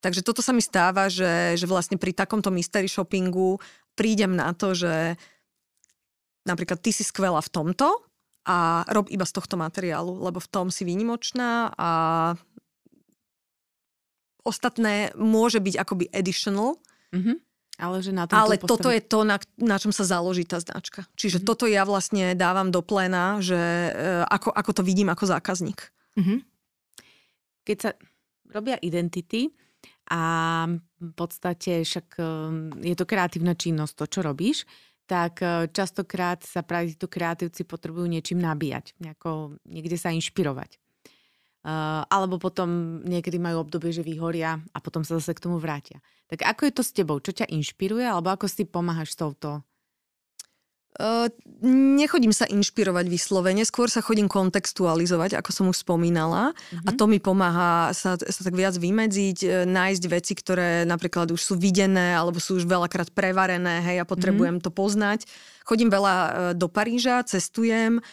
Takže 0.01 0.25
toto 0.25 0.41
sa 0.41 0.57
mi 0.57 0.65
stáva, 0.65 1.13
že, 1.13 1.55
že 1.61 1.69
vlastne 1.69 2.01
pri 2.01 2.17
takomto 2.17 2.49
mystery 2.49 2.89
shoppingu 2.89 3.61
prídem 3.93 4.33
na 4.33 4.57
to, 4.57 4.73
že 4.73 5.21
napríklad 6.49 6.81
ty 6.81 6.91
si 6.91 7.05
skvelá 7.05 7.39
v 7.39 7.53
tomto 7.53 7.87
a 8.49 8.83
rob 8.91 9.07
iba 9.13 9.23
z 9.23 9.37
tohto 9.39 9.55
materiálu, 9.55 10.19
lebo 10.19 10.43
v 10.43 10.51
tom 10.51 10.67
si 10.75 10.83
výnimočná 10.83 11.71
a 11.79 11.91
ostatné 14.43 15.15
môže 15.15 15.63
byť 15.63 15.75
akoby 15.79 16.11
additional, 16.11 16.83
mm-hmm. 17.15 17.37
Ale, 17.83 17.99
že 17.99 18.15
na 18.15 18.31
Ale 18.31 18.63
postaviť... 18.63 18.71
toto 18.71 18.89
je 18.95 19.03
to, 19.03 19.27
na, 19.27 19.43
na 19.59 19.77
čom 19.83 19.91
sa 19.91 20.07
založí 20.07 20.47
tá 20.47 20.63
značka. 20.63 21.03
Čiže 21.19 21.43
mm-hmm. 21.43 21.51
toto 21.51 21.67
ja 21.67 21.83
vlastne 21.83 22.39
dávam 22.39 22.71
do 22.71 22.79
pléna, 22.79 23.43
že 23.43 23.59
uh, 23.59 24.23
ako, 24.31 24.55
ako 24.55 24.71
to 24.71 24.83
vidím 24.87 25.11
ako 25.11 25.27
zákazník. 25.27 25.91
Mm-hmm. 26.15 26.39
Keď 27.67 27.77
sa 27.83 27.91
robia 28.55 28.79
identity, 28.79 29.51
a 30.13 30.23
v 31.01 31.13
podstate 31.15 31.87
však 31.87 32.21
um, 32.21 32.75
je 32.83 32.93
to 32.93 33.09
kreatívna 33.09 33.57
činnosť, 33.57 33.95
to, 33.97 34.05
čo 34.11 34.21
robíš, 34.21 34.69
tak 35.07 35.41
uh, 35.41 35.71
častokrát 35.71 36.43
sa 36.43 36.61
práve 36.61 36.93
títo 36.93 37.09
kreatívci 37.09 37.65
potrebujú 37.65 38.11
niečím 38.11 38.43
nabíjať, 38.43 38.99
nejako, 38.99 39.63
niekde 39.65 39.97
sa 39.97 40.13
inšpirovať. 40.13 40.82
Uh, 41.63 42.03
alebo 42.11 42.43
potom 42.43 42.99
niekedy 43.07 43.39
majú 43.39 43.63
obdobie, 43.63 43.95
že 43.95 44.03
vyhoria 44.03 44.59
a 44.75 44.79
potom 44.83 45.07
sa 45.07 45.23
zase 45.23 45.31
k 45.39 45.47
tomu 45.47 45.63
vrátia. 45.63 46.03
Tak 46.27 46.43
ako 46.43 46.63
je 46.67 46.73
to 46.75 46.83
s 46.83 46.91
tebou? 46.91 47.17
Čo 47.23 47.39
ťa 47.39 47.47
inšpiruje? 47.55 48.03
Alebo 48.03 48.35
ako 48.35 48.51
si 48.51 48.67
pomáhaš 48.67 49.15
s 49.15 49.21
touto 49.23 49.63
Uh, 51.01 51.25
nechodím 51.65 52.37
sa 52.37 52.45
inšpirovať 52.45 53.09
vyslovene, 53.09 53.65
skôr 53.65 53.89
sa 53.89 54.05
chodím 54.05 54.29
kontextualizovať, 54.29 55.41
ako 55.41 55.51
som 55.51 55.65
už 55.73 55.81
spomínala. 55.81 56.53
Mm-hmm. 56.53 56.85
A 56.85 56.91
mhm. 56.93 56.97
to 57.01 57.05
mi 57.09 57.17
pomáha 57.17 57.97
sa, 57.97 58.21
sa 58.21 58.41
tak 58.45 58.53
viac 58.53 58.77
vymedziť, 58.77 59.39
e, 59.41 59.49
nájsť 59.65 60.05
veci, 60.13 60.37
ktoré 60.37 60.85
napríklad 60.85 61.33
už 61.33 61.41
sú 61.41 61.55
videné 61.57 62.13
alebo 62.13 62.37
sú 62.37 62.61
už 62.61 62.69
veľakrát 62.69 63.09
prevarené, 63.09 63.81
hej, 63.81 63.97
a 63.99 64.09
potrebujem 64.09 64.61
mm-hmm. 64.61 64.69
to 64.69 64.77
poznať. 64.77 65.21
Chodím 65.65 65.89
veľa 65.89 66.15
uh, 66.15 66.31
do 66.53 66.69
Paríža, 66.69 67.25
cestujem, 67.25 68.05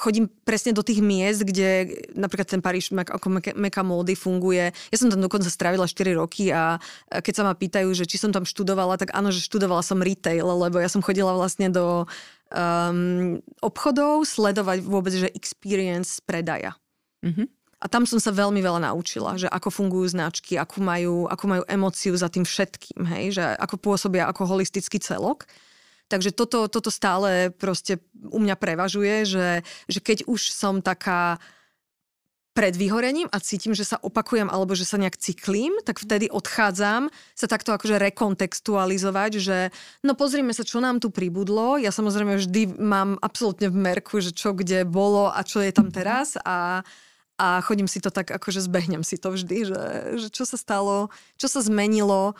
chodím 0.00 0.26
presne 0.48 0.72
do 0.72 0.80
tých 0.80 1.04
miest, 1.04 1.44
kde 1.44 2.00
napríklad 2.16 2.48
ten 2.48 2.64
Paríž 2.64 2.90
ako 2.90 3.44
meka 3.54 3.82
módy 3.84 4.16
funguje. 4.16 4.72
Ja 4.72 4.96
som 4.96 5.12
tam 5.12 5.20
dokonca 5.20 5.52
strávila 5.52 5.84
4 5.84 6.16
roky 6.16 6.48
a 6.48 6.80
keď 7.12 7.34
sa 7.36 7.44
ma 7.44 7.52
pýtajú, 7.52 7.92
že 7.92 8.08
či 8.08 8.16
som 8.16 8.32
tam 8.32 8.48
študovala, 8.48 8.96
tak 8.96 9.12
áno, 9.12 9.28
že 9.28 9.44
študovala 9.44 9.84
som 9.84 10.00
retail, 10.00 10.48
lebo 10.48 10.80
ja 10.80 10.88
som 10.88 11.04
chodila 11.04 11.36
vlastne 11.36 11.68
do 11.68 12.08
um, 12.50 13.38
obchodov 13.60 14.24
sledovať 14.24 14.80
vôbec, 14.80 15.12
že 15.12 15.28
experience 15.36 16.24
predaja. 16.24 16.74
Mm-hmm. 17.20 17.46
A 17.84 17.86
tam 17.92 18.08
som 18.08 18.16
sa 18.16 18.32
veľmi 18.32 18.64
veľa 18.64 18.80
naučila, 18.80 19.36
že 19.36 19.44
ako 19.44 19.68
fungujú 19.68 20.16
značky, 20.16 20.56
akú 20.56 20.80
majú, 20.80 21.28
akú 21.28 21.44
majú 21.44 21.68
emóciu 21.68 22.16
za 22.16 22.32
tým 22.32 22.48
všetkým, 22.48 23.04
hej, 23.04 23.36
že 23.36 23.44
ako 23.60 23.76
pôsobia 23.76 24.24
ako 24.24 24.48
holistický 24.48 24.96
celok. 25.04 25.44
Takže 26.08 26.36
toto, 26.36 26.68
toto 26.68 26.92
stále 26.92 27.48
proste 27.50 27.98
u 28.28 28.38
mňa 28.38 28.56
prevažuje, 28.60 29.24
že, 29.24 29.48
že 29.88 29.98
keď 30.04 30.28
už 30.28 30.52
som 30.52 30.84
taká 30.84 31.40
pred 32.54 32.70
vyhorením 32.78 33.26
a 33.34 33.42
cítim, 33.42 33.74
že 33.74 33.82
sa 33.82 33.98
opakujem 33.98 34.46
alebo 34.46 34.78
že 34.78 34.86
sa 34.86 34.94
nejak 34.94 35.18
cyklím, 35.18 35.74
tak 35.82 35.98
vtedy 35.98 36.30
odchádzam 36.30 37.10
sa 37.34 37.46
takto 37.50 37.74
akože 37.74 37.98
rekontextualizovať, 37.98 39.32
že 39.42 39.58
no 40.06 40.14
pozrime 40.14 40.54
sa, 40.54 40.62
čo 40.62 40.78
nám 40.78 41.02
tu 41.02 41.10
pribudlo. 41.10 41.82
Ja 41.82 41.90
samozrejme 41.90 42.38
vždy 42.38 42.78
mám 42.78 43.18
absolútne 43.18 43.66
v 43.74 43.76
merku, 43.76 44.22
že 44.22 44.30
čo 44.30 44.54
kde 44.54 44.86
bolo 44.86 45.34
a 45.34 45.42
čo 45.42 45.58
je 45.66 45.74
tam 45.74 45.90
teraz 45.90 46.38
a, 46.46 46.86
a 47.42 47.58
chodím 47.66 47.90
si 47.90 47.98
to 47.98 48.14
tak, 48.14 48.30
akože 48.30 48.62
zbehnem 48.62 49.02
si 49.02 49.18
to 49.18 49.34
vždy, 49.34 49.74
že, 49.74 49.82
že 50.22 50.28
čo 50.30 50.46
sa 50.46 50.54
stalo, 50.54 51.10
čo 51.34 51.50
sa 51.50 51.58
zmenilo, 51.58 52.38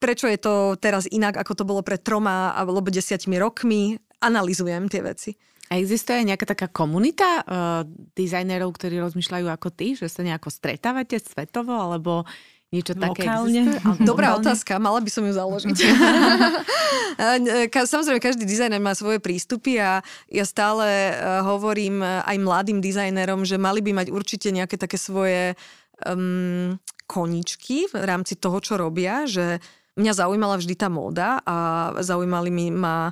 prečo 0.00 0.26
je 0.26 0.40
to 0.40 0.74
teraz 0.80 1.04
inak, 1.12 1.36
ako 1.36 1.52
to 1.52 1.64
bolo 1.68 1.84
pred 1.84 2.00
troma 2.00 2.56
alebo 2.56 2.88
desiatimi 2.88 3.36
rokmi. 3.36 4.00
Analizujem 4.24 4.88
tie 4.88 5.04
veci. 5.04 5.30
A 5.70 5.78
existuje 5.78 6.26
nejaká 6.26 6.50
taká 6.50 6.66
komunita 6.66 7.46
uh, 7.46 7.86
dizajnerov, 8.18 8.74
ktorí 8.74 8.98
rozmýšľajú 8.98 9.46
ako 9.46 9.68
ty, 9.70 9.94
že 9.94 10.10
sa 10.10 10.26
nejako 10.26 10.50
stretávate 10.50 11.22
svetovo, 11.22 11.78
alebo 11.78 12.26
niečo 12.74 12.98
také 12.98 13.22
Lokálne. 13.22 13.78
existuje? 13.78 14.02
Dobrá 14.10 14.34
Lokálne? 14.34 14.50
otázka, 14.50 14.82
mala 14.82 14.98
by 14.98 15.10
som 15.14 15.22
ju 15.22 15.30
založiť. 15.30 15.78
Samozrejme, 17.94 18.18
každý 18.18 18.50
dizajner 18.50 18.82
má 18.82 18.98
svoje 18.98 19.22
prístupy 19.22 19.78
a 19.78 20.02
ja 20.26 20.42
stále 20.42 21.14
uh, 21.14 21.46
hovorím 21.46 22.02
aj 22.02 22.36
mladým 22.42 22.82
dizajnerom, 22.82 23.46
že 23.46 23.54
mali 23.54 23.78
by 23.78 23.94
mať 23.94 24.08
určite 24.10 24.50
nejaké 24.50 24.74
také 24.74 24.98
svoje 24.98 25.54
um, 26.02 26.74
koničky 27.06 27.86
v 27.90 27.94
rámci 27.94 28.34
toho, 28.34 28.58
čo 28.58 28.74
robia, 28.74 29.22
že 29.26 29.62
mňa 29.98 30.12
zaujímala 30.14 30.60
vždy 30.60 30.74
tá 30.78 30.86
móda 30.86 31.42
a 31.42 31.56
zaujímali 31.98 32.50
mi 32.52 32.70
ma 32.70 33.10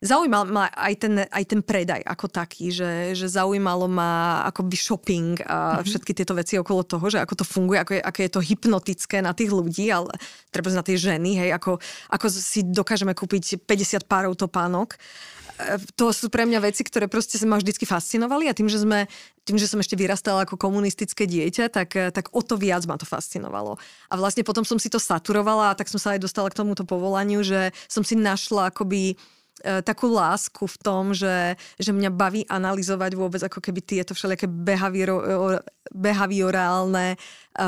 Zaujímal 0.00 0.48
ma 0.48 0.72
aj 0.72 0.94
ten, 0.96 1.14
aj 1.28 1.44
ten 1.44 1.60
predaj 1.60 2.00
ako 2.08 2.32
taký, 2.32 2.72
že, 2.72 3.12
že 3.12 3.28
zaujímalo 3.28 3.84
ma 3.84 4.40
akoby 4.48 4.72
shopping 4.72 5.36
a 5.44 5.76
mm-hmm. 5.76 5.84
všetky 5.84 6.12
tieto 6.16 6.32
veci 6.32 6.56
okolo 6.56 6.88
toho, 6.88 7.04
že 7.12 7.20
ako 7.20 7.34
to 7.36 7.44
funguje, 7.44 7.76
ako 7.76 7.92
je, 7.96 8.00
aké 8.00 8.20
je 8.24 8.32
to 8.32 8.40
hypnotické 8.40 9.20
na 9.20 9.36
tých 9.36 9.52
ľudí, 9.52 9.92
ale 9.92 10.16
treba 10.48 10.72
na 10.72 10.80
tie 10.80 10.96
ženy, 10.96 11.44
hej, 11.44 11.50
ako, 11.52 11.76
ako 12.08 12.26
si 12.32 12.64
dokážeme 12.64 13.12
kúpiť 13.12 13.60
50 13.68 14.08
párov 14.08 14.32
topánok 14.32 14.96
to 15.96 16.12
sú 16.12 16.32
pre 16.32 16.48
mňa 16.48 16.60
veci, 16.64 16.82
ktoré 16.84 17.06
proste 17.06 17.36
sa 17.36 17.44
ma 17.44 17.60
vždycky 17.60 17.84
fascinovali 17.84 18.48
a 18.48 18.56
tým, 18.56 18.68
že 18.70 18.80
sme 18.80 19.06
tým, 19.44 19.56
že 19.56 19.68
som 19.68 19.80
ešte 19.80 19.98
vyrastala 19.98 20.44
ako 20.44 20.60
komunistické 20.60 21.26
dieťa, 21.26 21.72
tak, 21.72 21.96
tak 22.14 22.30
o 22.30 22.40
to 22.44 22.54
viac 22.60 22.84
ma 22.86 23.00
to 23.00 23.08
fascinovalo. 23.08 23.80
A 24.08 24.14
vlastne 24.14 24.46
potom 24.46 24.62
som 24.62 24.78
si 24.78 24.92
to 24.92 25.00
saturovala 25.00 25.72
a 25.72 25.76
tak 25.76 25.90
som 25.90 25.98
sa 25.98 26.14
aj 26.14 26.22
dostala 26.22 26.52
k 26.52 26.58
tomuto 26.60 26.86
povolaniu, 26.86 27.42
že 27.42 27.74
som 27.90 28.04
si 28.06 28.14
našla 28.14 28.70
akoby 28.70 29.12
e, 29.12 29.39
takú 29.60 30.08
lásku 30.08 30.64
v 30.64 30.76
tom, 30.80 31.12
že, 31.12 31.54
že 31.76 31.92
mňa 31.92 32.10
baví 32.10 32.42
analyzovať 32.48 33.12
vôbec 33.14 33.42
ako 33.44 33.60
keby 33.60 33.80
tieto 33.84 34.16
všelijaké 34.16 34.48
behavioro, 34.48 35.18
behaviorálne 35.92 37.14
e, 37.14 37.16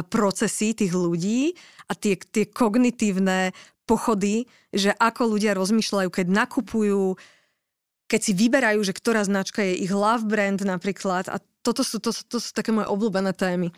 procesy 0.09 0.73
tých 0.73 0.95
ľudí 0.95 1.53
a 1.91 1.93
tie, 1.93 2.17
tie 2.17 2.49
kognitívne 2.49 3.53
pochody, 3.85 4.47
že 4.73 4.95
ako 4.97 5.37
ľudia 5.37 5.53
rozmýšľajú, 5.59 6.09
keď 6.09 6.27
nakupujú, 6.31 7.19
keď 8.07 8.21
si 8.21 8.33
vyberajú, 8.33 8.81
že 8.87 8.97
ktorá 8.97 9.27
značka 9.27 9.61
je 9.61 9.83
ich 9.85 9.93
love 9.93 10.25
brand 10.25 10.63
napríklad 10.63 11.29
a 11.29 11.37
toto 11.63 11.85
sú, 11.87 12.03
to, 12.03 12.11
to 12.11 12.39
sú 12.39 12.51
také 12.55 12.75
moje 12.75 12.91
obľúbené 12.91 13.35
témy. 13.35 13.71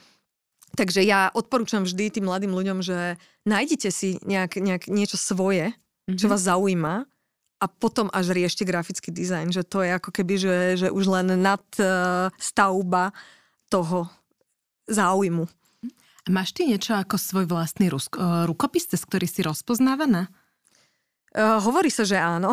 Takže 0.75 1.07
ja 1.07 1.31
odporúčam 1.31 1.87
vždy 1.87 2.11
tým 2.11 2.27
mladým 2.27 2.51
ľuďom, 2.51 2.83
že 2.83 3.15
nájdite 3.47 3.95
si 3.95 4.19
nejak, 4.27 4.59
nejak 4.59 4.91
niečo 4.91 5.15
svoje, 5.15 5.71
mm-hmm. 5.71 6.19
čo 6.19 6.27
mhm. 6.27 6.33
vás 6.35 6.43
zaujíma 6.43 6.95
a 7.65 7.67
potom 7.73 8.12
až 8.12 8.37
riešte 8.37 8.69
grafický 8.69 9.09
dizajn, 9.09 9.49
že 9.49 9.65
to 9.65 9.81
je 9.81 9.97
ako 9.97 10.12
keby, 10.12 10.35
že, 10.37 10.57
že 10.85 10.89
už 10.93 11.05
len 11.09 11.33
nad 11.41 11.65
uh, 11.81 12.29
stavba 12.37 13.17
toho 13.73 14.05
záujmu. 14.85 15.49
A 16.25 16.29
máš 16.29 16.53
ty 16.53 16.69
niečo 16.69 16.93
ako 16.93 17.17
svoj 17.17 17.49
vlastný 17.49 17.89
rusk- 17.89 18.21
uh, 18.21 18.45
rukopis, 18.45 18.85
cez 18.85 19.01
ktorý 19.01 19.25
si 19.25 19.41
rozpoznávaná? 19.41 20.29
Uh, 21.33 21.57
hovorí 21.65 21.89
sa, 21.89 22.05
že 22.05 22.21
áno. 22.21 22.53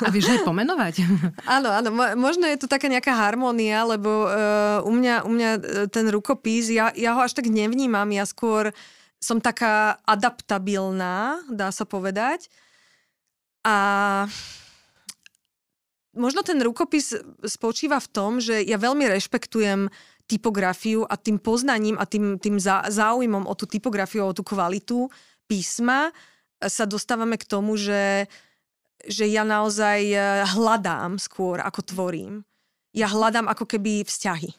A 0.00 0.08
vieš 0.08 0.32
aj 0.32 0.48
pomenovať? 0.48 1.04
áno, 1.60 1.68
áno. 1.68 1.88
Možno 2.16 2.48
je 2.48 2.56
tu 2.56 2.64
taká 2.64 2.88
nejaká 2.88 3.12
harmónia, 3.12 3.84
lebo 3.84 4.24
uh, 4.24 4.80
u, 4.88 4.92
mňa, 4.96 5.28
u 5.28 5.30
mňa 5.36 5.50
ten 5.92 6.08
rukopis, 6.08 6.72
ja, 6.72 6.96
ja 6.96 7.12
ho 7.12 7.20
až 7.20 7.36
tak 7.36 7.52
nevnímam, 7.52 8.08
ja 8.08 8.24
skôr 8.24 8.72
som 9.20 9.36
taká 9.36 10.00
adaptabilná, 10.08 11.44
dá 11.52 11.68
sa 11.68 11.84
povedať. 11.84 12.48
A 13.66 13.74
možno 16.14 16.46
ten 16.46 16.62
rukopis 16.62 17.18
spočíva 17.42 17.98
v 17.98 18.08
tom, 18.14 18.38
že 18.38 18.62
ja 18.62 18.78
veľmi 18.78 19.10
rešpektujem 19.10 19.90
typografiu 20.26 21.06
a 21.06 21.14
tým 21.18 21.38
poznaním 21.38 21.98
a 21.98 22.06
tým, 22.06 22.38
tým 22.38 22.58
záujmom 22.62 23.46
o 23.46 23.54
tú 23.54 23.66
typografiu, 23.66 24.26
o 24.26 24.34
tú 24.34 24.42
kvalitu 24.42 25.10
písma 25.46 26.10
sa 26.58 26.84
dostávame 26.88 27.38
k 27.38 27.46
tomu, 27.46 27.78
že, 27.78 28.26
že 29.06 29.26
ja 29.30 29.46
naozaj 29.46 30.00
eh, 30.10 30.20
hľadám 30.56 31.18
skôr, 31.22 31.62
ako 31.62 31.80
tvorím. 31.86 32.42
Ja 32.96 33.06
hľadám 33.12 33.46
ako 33.46 33.68
keby 33.76 34.02
vzťahy 34.08 34.50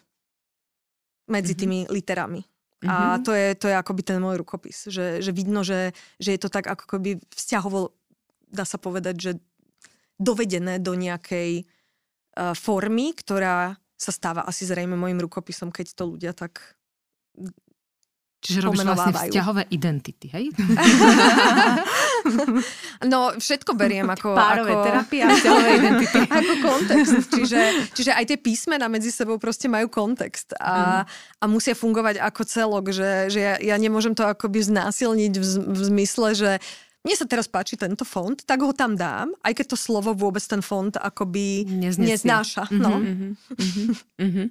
medzi 1.28 1.58
mm-hmm. 1.58 1.60
tými 1.60 1.80
literami. 1.89 2.41
Mm-hmm. 2.78 2.93
A 2.93 3.18
to 3.26 3.34
je, 3.34 3.58
to 3.58 3.66
je 3.66 3.76
akoby 3.76 4.05
ten 4.05 4.22
môj 4.22 4.38
rukopis, 4.38 4.86
že, 4.86 5.18
že 5.26 5.34
vidno, 5.34 5.66
že, 5.66 5.97
že 6.22 6.38
je 6.38 6.39
to 6.39 6.49
tak 6.53 6.70
ako 6.70 6.86
keby 6.86 7.18
vzťahovo, 7.34 7.97
dá 8.48 8.64
sa 8.64 8.80
povedať, 8.82 9.16
že 9.20 9.32
dovedené 10.18 10.82
do 10.82 10.98
nejakej 10.98 11.64
uh, 11.64 12.54
formy, 12.58 13.14
ktorá 13.14 13.78
sa 13.98 14.12
stáva 14.14 14.45
asi 14.45 14.66
zrejme 14.66 14.93
môjim 14.93 15.22
rukopisom, 15.22 15.74
keď 15.74 15.93
to 15.93 16.04
ľudia 16.06 16.34
tak 16.34 16.78
Čiže 18.38 18.70
robíš 18.70 18.86
vlastne 18.86 19.18
vzťahové 19.18 19.66
identity, 19.74 20.30
hej? 20.30 20.54
no, 23.12 23.34
všetko 23.34 23.74
beriem 23.74 24.06
ako... 24.06 24.38
Párové 24.38 24.78
ako, 24.78 24.86
terapia 24.86 25.26
vzťahové 25.26 25.70
identity. 25.74 26.20
ako 26.38 26.54
kontext. 26.62 27.34
Čiže, 27.34 27.62
čiže 27.98 28.12
aj 28.14 28.26
tie 28.30 28.38
písmena 28.38 28.86
medzi 28.93 29.10
sebou 29.10 29.41
proste 29.41 29.66
majú 29.66 29.89
kontext 29.89 30.54
a, 30.62 31.02
mm. 31.02 31.41
a 31.41 31.45
musia 31.50 31.74
fungovať 31.74 32.22
ako 32.22 32.41
celok, 32.45 32.93
že, 32.93 33.34
že 33.34 33.41
ja, 33.41 33.56
ja 33.58 33.76
nemôžem 33.82 34.14
to 34.14 34.22
akoby 34.22 34.62
znásilniť 34.62 35.34
v, 35.34 35.45
v 35.74 35.82
zmysle, 35.89 36.38
že 36.38 36.52
mne 37.08 37.16
sa 37.16 37.24
teraz 37.24 37.47
páči 37.47 37.80
tento 37.80 38.03
font, 38.03 38.36
tak 38.36 38.60
ho 38.60 38.76
tam 38.76 38.99
dám, 38.99 39.32
aj 39.39 39.55
keď 39.55 39.66
to 39.72 39.78
slovo 39.80 40.12
vôbec 40.12 40.43
ten 40.43 40.60
font 40.60 40.91
akoby 40.91 41.64
Neznesie. 41.64 42.20
neznáša. 42.20 42.68
Mm-hmm, 42.68 42.84
no. 42.84 42.91
mm-hmm, 42.99 43.32
mm-hmm. 44.20 44.47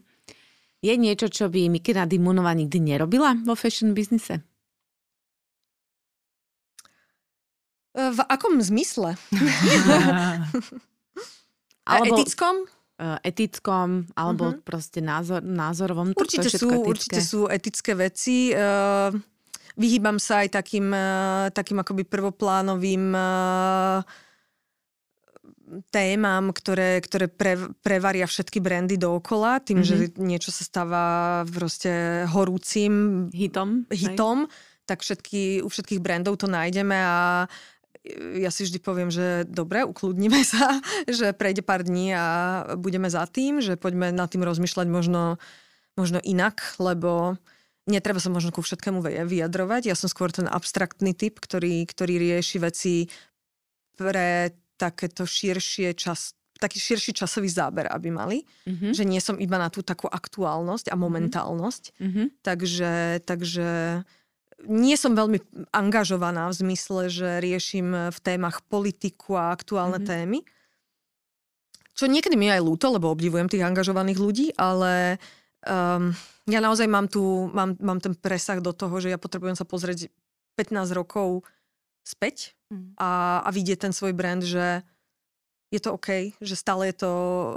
Je 0.81 0.95
niečo, 0.97 1.29
čo 1.29 1.53
by 1.53 1.69
Mikina 1.69 2.09
Dimunová 2.09 2.57
nikdy 2.57 2.81
nerobila 2.81 3.37
vo 3.45 3.53
fashion 3.53 3.93
biznise? 3.93 4.41
V 7.97 8.21
akom 8.29 8.61
zmysle? 8.61 9.17
alebo, 11.89 12.13
etickom? 12.13 12.69
Etickom, 13.25 14.05
alebo 14.13 14.53
uh-huh. 14.53 14.65
proste 14.65 15.01
názor, 15.01 15.41
názorovom. 15.41 16.13
Určite, 16.13 16.53
sú, 16.53 16.69
etické. 16.69 16.89
určite 16.89 17.21
sú 17.25 17.41
etické 17.49 17.93
veci. 17.97 18.53
Vyhýbam 19.77 20.17
sa 20.17 20.41
aj 20.41 20.57
takým, 20.57 20.89
takým 21.53 21.79
akoby 21.85 22.09
prvoplánovým 22.09 23.13
témam, 25.93 26.45
ktoré, 26.55 27.03
ktoré 27.05 27.27
pre, 27.29 27.59
prevaria 27.85 28.25
všetky 28.25 28.63
brandy 28.63 28.97
dookola, 28.97 29.61
tým, 29.61 29.83
mm-hmm. 29.83 30.17
že 30.17 30.17
niečo 30.17 30.51
sa 30.55 30.63
stáva 30.65 31.05
proste 31.51 32.25
horúcim 32.31 33.27
hitom, 33.35 33.85
hitom 33.93 34.49
tak 34.87 35.03
všetky, 35.03 35.67
u 35.67 35.69
všetkých 35.69 36.01
brandov 36.01 36.39
to 36.39 36.47
nájdeme 36.47 36.95
a 36.95 37.51
ja 38.39 38.51
si 38.55 38.63
vždy 38.63 38.79
poviem, 38.79 39.11
že 39.11 39.43
dobre, 39.51 39.83
ukludnime 39.83 40.47
sa, 40.47 40.79
že 41.11 41.35
prejde 41.35 41.67
pár 41.67 41.83
dní 41.83 42.15
a 42.15 42.25
budeme 42.79 43.11
za 43.11 43.27
tým, 43.27 43.59
že 43.59 43.75
poďme 43.75 44.15
nad 44.15 44.31
tým 44.31 44.47
rozmýšľať 44.47 44.87
možno, 44.87 45.43
možno 45.99 46.23
inak, 46.23 46.63
lebo 46.79 47.35
netreba 47.87 48.19
sa 48.19 48.29
možno 48.29 48.51
ku 48.51 48.61
všetkému 48.61 49.01
vyjadrovať. 49.03 49.89
Ja 49.89 49.97
som 49.97 50.11
skôr 50.11 50.35
ten 50.35 50.51
abstraktný 50.51 51.15
typ, 51.15 51.39
ktorý, 51.39 51.87
ktorý 51.87 52.19
rieši 52.19 52.59
veci 52.59 52.95
pre 53.97 54.53
takéto 54.77 55.25
širšie 55.25 55.97
čas, 55.97 56.37
taký 56.61 56.77
širší 56.77 57.17
časový 57.17 57.49
záber, 57.49 57.89
aby 57.89 58.13
mali. 58.13 58.39
Mm-hmm. 58.69 58.93
Že 58.93 59.05
nie 59.09 59.21
som 59.23 59.37
iba 59.41 59.57
na 59.57 59.73
tú 59.73 59.81
takú 59.81 60.11
aktuálnosť 60.11 60.93
a 60.93 60.97
mhm. 60.99 61.01
momentálnosť. 61.01 61.85
Mm-hmm. 61.97 62.27
Takže, 62.45 62.93
takže 63.25 63.69
nie 64.67 64.97
som 64.99 65.15
veľmi 65.15 65.71
angažovaná 65.73 66.51
v 66.51 66.59
zmysle, 66.67 67.09
že 67.09 67.29
riešim 67.41 68.13
v 68.13 68.19
témach 68.21 68.61
politiku 68.67 69.39
a 69.39 69.55
aktuálne 69.55 70.03
mm-hmm. 70.03 70.13
témy. 70.13 70.39
Čo 71.97 72.13
niekedy 72.13 72.37
mi 72.37 72.53
aj 72.53 72.61
ľúto, 72.61 72.93
lebo 72.93 73.09
obdivujem 73.09 73.49
tých 73.49 73.65
angažovaných 73.65 74.21
ľudí, 74.21 74.47
ale 74.61 75.17
um, 75.65 76.13
ja 76.47 76.63
naozaj 76.63 76.87
mám, 76.87 77.11
tu, 77.11 77.51
mám, 77.51 77.75
mám 77.83 77.99
ten 77.99 78.15
presah 78.15 78.63
do 78.63 78.71
toho, 78.71 78.95
že 79.03 79.11
ja 79.11 79.19
potrebujem 79.19 79.59
sa 79.59 79.67
pozrieť 79.67 80.11
15 80.55 80.95
rokov 80.95 81.43
späť 82.07 82.55
mm. 82.71 82.95
a, 82.97 83.43
a 83.43 83.49
vidieť 83.51 83.91
ten 83.91 83.93
svoj 83.93 84.15
brand, 84.15 84.41
že 84.41 84.87
je 85.75 85.81
to 85.83 85.99
OK, 85.99 86.39
že 86.39 86.55
stále 86.55 86.95
je 86.95 87.03
to 87.03 87.11
uh, 87.11 87.51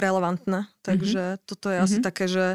relevantné. 0.00 0.64
Takže 0.80 1.22
mm-hmm. 1.36 1.44
toto 1.44 1.68
je 1.68 1.76
mm-hmm. 1.76 1.86
asi 1.86 1.98
také, 2.00 2.26
že 2.26 2.46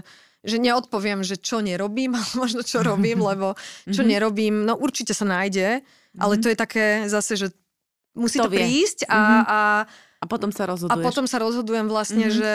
že 0.48 0.64
neodpoviem, 0.64 1.28
že 1.28 1.36
čo 1.36 1.60
nerobím, 1.60 2.16
ale 2.18 2.30
možno 2.38 2.64
čo 2.64 2.80
robím, 2.80 3.20
lebo 3.30 3.54
čo 3.86 4.02
mm-hmm. 4.02 4.08
nerobím, 4.08 4.56
no 4.64 4.80
určite 4.80 5.12
sa 5.12 5.28
nájde, 5.28 5.84
mm-hmm. 5.84 6.22
ale 6.24 6.34
to 6.40 6.48
je 6.48 6.58
také 6.58 6.86
zase, 7.12 7.36
že 7.36 7.48
musí 8.16 8.40
to, 8.40 8.48
to 8.48 8.56
prísť 8.56 9.06
a, 9.06 9.20
mm-hmm. 9.20 9.44
a 9.46 9.60
a 10.18 10.26
potom 10.26 10.50
sa 10.50 10.66
rozhoduješ. 10.66 10.98
A 10.98 11.06
potom 11.06 11.26
sa 11.30 11.38
rozhodujem 11.38 11.86
vlastne, 11.86 12.26
mm-hmm. 12.26 12.40
že 12.42 12.54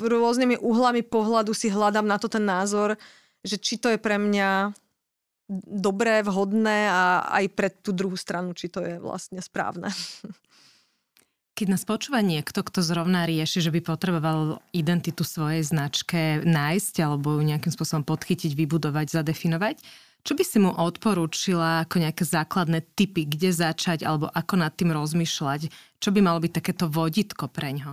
rôznymi 0.00 0.56
uhlami 0.64 1.04
pohľadu 1.04 1.52
si 1.52 1.68
hľadám 1.68 2.08
na 2.08 2.16
to 2.16 2.32
ten 2.32 2.44
názor, 2.44 2.96
že 3.44 3.60
či 3.60 3.76
to 3.76 3.92
je 3.92 4.00
pre 4.00 4.16
mňa 4.16 4.72
dobré, 5.68 6.24
vhodné 6.24 6.88
a 6.88 7.28
aj 7.28 7.44
pre 7.52 7.68
tú 7.68 7.92
druhú 7.92 8.16
stranu, 8.16 8.56
či 8.56 8.72
to 8.72 8.80
je 8.80 8.96
vlastne 8.96 9.44
správne. 9.44 9.92
Keď 11.54 11.70
nás 11.70 11.86
počúva 11.86 12.18
niekto, 12.18 12.66
kto 12.66 12.82
zrovna 12.82 13.30
rieši, 13.30 13.62
že 13.62 13.70
by 13.70 13.78
potreboval 13.78 14.58
identitu 14.74 15.22
svojej 15.22 15.62
značke 15.62 16.42
nájsť 16.42 16.94
alebo 17.06 17.38
ju 17.38 17.46
nejakým 17.46 17.70
spôsobom 17.70 18.02
podchytiť, 18.02 18.58
vybudovať, 18.58 19.14
zadefinovať, 19.14 19.78
čo 20.24 20.32
by 20.34 20.42
si 20.42 20.58
mu 20.58 20.74
odporúčila 20.74 21.86
ako 21.86 22.00
nejaké 22.00 22.24
základné 22.26 22.82
typy, 22.98 23.28
kde 23.28 23.54
začať 23.54 24.02
alebo 24.08 24.26
ako 24.32 24.54
nad 24.56 24.72
tým 24.72 24.90
rozmýšľať? 24.90 25.68
Čo 26.00 26.08
by 26.10 26.20
malo 26.24 26.40
byť 26.40 26.52
takéto 26.58 26.90
voditko 26.90 27.46
pre 27.46 27.76
ňo? 27.76 27.92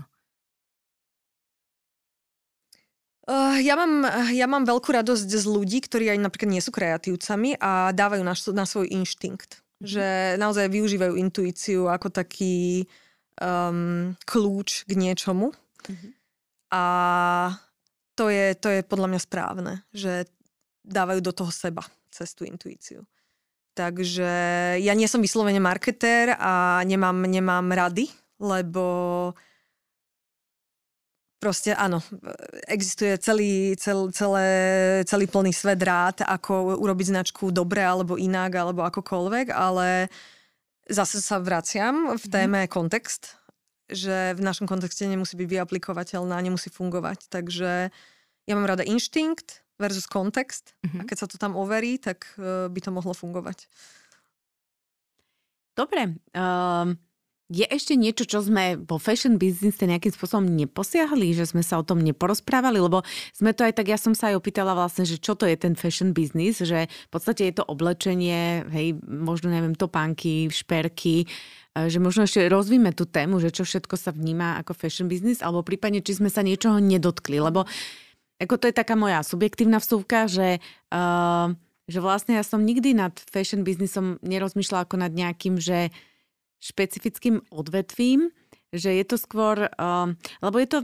Uh, 3.30 3.62
ja, 3.62 3.78
mám, 3.78 4.08
ja 4.34 4.48
mám 4.50 4.66
veľkú 4.66 4.90
radosť 4.90 5.28
z 5.28 5.46
ľudí, 5.46 5.86
ktorí 5.86 6.10
aj 6.10 6.24
napríklad 6.24 6.50
nie 6.50 6.64
sú 6.64 6.74
kreatívcami 6.74 7.62
a 7.62 7.94
dávajú 7.94 8.24
na, 8.26 8.34
na 8.34 8.66
svoj 8.66 8.90
inštinkt. 8.90 9.62
Mm-hmm. 9.62 9.86
Že 9.86 10.06
naozaj 10.42 10.66
využívajú 10.72 11.14
intuíciu 11.20 11.92
ako 11.92 12.10
taký 12.10 12.88
um, 13.42 14.14
kľúč 14.30 14.86
k 14.86 14.92
niečomu. 14.94 15.50
Mm-hmm. 15.90 16.12
A 16.72 16.84
to 18.14 18.30
je, 18.30 18.54
to 18.56 18.70
je 18.70 18.86
podľa 18.86 19.08
mňa 19.12 19.22
správne, 19.26 19.74
že 19.92 20.30
dávajú 20.86 21.20
do 21.26 21.34
toho 21.34 21.52
seba 21.52 21.82
cez 22.14 22.32
tú 22.38 22.46
intuíciu. 22.46 23.02
Takže 23.74 24.32
ja 24.84 24.94
nie 24.94 25.08
som 25.08 25.24
vyslovene 25.24 25.64
marketér 25.64 26.36
a 26.36 26.84
nemám, 26.84 27.24
nemám 27.24 27.72
rady, 27.72 28.12
lebo 28.38 28.84
proste 31.42 31.74
áno, 31.74 32.04
existuje 32.70 33.18
celý, 33.18 33.74
cel, 33.80 34.14
celé, 34.14 34.48
celý 35.08 35.26
plný 35.26 35.50
svet 35.56 35.82
rád, 35.82 36.22
ako 36.22 36.78
urobiť 36.78 37.16
značku 37.16 37.50
dobre 37.50 37.82
alebo 37.82 38.20
inak, 38.20 38.54
alebo 38.54 38.86
akokoľvek, 38.86 39.50
ale 39.50 40.12
zase 40.90 41.22
sa 41.22 41.38
vraciam 41.42 42.16
v 42.18 42.24
mhm. 42.26 42.32
téme 42.32 42.60
mm. 42.66 42.70
kontext, 42.72 43.42
že 43.92 44.34
v 44.34 44.42
našom 44.42 44.66
kontexte 44.66 45.04
nemusí 45.04 45.36
byť 45.36 45.48
vyaplikovateľná, 45.48 46.40
nemusí 46.40 46.72
fungovať. 46.72 47.28
Takže 47.28 47.92
ja 48.48 48.54
mám 48.56 48.66
rada 48.66 48.88
inštinkt 48.88 49.62
versus 49.82 50.06
kontext 50.06 50.78
mm-hmm. 50.86 51.02
a 51.02 51.04
keď 51.10 51.18
sa 51.18 51.28
to 51.28 51.42
tam 51.42 51.58
overí, 51.58 51.98
tak 51.98 52.30
uh, 52.38 52.70
by 52.70 52.80
to 52.80 52.94
mohlo 52.94 53.18
fungovať. 53.18 53.66
Dobre. 55.74 56.22
Um, 56.38 57.02
je 57.52 57.68
ešte 57.68 58.00
niečo, 58.00 58.24
čo 58.24 58.40
sme 58.40 58.80
vo 58.80 58.96
fashion 58.96 59.36
business 59.36 59.76
nejakým 59.84 60.16
spôsobom 60.16 60.48
neposiahli, 60.48 61.36
že 61.36 61.52
sme 61.52 61.60
sa 61.60 61.76
o 61.76 61.84
tom 61.84 62.00
neporozprávali, 62.00 62.80
lebo 62.80 63.04
sme 63.36 63.52
to 63.52 63.68
aj 63.68 63.76
tak, 63.76 63.92
ja 63.92 64.00
som 64.00 64.16
sa 64.16 64.32
aj 64.32 64.40
opýtala 64.40 64.72
vlastne, 64.72 65.04
že 65.04 65.20
čo 65.20 65.36
to 65.36 65.44
je 65.44 65.60
ten 65.60 65.76
fashion 65.76 66.16
business, 66.16 66.64
že 66.64 66.88
v 66.88 67.10
podstate 67.12 67.52
je 67.52 67.60
to 67.60 67.68
oblečenie, 67.68 68.64
hej, 68.72 68.96
možno 69.04 69.52
neviem, 69.52 69.76
topánky, 69.76 70.48
šperky, 70.48 71.28
e, 71.76 71.92
že 71.92 72.00
možno 72.00 72.24
ešte 72.24 72.48
rozvíme 72.48 72.96
tú 72.96 73.04
tému, 73.04 73.44
že 73.44 73.52
čo 73.52 73.68
všetko 73.68 74.00
sa 74.00 74.16
vníma 74.16 74.56
ako 74.64 74.72
fashion 74.72 75.12
business, 75.12 75.44
alebo 75.44 75.60
prípadne, 75.60 76.00
či 76.00 76.16
sme 76.24 76.32
sa 76.32 76.48
niečoho 76.48 76.80
nedotkli, 76.80 77.36
lebo 77.44 77.68
ako 78.40 78.56
to 78.58 78.72
je 78.72 78.80
taká 78.80 78.96
moja 78.96 79.22
subjektívna 79.28 79.78
vstúvka, 79.84 80.26
že 80.26 80.64
uh, 80.90 81.54
že 81.92 82.00
vlastne 82.00 82.40
ja 82.40 82.44
som 82.48 82.64
nikdy 82.64 82.96
nad 82.96 83.12
fashion 83.28 83.68
businessom 83.68 84.16
nerozmýšľala 84.24 84.88
ako 84.88 84.96
nad 84.96 85.12
nejakým, 85.12 85.60
že 85.60 85.92
špecifickým 86.62 87.42
odvetvím, 87.50 88.30
že 88.72 88.94
je 88.96 89.04
to 89.04 89.18
skôr, 89.20 89.68
uh, 89.68 90.08
lebo 90.40 90.56
je 90.62 90.68
to, 90.70 90.78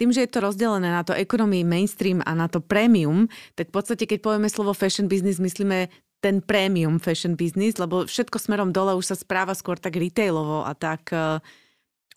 tým, 0.00 0.14
že 0.14 0.24
je 0.24 0.30
to 0.30 0.40
rozdelené 0.40 0.88
na 0.88 1.02
to 1.04 1.12
ekonomii 1.12 1.66
mainstream 1.66 2.24
a 2.24 2.32
na 2.32 2.48
to 2.48 2.62
premium, 2.62 3.28
tak 3.58 3.68
v 3.68 3.74
podstate, 3.76 4.08
keď 4.08 4.18
povieme 4.22 4.48
slovo 4.48 4.72
fashion 4.72 5.10
business, 5.10 5.42
myslíme 5.42 5.92
ten 6.22 6.38
premium 6.38 7.02
fashion 7.02 7.34
business, 7.34 7.82
lebo 7.82 8.06
všetko 8.06 8.38
smerom 8.38 8.70
dole 8.70 8.94
už 8.94 9.12
sa 9.12 9.16
správa 9.18 9.58
skôr 9.58 9.76
tak 9.76 9.98
retailovo 9.98 10.62
a 10.62 10.72
tak 10.72 11.10
uh, 11.10 11.42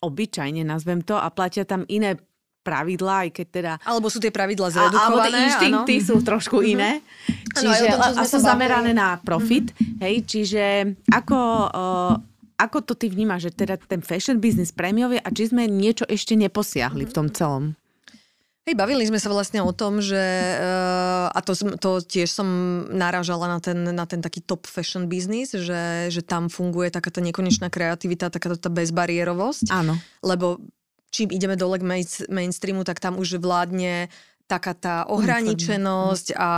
obyčajne 0.00 0.62
nazvem 0.62 1.02
to 1.02 1.18
a 1.18 1.26
platia 1.34 1.66
tam 1.66 1.82
iné 1.90 2.14
pravidlá, 2.66 3.26
aj 3.26 3.30
keď 3.30 3.46
teda... 3.46 3.72
Alebo 3.86 4.10
sú 4.10 4.18
tie 4.18 4.34
pravidlá 4.34 4.74
zredukované. 4.74 5.06
Alebo 5.06 5.18
tie 5.22 5.42
inštinkty 5.46 5.94
ano. 6.02 6.06
sú 6.10 6.14
trošku 6.26 6.58
mhm. 6.58 6.66
iné. 6.66 6.90
Čiže, 7.54 7.86
ano, 7.94 8.10
tom, 8.10 8.18
a 8.18 8.22
sú 8.26 8.38
zamerané 8.42 8.90
na 8.90 9.22
profit. 9.22 9.70
Mm-hmm. 9.70 9.98
Hej, 10.02 10.14
čiže 10.26 10.64
ako... 11.06 11.38
Uh, 11.70 12.14
ako 12.56 12.82
to 12.82 12.92
ty 12.96 13.12
vnímaš, 13.12 13.52
že 13.52 13.64
teda 13.64 13.76
ten 13.76 14.00
fashion 14.00 14.40
business 14.40 14.72
prémiový 14.72 15.20
a 15.20 15.28
či 15.28 15.52
sme 15.52 15.68
niečo 15.68 16.08
ešte 16.08 16.32
neposiahli 16.36 17.04
v 17.04 17.14
tom 17.14 17.28
celom? 17.28 17.76
Hej, 18.66 18.74
bavili 18.74 19.06
sme 19.06 19.22
sa 19.22 19.30
vlastne 19.30 19.62
o 19.62 19.70
tom, 19.70 20.02
že 20.02 20.18
uh, 20.18 21.30
a 21.30 21.38
to, 21.38 21.54
to 21.78 22.02
tiež 22.02 22.26
som 22.34 22.48
narážala 22.90 23.46
na 23.46 23.62
ten, 23.62 23.78
na 23.94 24.10
ten 24.10 24.18
taký 24.18 24.42
top 24.42 24.66
fashion 24.66 25.06
business, 25.06 25.54
že, 25.54 26.10
že 26.10 26.18
tam 26.26 26.50
funguje 26.50 26.90
taká 26.90 27.14
tá 27.14 27.22
nekonečná 27.22 27.70
kreativita, 27.70 28.26
taká 28.26 28.58
tá 28.58 28.66
bezbariérovosť. 28.66 29.70
Áno. 29.70 29.94
Lebo 30.18 30.58
čím 31.14 31.30
ideme 31.30 31.54
dole 31.54 31.78
k 31.78 31.86
main, 31.86 32.06
mainstreamu, 32.26 32.82
tak 32.82 32.98
tam 32.98 33.22
už 33.22 33.38
vládne 33.38 34.10
taká 34.50 34.74
tá 34.74 35.06
ohraničenosť 35.10 36.34
a, 36.34 36.52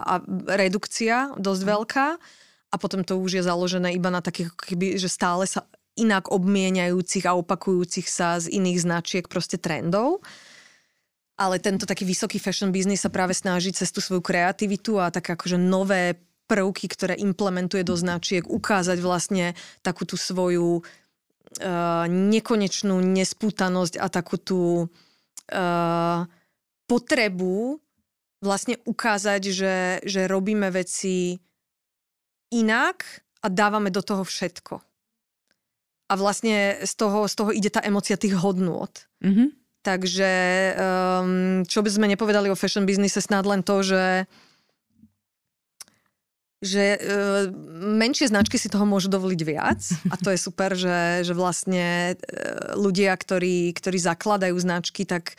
a 0.00 0.14
redukcia 0.48 1.36
dosť 1.36 1.62
veľká 1.64 2.06
a 2.74 2.76
potom 2.76 3.06
to 3.06 3.14
už 3.22 3.38
je 3.38 3.46
založené 3.46 3.94
iba 3.94 4.10
na 4.10 4.18
takých, 4.18 4.50
keby, 4.58 4.98
že 4.98 5.06
stále 5.06 5.46
sa 5.46 5.62
inak 5.94 6.34
obmieniajúcich 6.34 7.22
a 7.30 7.38
opakujúcich 7.38 8.10
sa 8.10 8.42
z 8.42 8.50
iných 8.50 8.82
značiek 8.82 9.24
proste 9.30 9.62
trendov. 9.62 10.26
Ale 11.38 11.62
tento 11.62 11.86
taký 11.86 12.02
vysoký 12.02 12.42
fashion 12.42 12.74
business 12.74 13.06
sa 13.06 13.14
práve 13.14 13.34
snaží 13.34 13.70
cez 13.70 13.94
tú 13.94 14.02
svoju 14.02 14.22
kreativitu 14.22 14.98
a 14.98 15.14
také 15.14 15.38
akože 15.38 15.54
nové 15.54 16.18
prvky, 16.50 16.90
ktoré 16.90 17.14
implementuje 17.14 17.86
do 17.86 17.94
značiek, 17.94 18.42
ukázať 18.42 18.98
vlastne 18.98 19.54
takú 19.86 20.02
tú 20.02 20.18
svoju 20.18 20.82
uh, 20.82 22.04
nekonečnú 22.10 22.98
nespútanosť 22.98 24.02
a 24.02 24.06
takú 24.10 24.36
tú 24.38 24.62
uh, 24.86 26.18
potrebu 26.90 27.78
vlastne 28.44 28.76
ukázať, 28.84 29.42
že, 29.50 29.76
že 30.04 30.28
robíme 30.28 30.68
veci 30.68 31.38
inak 32.54 33.02
a 33.42 33.50
dávame 33.50 33.90
do 33.90 34.00
toho 34.00 34.22
všetko. 34.22 34.78
A 36.08 36.12
vlastne 36.14 36.84
z 36.84 36.92
toho, 36.94 37.26
z 37.26 37.34
toho 37.34 37.50
ide 37.50 37.72
tá 37.72 37.80
emocia 37.82 38.14
tých 38.14 38.36
hodnôt. 38.38 38.92
Mm-hmm. 39.24 39.48
Takže 39.84 40.32
um, 40.72 41.60
čo 41.68 41.84
by 41.84 41.90
sme 41.92 42.06
nepovedali 42.08 42.48
o 42.48 42.56
fashion 42.56 42.88
biznise, 42.88 43.20
snad 43.20 43.44
len 43.44 43.60
to, 43.60 43.82
že 43.84 44.04
že 46.64 46.96
uh, 46.96 47.52
menšie 47.92 48.32
značky 48.32 48.56
si 48.56 48.72
toho 48.72 48.88
môžu 48.88 49.12
dovoliť 49.12 49.40
viac 49.44 49.84
a 50.08 50.16
to 50.16 50.32
je 50.32 50.40
super, 50.40 50.72
že, 50.72 51.20
že 51.20 51.36
vlastne 51.36 52.16
uh, 52.16 52.72
ľudia, 52.72 53.12
ktorí, 53.12 53.68
ktorí 53.76 54.00
zakladajú 54.00 54.56
značky, 54.56 55.04
tak 55.04 55.36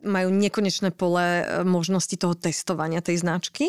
majú 0.00 0.32
nekonečné 0.32 0.96
pole 0.96 1.44
uh, 1.44 1.60
možnosti 1.68 2.16
toho 2.16 2.32
testovania 2.32 3.04
tej 3.04 3.20
značky. 3.20 3.68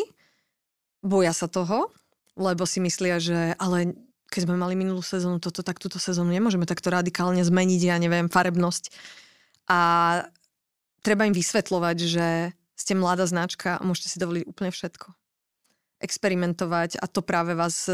Boja 1.04 1.36
sa 1.36 1.44
toho, 1.44 1.92
lebo 2.36 2.68
si 2.68 2.78
myslia, 2.84 3.16
že 3.18 3.56
ale 3.56 3.96
keď 4.28 4.46
sme 4.46 4.60
mali 4.60 4.74
minulú 4.76 5.00
sezónu 5.00 5.40
toto, 5.40 5.64
tak 5.64 5.80
túto 5.80 5.96
sezónu 5.96 6.30
nemôžeme 6.30 6.68
takto 6.68 6.92
radikálne 6.92 7.40
zmeniť, 7.40 7.80
ja 7.88 7.96
neviem, 7.96 8.28
farebnosť 8.28 8.92
a 9.66 9.80
treba 11.02 11.26
im 11.26 11.34
vysvetľovať, 11.34 11.96
že 12.02 12.26
ste 12.76 12.92
mladá 12.94 13.26
značka 13.26 13.78
a 13.78 13.84
môžete 13.86 14.14
si 14.14 14.22
dovoliť 14.22 14.44
úplne 14.46 14.70
všetko. 14.70 15.08
Experimentovať 16.02 17.00
a 17.00 17.06
to 17.08 17.24
práve 17.24 17.56
vás 17.56 17.88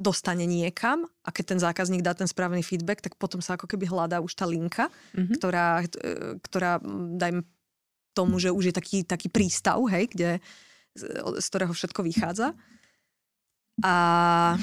dostane 0.00 0.48
niekam 0.48 1.04
a 1.22 1.28
keď 1.30 1.44
ten 1.54 1.60
zákazník 1.60 2.02
dá 2.02 2.16
ten 2.16 2.26
správny 2.26 2.64
feedback, 2.64 3.04
tak 3.04 3.14
potom 3.20 3.44
sa 3.44 3.54
ako 3.54 3.70
keby 3.70 3.86
hľadá 3.86 4.18
už 4.24 4.34
tá 4.34 4.48
linka, 4.48 4.88
mm-hmm. 5.14 5.34
ktorá, 5.36 5.68
ktorá, 6.42 6.72
dajme 7.20 7.44
tomu, 8.16 8.40
že 8.40 8.50
už 8.50 8.72
je 8.72 8.74
taký, 8.74 8.98
taký 9.04 9.28
prístav, 9.28 9.78
hej, 9.92 10.10
kde, 10.10 10.30
z 11.38 11.46
ktorého 11.52 11.72
všetko 11.76 12.00
vychádza. 12.02 12.56
A 13.80 14.60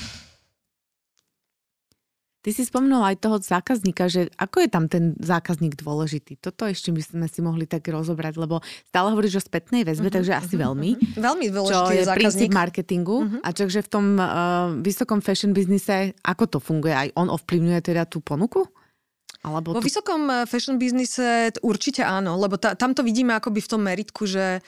Ty 2.40 2.56
si 2.56 2.64
spomenula 2.64 3.12
aj 3.12 3.18
toho 3.20 3.36
zákazníka, 3.44 4.08
že 4.08 4.32
ako 4.40 4.64
je 4.64 4.70
tam 4.72 4.88
ten 4.88 5.12
zákazník 5.20 5.76
dôležitý? 5.76 6.40
Toto 6.40 6.64
ešte 6.64 6.88
by 6.96 7.02
sme 7.04 7.28
si 7.28 7.44
mohli 7.44 7.68
tak 7.68 7.84
rozobrať, 7.84 8.40
lebo 8.40 8.64
stále 8.88 9.12
hovoríš 9.12 9.38
o 9.38 9.44
spätnej 9.44 9.84
väzbe, 9.84 10.08
uh-huh, 10.08 10.18
takže 10.24 10.32
uh-huh, 10.32 10.48
asi 10.48 10.56
veľmi. 10.56 10.90
Uh-huh. 10.96 11.20
Veľmi 11.20 11.46
dôležitý 11.52 11.92
čo 11.92 12.00
je, 12.00 12.08
zákazník. 12.08 12.56
marketingu. 12.56 13.28
Uh-huh. 13.28 13.44
A 13.44 13.52
čakže 13.52 13.84
v 13.84 13.90
tom 13.92 14.06
uh, 14.16 14.72
vysokom 14.80 15.20
fashion 15.20 15.52
biznise, 15.52 16.16
ako 16.24 16.48
to 16.48 16.58
funguje? 16.64 16.96
Aj 16.96 17.10
on 17.20 17.28
ovplyvňuje 17.28 17.80
teda 17.84 18.08
tú 18.08 18.24
ponuku? 18.24 18.64
Alebo 19.44 19.76
Vo 19.76 19.84
tu... 19.84 19.88
vysokom 19.88 20.28
eh, 20.28 20.44
fashion 20.48 20.76
biznise 20.76 21.52
určite 21.64 22.04
áno, 22.04 22.36
lebo 22.36 22.60
ta, 22.60 22.76
tam 22.76 22.92
to 22.92 23.08
vidíme 23.08 23.32
akoby 23.36 23.64
v 23.64 23.72
tom 23.72 23.82
meritku, 23.84 24.28
že 24.28 24.60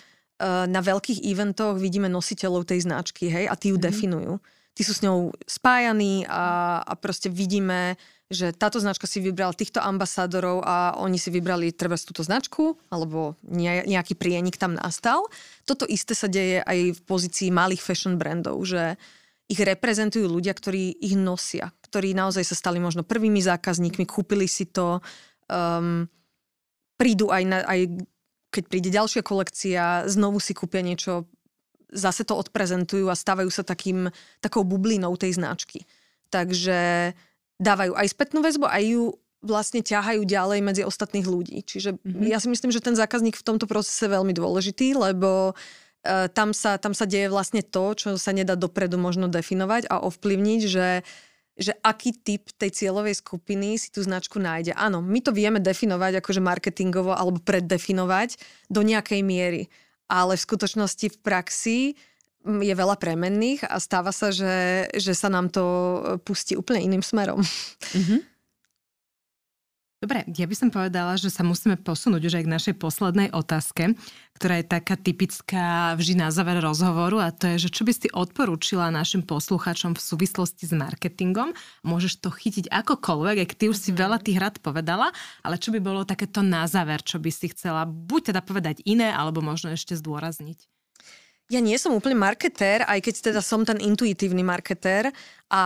na 0.65 0.81
veľkých 0.81 1.21
eventoch 1.21 1.77
vidíme 1.77 2.09
nositeľov 2.09 2.65
tej 2.65 2.89
značky, 2.89 3.29
hej, 3.29 3.45
a 3.45 3.53
tí 3.53 3.69
ju 3.69 3.77
uh-huh. 3.77 3.87
definujú 3.87 4.33
tí 4.71 4.81
sú 4.87 4.93
s 4.95 5.03
ňou 5.03 5.35
spájaní 5.43 6.23
a, 6.27 6.79
a 6.81 6.93
proste 6.95 7.27
vidíme, 7.27 7.99
že 8.31 8.55
táto 8.55 8.79
značka 8.79 9.03
si 9.03 9.19
vybrala 9.19 9.51
týchto 9.51 9.83
ambasádorov 9.83 10.63
a 10.63 10.95
oni 11.03 11.19
si 11.19 11.27
vybrali 11.27 11.75
treba 11.75 11.99
túto 11.99 12.23
značku 12.23 12.79
alebo 12.87 13.35
nejaký 13.43 14.15
prienik 14.15 14.55
tam 14.55 14.79
nastal. 14.79 15.27
Toto 15.67 15.83
isté 15.83 16.15
sa 16.15 16.31
deje 16.31 16.63
aj 16.63 16.95
v 16.95 17.01
pozícii 17.03 17.51
malých 17.51 17.83
fashion 17.83 18.15
brandov, 18.15 18.63
že 18.63 18.95
ich 19.51 19.59
reprezentujú 19.59 20.31
ľudia, 20.31 20.55
ktorí 20.55 21.03
ich 21.03 21.19
nosia, 21.19 21.75
ktorí 21.91 22.15
naozaj 22.15 22.47
sa 22.47 22.55
stali 22.55 22.79
možno 22.79 23.03
prvými 23.03 23.43
zákazníkmi, 23.43 24.07
kúpili 24.07 24.47
si 24.47 24.71
to, 24.71 25.03
um, 25.51 26.07
prídu 26.95 27.27
aj, 27.27 27.43
na, 27.43 27.59
aj 27.67 28.07
keď 28.51 28.63
príde 28.67 28.89
ďalšia 28.91 29.23
kolekcia, 29.23 30.05
znovu 30.11 30.43
si 30.43 30.51
kúpia 30.51 30.83
niečo 30.83 31.25
zase 31.91 32.23
to 32.23 32.39
odprezentujú 32.39 33.11
a 33.11 33.19
stávajú 33.19 33.51
sa 33.51 33.67
takým, 33.67 34.09
takou 34.39 34.63
bublinou 34.63 35.11
tej 35.19 35.35
značky. 35.35 35.83
Takže 36.31 37.11
dávajú 37.59 37.93
aj 37.93 38.07
spätnú 38.15 38.39
väzbu, 38.39 38.65
aj 38.65 38.83
ju 38.87 39.03
vlastne 39.43 39.83
ťahajú 39.83 40.23
ďalej 40.23 40.59
medzi 40.63 40.81
ostatných 40.87 41.27
ľudí. 41.27 41.67
Čiže 41.67 41.99
mm-hmm. 41.99 42.29
ja 42.31 42.39
si 42.39 42.47
myslím, 42.47 42.71
že 42.71 42.79
ten 42.79 42.95
zákazník 42.95 43.35
v 43.35 43.45
tomto 43.45 43.67
procese 43.67 44.07
je 44.07 44.15
veľmi 44.15 44.31
dôležitý, 44.31 44.95
lebo 44.95 45.51
uh, 45.51 46.25
tam, 46.31 46.55
sa, 46.55 46.79
tam 46.79 46.95
sa 46.95 47.03
deje 47.03 47.27
vlastne 47.27 47.65
to, 47.65 47.97
čo 47.97 48.15
sa 48.15 48.31
nedá 48.31 48.55
dopredu 48.55 48.95
možno 49.01 49.27
definovať 49.27 49.89
a 49.91 49.99
ovplyvniť, 49.99 50.61
že 50.63 50.87
že 51.61 51.77
aký 51.85 52.17
typ 52.17 52.49
tej 52.57 52.73
cieľovej 52.73 53.21
skupiny 53.21 53.77
si 53.77 53.93
tú 53.93 54.01
značku 54.01 54.41
nájde. 54.41 54.73
Áno, 54.73 54.99
my 54.99 55.21
to 55.21 55.29
vieme 55.29 55.61
definovať 55.61 56.19
akože 56.19 56.41
marketingovo 56.41 57.13
alebo 57.13 57.37
preddefinovať 57.39 58.41
do 58.67 58.81
nejakej 58.81 59.21
miery 59.21 59.69
ale 60.11 60.35
v 60.35 60.43
skutočnosti 60.43 61.07
v 61.07 61.17
praxi 61.23 61.79
mm, 62.43 62.59
je 62.67 62.73
veľa 62.75 62.99
premenných 62.99 63.63
a 63.63 63.79
stáva 63.79 64.11
sa, 64.11 64.35
že, 64.35 64.91
že 64.91 65.15
sa 65.15 65.31
nám 65.31 65.47
to 65.47 65.63
pustí 66.27 66.59
úplne 66.59 66.83
iným 66.83 66.99
smerom. 66.99 67.39
Mm-hmm. 67.95 68.19
Dobre, 70.01 70.25
ja 70.33 70.49
by 70.49 70.55
som 70.57 70.73
povedala, 70.73 71.13
že 71.13 71.29
sa 71.29 71.45
musíme 71.45 71.77
posunúť 71.77 72.25
už 72.25 72.33
aj 72.41 72.45
k 72.49 72.53
našej 72.57 72.75
poslednej 72.81 73.29
otázke, 73.37 73.93
ktorá 74.33 74.57
je 74.57 74.65
taká 74.65 74.97
typická 74.97 75.93
vždy 75.93 76.25
na 76.25 76.33
záver 76.33 76.57
rozhovoru 76.57 77.21
a 77.21 77.29
to 77.29 77.45
je, 77.53 77.69
že 77.69 77.69
čo 77.69 77.85
by 77.85 77.93
si 77.93 78.09
odporúčila 78.09 78.89
našim 78.89 79.21
posluchačom 79.21 79.93
v 79.93 80.01
súvislosti 80.01 80.65
s 80.65 80.73
marketingom. 80.73 81.53
Môžeš 81.85 82.17
to 82.17 82.33
chytiť 82.33 82.73
akokoľvek, 82.73 83.45
ak 83.45 83.51
ty 83.53 83.69
už 83.69 83.77
si 83.77 83.93
mhm. 83.93 84.01
veľa 84.01 84.17
tých 84.25 84.41
rad 84.41 84.57
povedala, 84.57 85.13
ale 85.45 85.61
čo 85.61 85.69
by 85.69 85.77
bolo 85.77 86.01
takéto 86.01 86.41
na 86.41 86.65
záver, 86.65 87.05
čo 87.05 87.21
by 87.21 87.29
si 87.29 87.53
chcela 87.53 87.85
buď 87.85 88.33
teda 88.33 88.41
povedať 88.41 88.81
iné, 88.89 89.13
alebo 89.13 89.45
možno 89.45 89.69
ešte 89.69 89.93
zdôrazniť? 89.93 90.65
Ja 91.51 91.59
nie 91.59 91.75
som 91.75 91.91
úplne 91.91 92.15
marketér, 92.15 92.87
aj 92.87 93.05
keď 93.05 93.15
teda 93.27 93.41
som 93.43 93.67
ten 93.67 93.75
intuitívny 93.75 94.39
marketér 94.39 95.11
a 95.51 95.61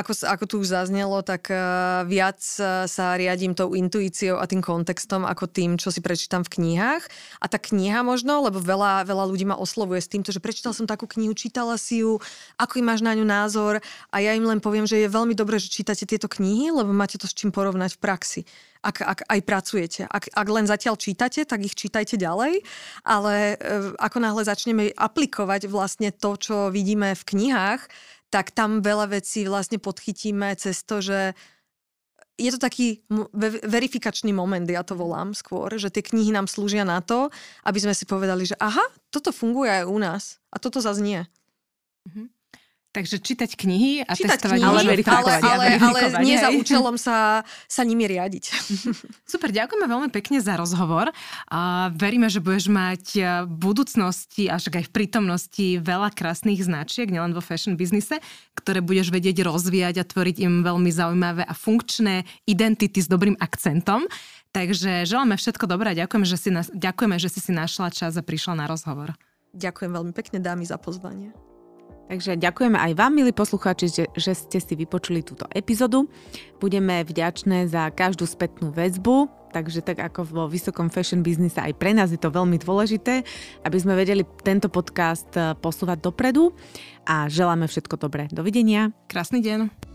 ako, 0.00 0.16
ako 0.24 0.44
tu 0.48 0.54
už 0.64 0.72
zaznelo, 0.72 1.20
tak 1.20 1.52
uh, 1.52 2.08
viac 2.08 2.40
uh, 2.56 2.88
sa 2.88 3.20
riadím 3.20 3.52
tou 3.52 3.76
intuíciou 3.76 4.40
a 4.40 4.48
tým 4.48 4.64
kontextom 4.64 5.28
ako 5.28 5.44
tým, 5.44 5.76
čo 5.76 5.92
si 5.92 6.00
prečítam 6.00 6.40
v 6.40 6.56
knihách. 6.56 7.04
A 7.36 7.44
tá 7.44 7.60
kniha 7.60 8.00
možno, 8.00 8.40
lebo 8.48 8.64
veľa, 8.64 9.04
veľa 9.04 9.24
ľudí 9.28 9.44
ma 9.44 9.60
oslovuje 9.60 10.00
s 10.00 10.08
týmto, 10.08 10.32
že 10.32 10.40
prečítal 10.40 10.72
som 10.72 10.88
takú 10.88 11.04
knihu, 11.04 11.36
čítala 11.36 11.76
si 11.76 12.00
ju, 12.00 12.16
aký 12.56 12.80
máš 12.80 13.04
na 13.04 13.12
ňu 13.12 13.28
názor 13.28 13.84
a 14.08 14.16
ja 14.24 14.32
im 14.32 14.48
len 14.48 14.56
poviem, 14.56 14.88
že 14.88 15.04
je 15.04 15.12
veľmi 15.12 15.36
dobré, 15.36 15.60
že 15.60 15.68
čítate 15.68 16.08
tieto 16.08 16.24
knihy, 16.24 16.72
lebo 16.72 16.88
máte 16.88 17.20
to 17.20 17.28
s 17.28 17.36
čím 17.36 17.52
porovnať 17.52 18.00
v 18.00 18.00
praxi 18.00 18.42
ak, 18.80 18.96
ak 19.04 19.20
aj 19.28 19.40
pracujete. 19.44 20.02
Ak, 20.08 20.32
ak 20.32 20.48
len 20.48 20.64
zatiaľ 20.64 20.96
čítate, 20.96 21.44
tak 21.44 21.60
ich 21.60 21.76
čítajte 21.76 22.16
ďalej, 22.16 22.64
ale 23.04 23.34
e, 23.60 23.94
ako 24.00 24.18
náhle 24.24 24.42
začneme 24.44 24.96
aplikovať 24.96 25.68
vlastne 25.68 26.08
to, 26.08 26.40
čo 26.40 26.56
vidíme 26.72 27.12
v 27.12 27.22
knihách, 27.28 27.84
tak 28.30 28.54
tam 28.54 28.80
veľa 28.80 29.20
vecí 29.20 29.44
vlastne 29.44 29.82
podchytíme 29.82 30.54
cez 30.54 30.86
to, 30.86 31.02
že 31.02 31.34
je 32.40 32.50
to 32.56 32.60
taký 32.62 33.04
verifikačný 33.68 34.32
moment, 34.32 34.64
ja 34.64 34.80
to 34.80 34.96
volám 34.96 35.36
skôr, 35.36 35.76
že 35.76 35.92
tie 35.92 36.00
knihy 36.00 36.32
nám 36.32 36.48
slúžia 36.48 36.88
na 36.88 37.04
to, 37.04 37.28
aby 37.68 37.78
sme 37.84 37.92
si 37.92 38.08
povedali, 38.08 38.48
že 38.48 38.56
aha, 38.56 38.82
toto 39.12 39.28
funguje 39.28 39.68
aj 39.68 39.84
u 39.84 39.98
nás 40.00 40.40
a 40.48 40.56
toto 40.56 40.80
zaznie. 40.80 41.28
Mm-hmm. 42.08 42.39
Takže 42.90 43.22
čítať 43.22 43.54
knihy 43.54 44.02
a 44.02 44.18
čítať 44.18 44.34
testovať, 44.34 44.58
knihy, 44.58 44.66
ale 44.66 44.82
verifikovať. 44.82 45.40
Ale, 45.46 45.66
ale, 45.78 45.98
ale 46.10 46.26
nie 46.26 46.34
za 46.34 46.50
účelom 46.58 46.98
sa, 46.98 47.46
sa 47.70 47.86
nimi 47.86 48.02
riadiť. 48.10 48.50
Super, 49.30 49.54
ďakujeme 49.54 49.86
veľmi 49.86 50.10
pekne 50.10 50.42
za 50.42 50.58
rozhovor. 50.58 51.14
A 51.46 51.94
veríme, 51.94 52.26
že 52.26 52.42
budeš 52.42 52.66
mať 52.66 53.04
v 53.46 53.54
budúcnosti, 53.62 54.50
až 54.50 54.74
aj 54.74 54.90
v 54.90 54.94
prítomnosti 54.94 55.66
veľa 55.78 56.10
krásnych 56.10 56.66
značiek, 56.66 57.06
nielen 57.06 57.30
vo 57.30 57.38
fashion 57.38 57.78
biznise, 57.78 58.18
ktoré 58.58 58.82
budeš 58.82 59.14
vedieť 59.14 59.46
rozvíjať 59.46 60.02
a 60.02 60.08
tvoriť 60.10 60.42
im 60.42 60.66
veľmi 60.66 60.90
zaujímavé 60.90 61.46
a 61.46 61.54
funkčné 61.54 62.26
identity 62.50 62.98
s 62.98 63.06
dobrým 63.06 63.38
akcentom. 63.38 64.10
Takže 64.50 65.06
želáme 65.06 65.38
všetko 65.38 65.70
dobré 65.70 65.94
a 65.94 65.98
ďakujeme, 66.02 66.26
že 66.26 66.34
si, 66.34 66.50
ďakujeme, 66.74 67.22
že 67.22 67.30
si 67.30 67.38
si 67.38 67.54
našla 67.54 67.94
čas 67.94 68.18
a 68.18 68.22
prišla 68.26 68.58
na 68.58 68.66
rozhovor. 68.66 69.14
Ďakujem 69.54 69.90
veľmi 69.94 70.12
pekne 70.14 70.42
dámy 70.42 70.66
za 70.66 70.74
pozvanie. 70.74 71.30
Takže 72.10 72.34
ďakujeme 72.34 72.74
aj 72.74 72.92
vám, 72.98 73.14
milí 73.14 73.30
poslucháči, 73.30 73.86
že, 73.86 74.04
že 74.18 74.34
ste 74.34 74.58
si 74.58 74.74
vypočuli 74.74 75.22
túto 75.22 75.46
epizódu. 75.54 76.10
Budeme 76.58 77.06
vďačné 77.06 77.70
za 77.70 77.86
každú 77.94 78.26
spätnú 78.26 78.74
väzbu, 78.74 79.30
takže 79.54 79.78
tak 79.78 80.02
ako 80.02 80.26
vo 80.26 80.44
vysokom 80.50 80.90
fashion 80.90 81.22
biznise 81.22 81.62
aj 81.62 81.70
pre 81.78 81.94
nás 81.94 82.10
je 82.10 82.18
to 82.18 82.34
veľmi 82.34 82.58
dôležité, 82.58 83.22
aby 83.62 83.76
sme 83.78 83.94
vedeli 83.94 84.26
tento 84.42 84.66
podcast 84.66 85.30
eh, 85.38 85.54
posúvať 85.54 86.02
dopredu 86.02 86.50
a 87.06 87.30
želáme 87.30 87.70
všetko 87.70 87.94
dobré. 87.94 88.26
Dovidenia. 88.26 88.90
Krásny 89.06 89.38
deň. 89.38 89.89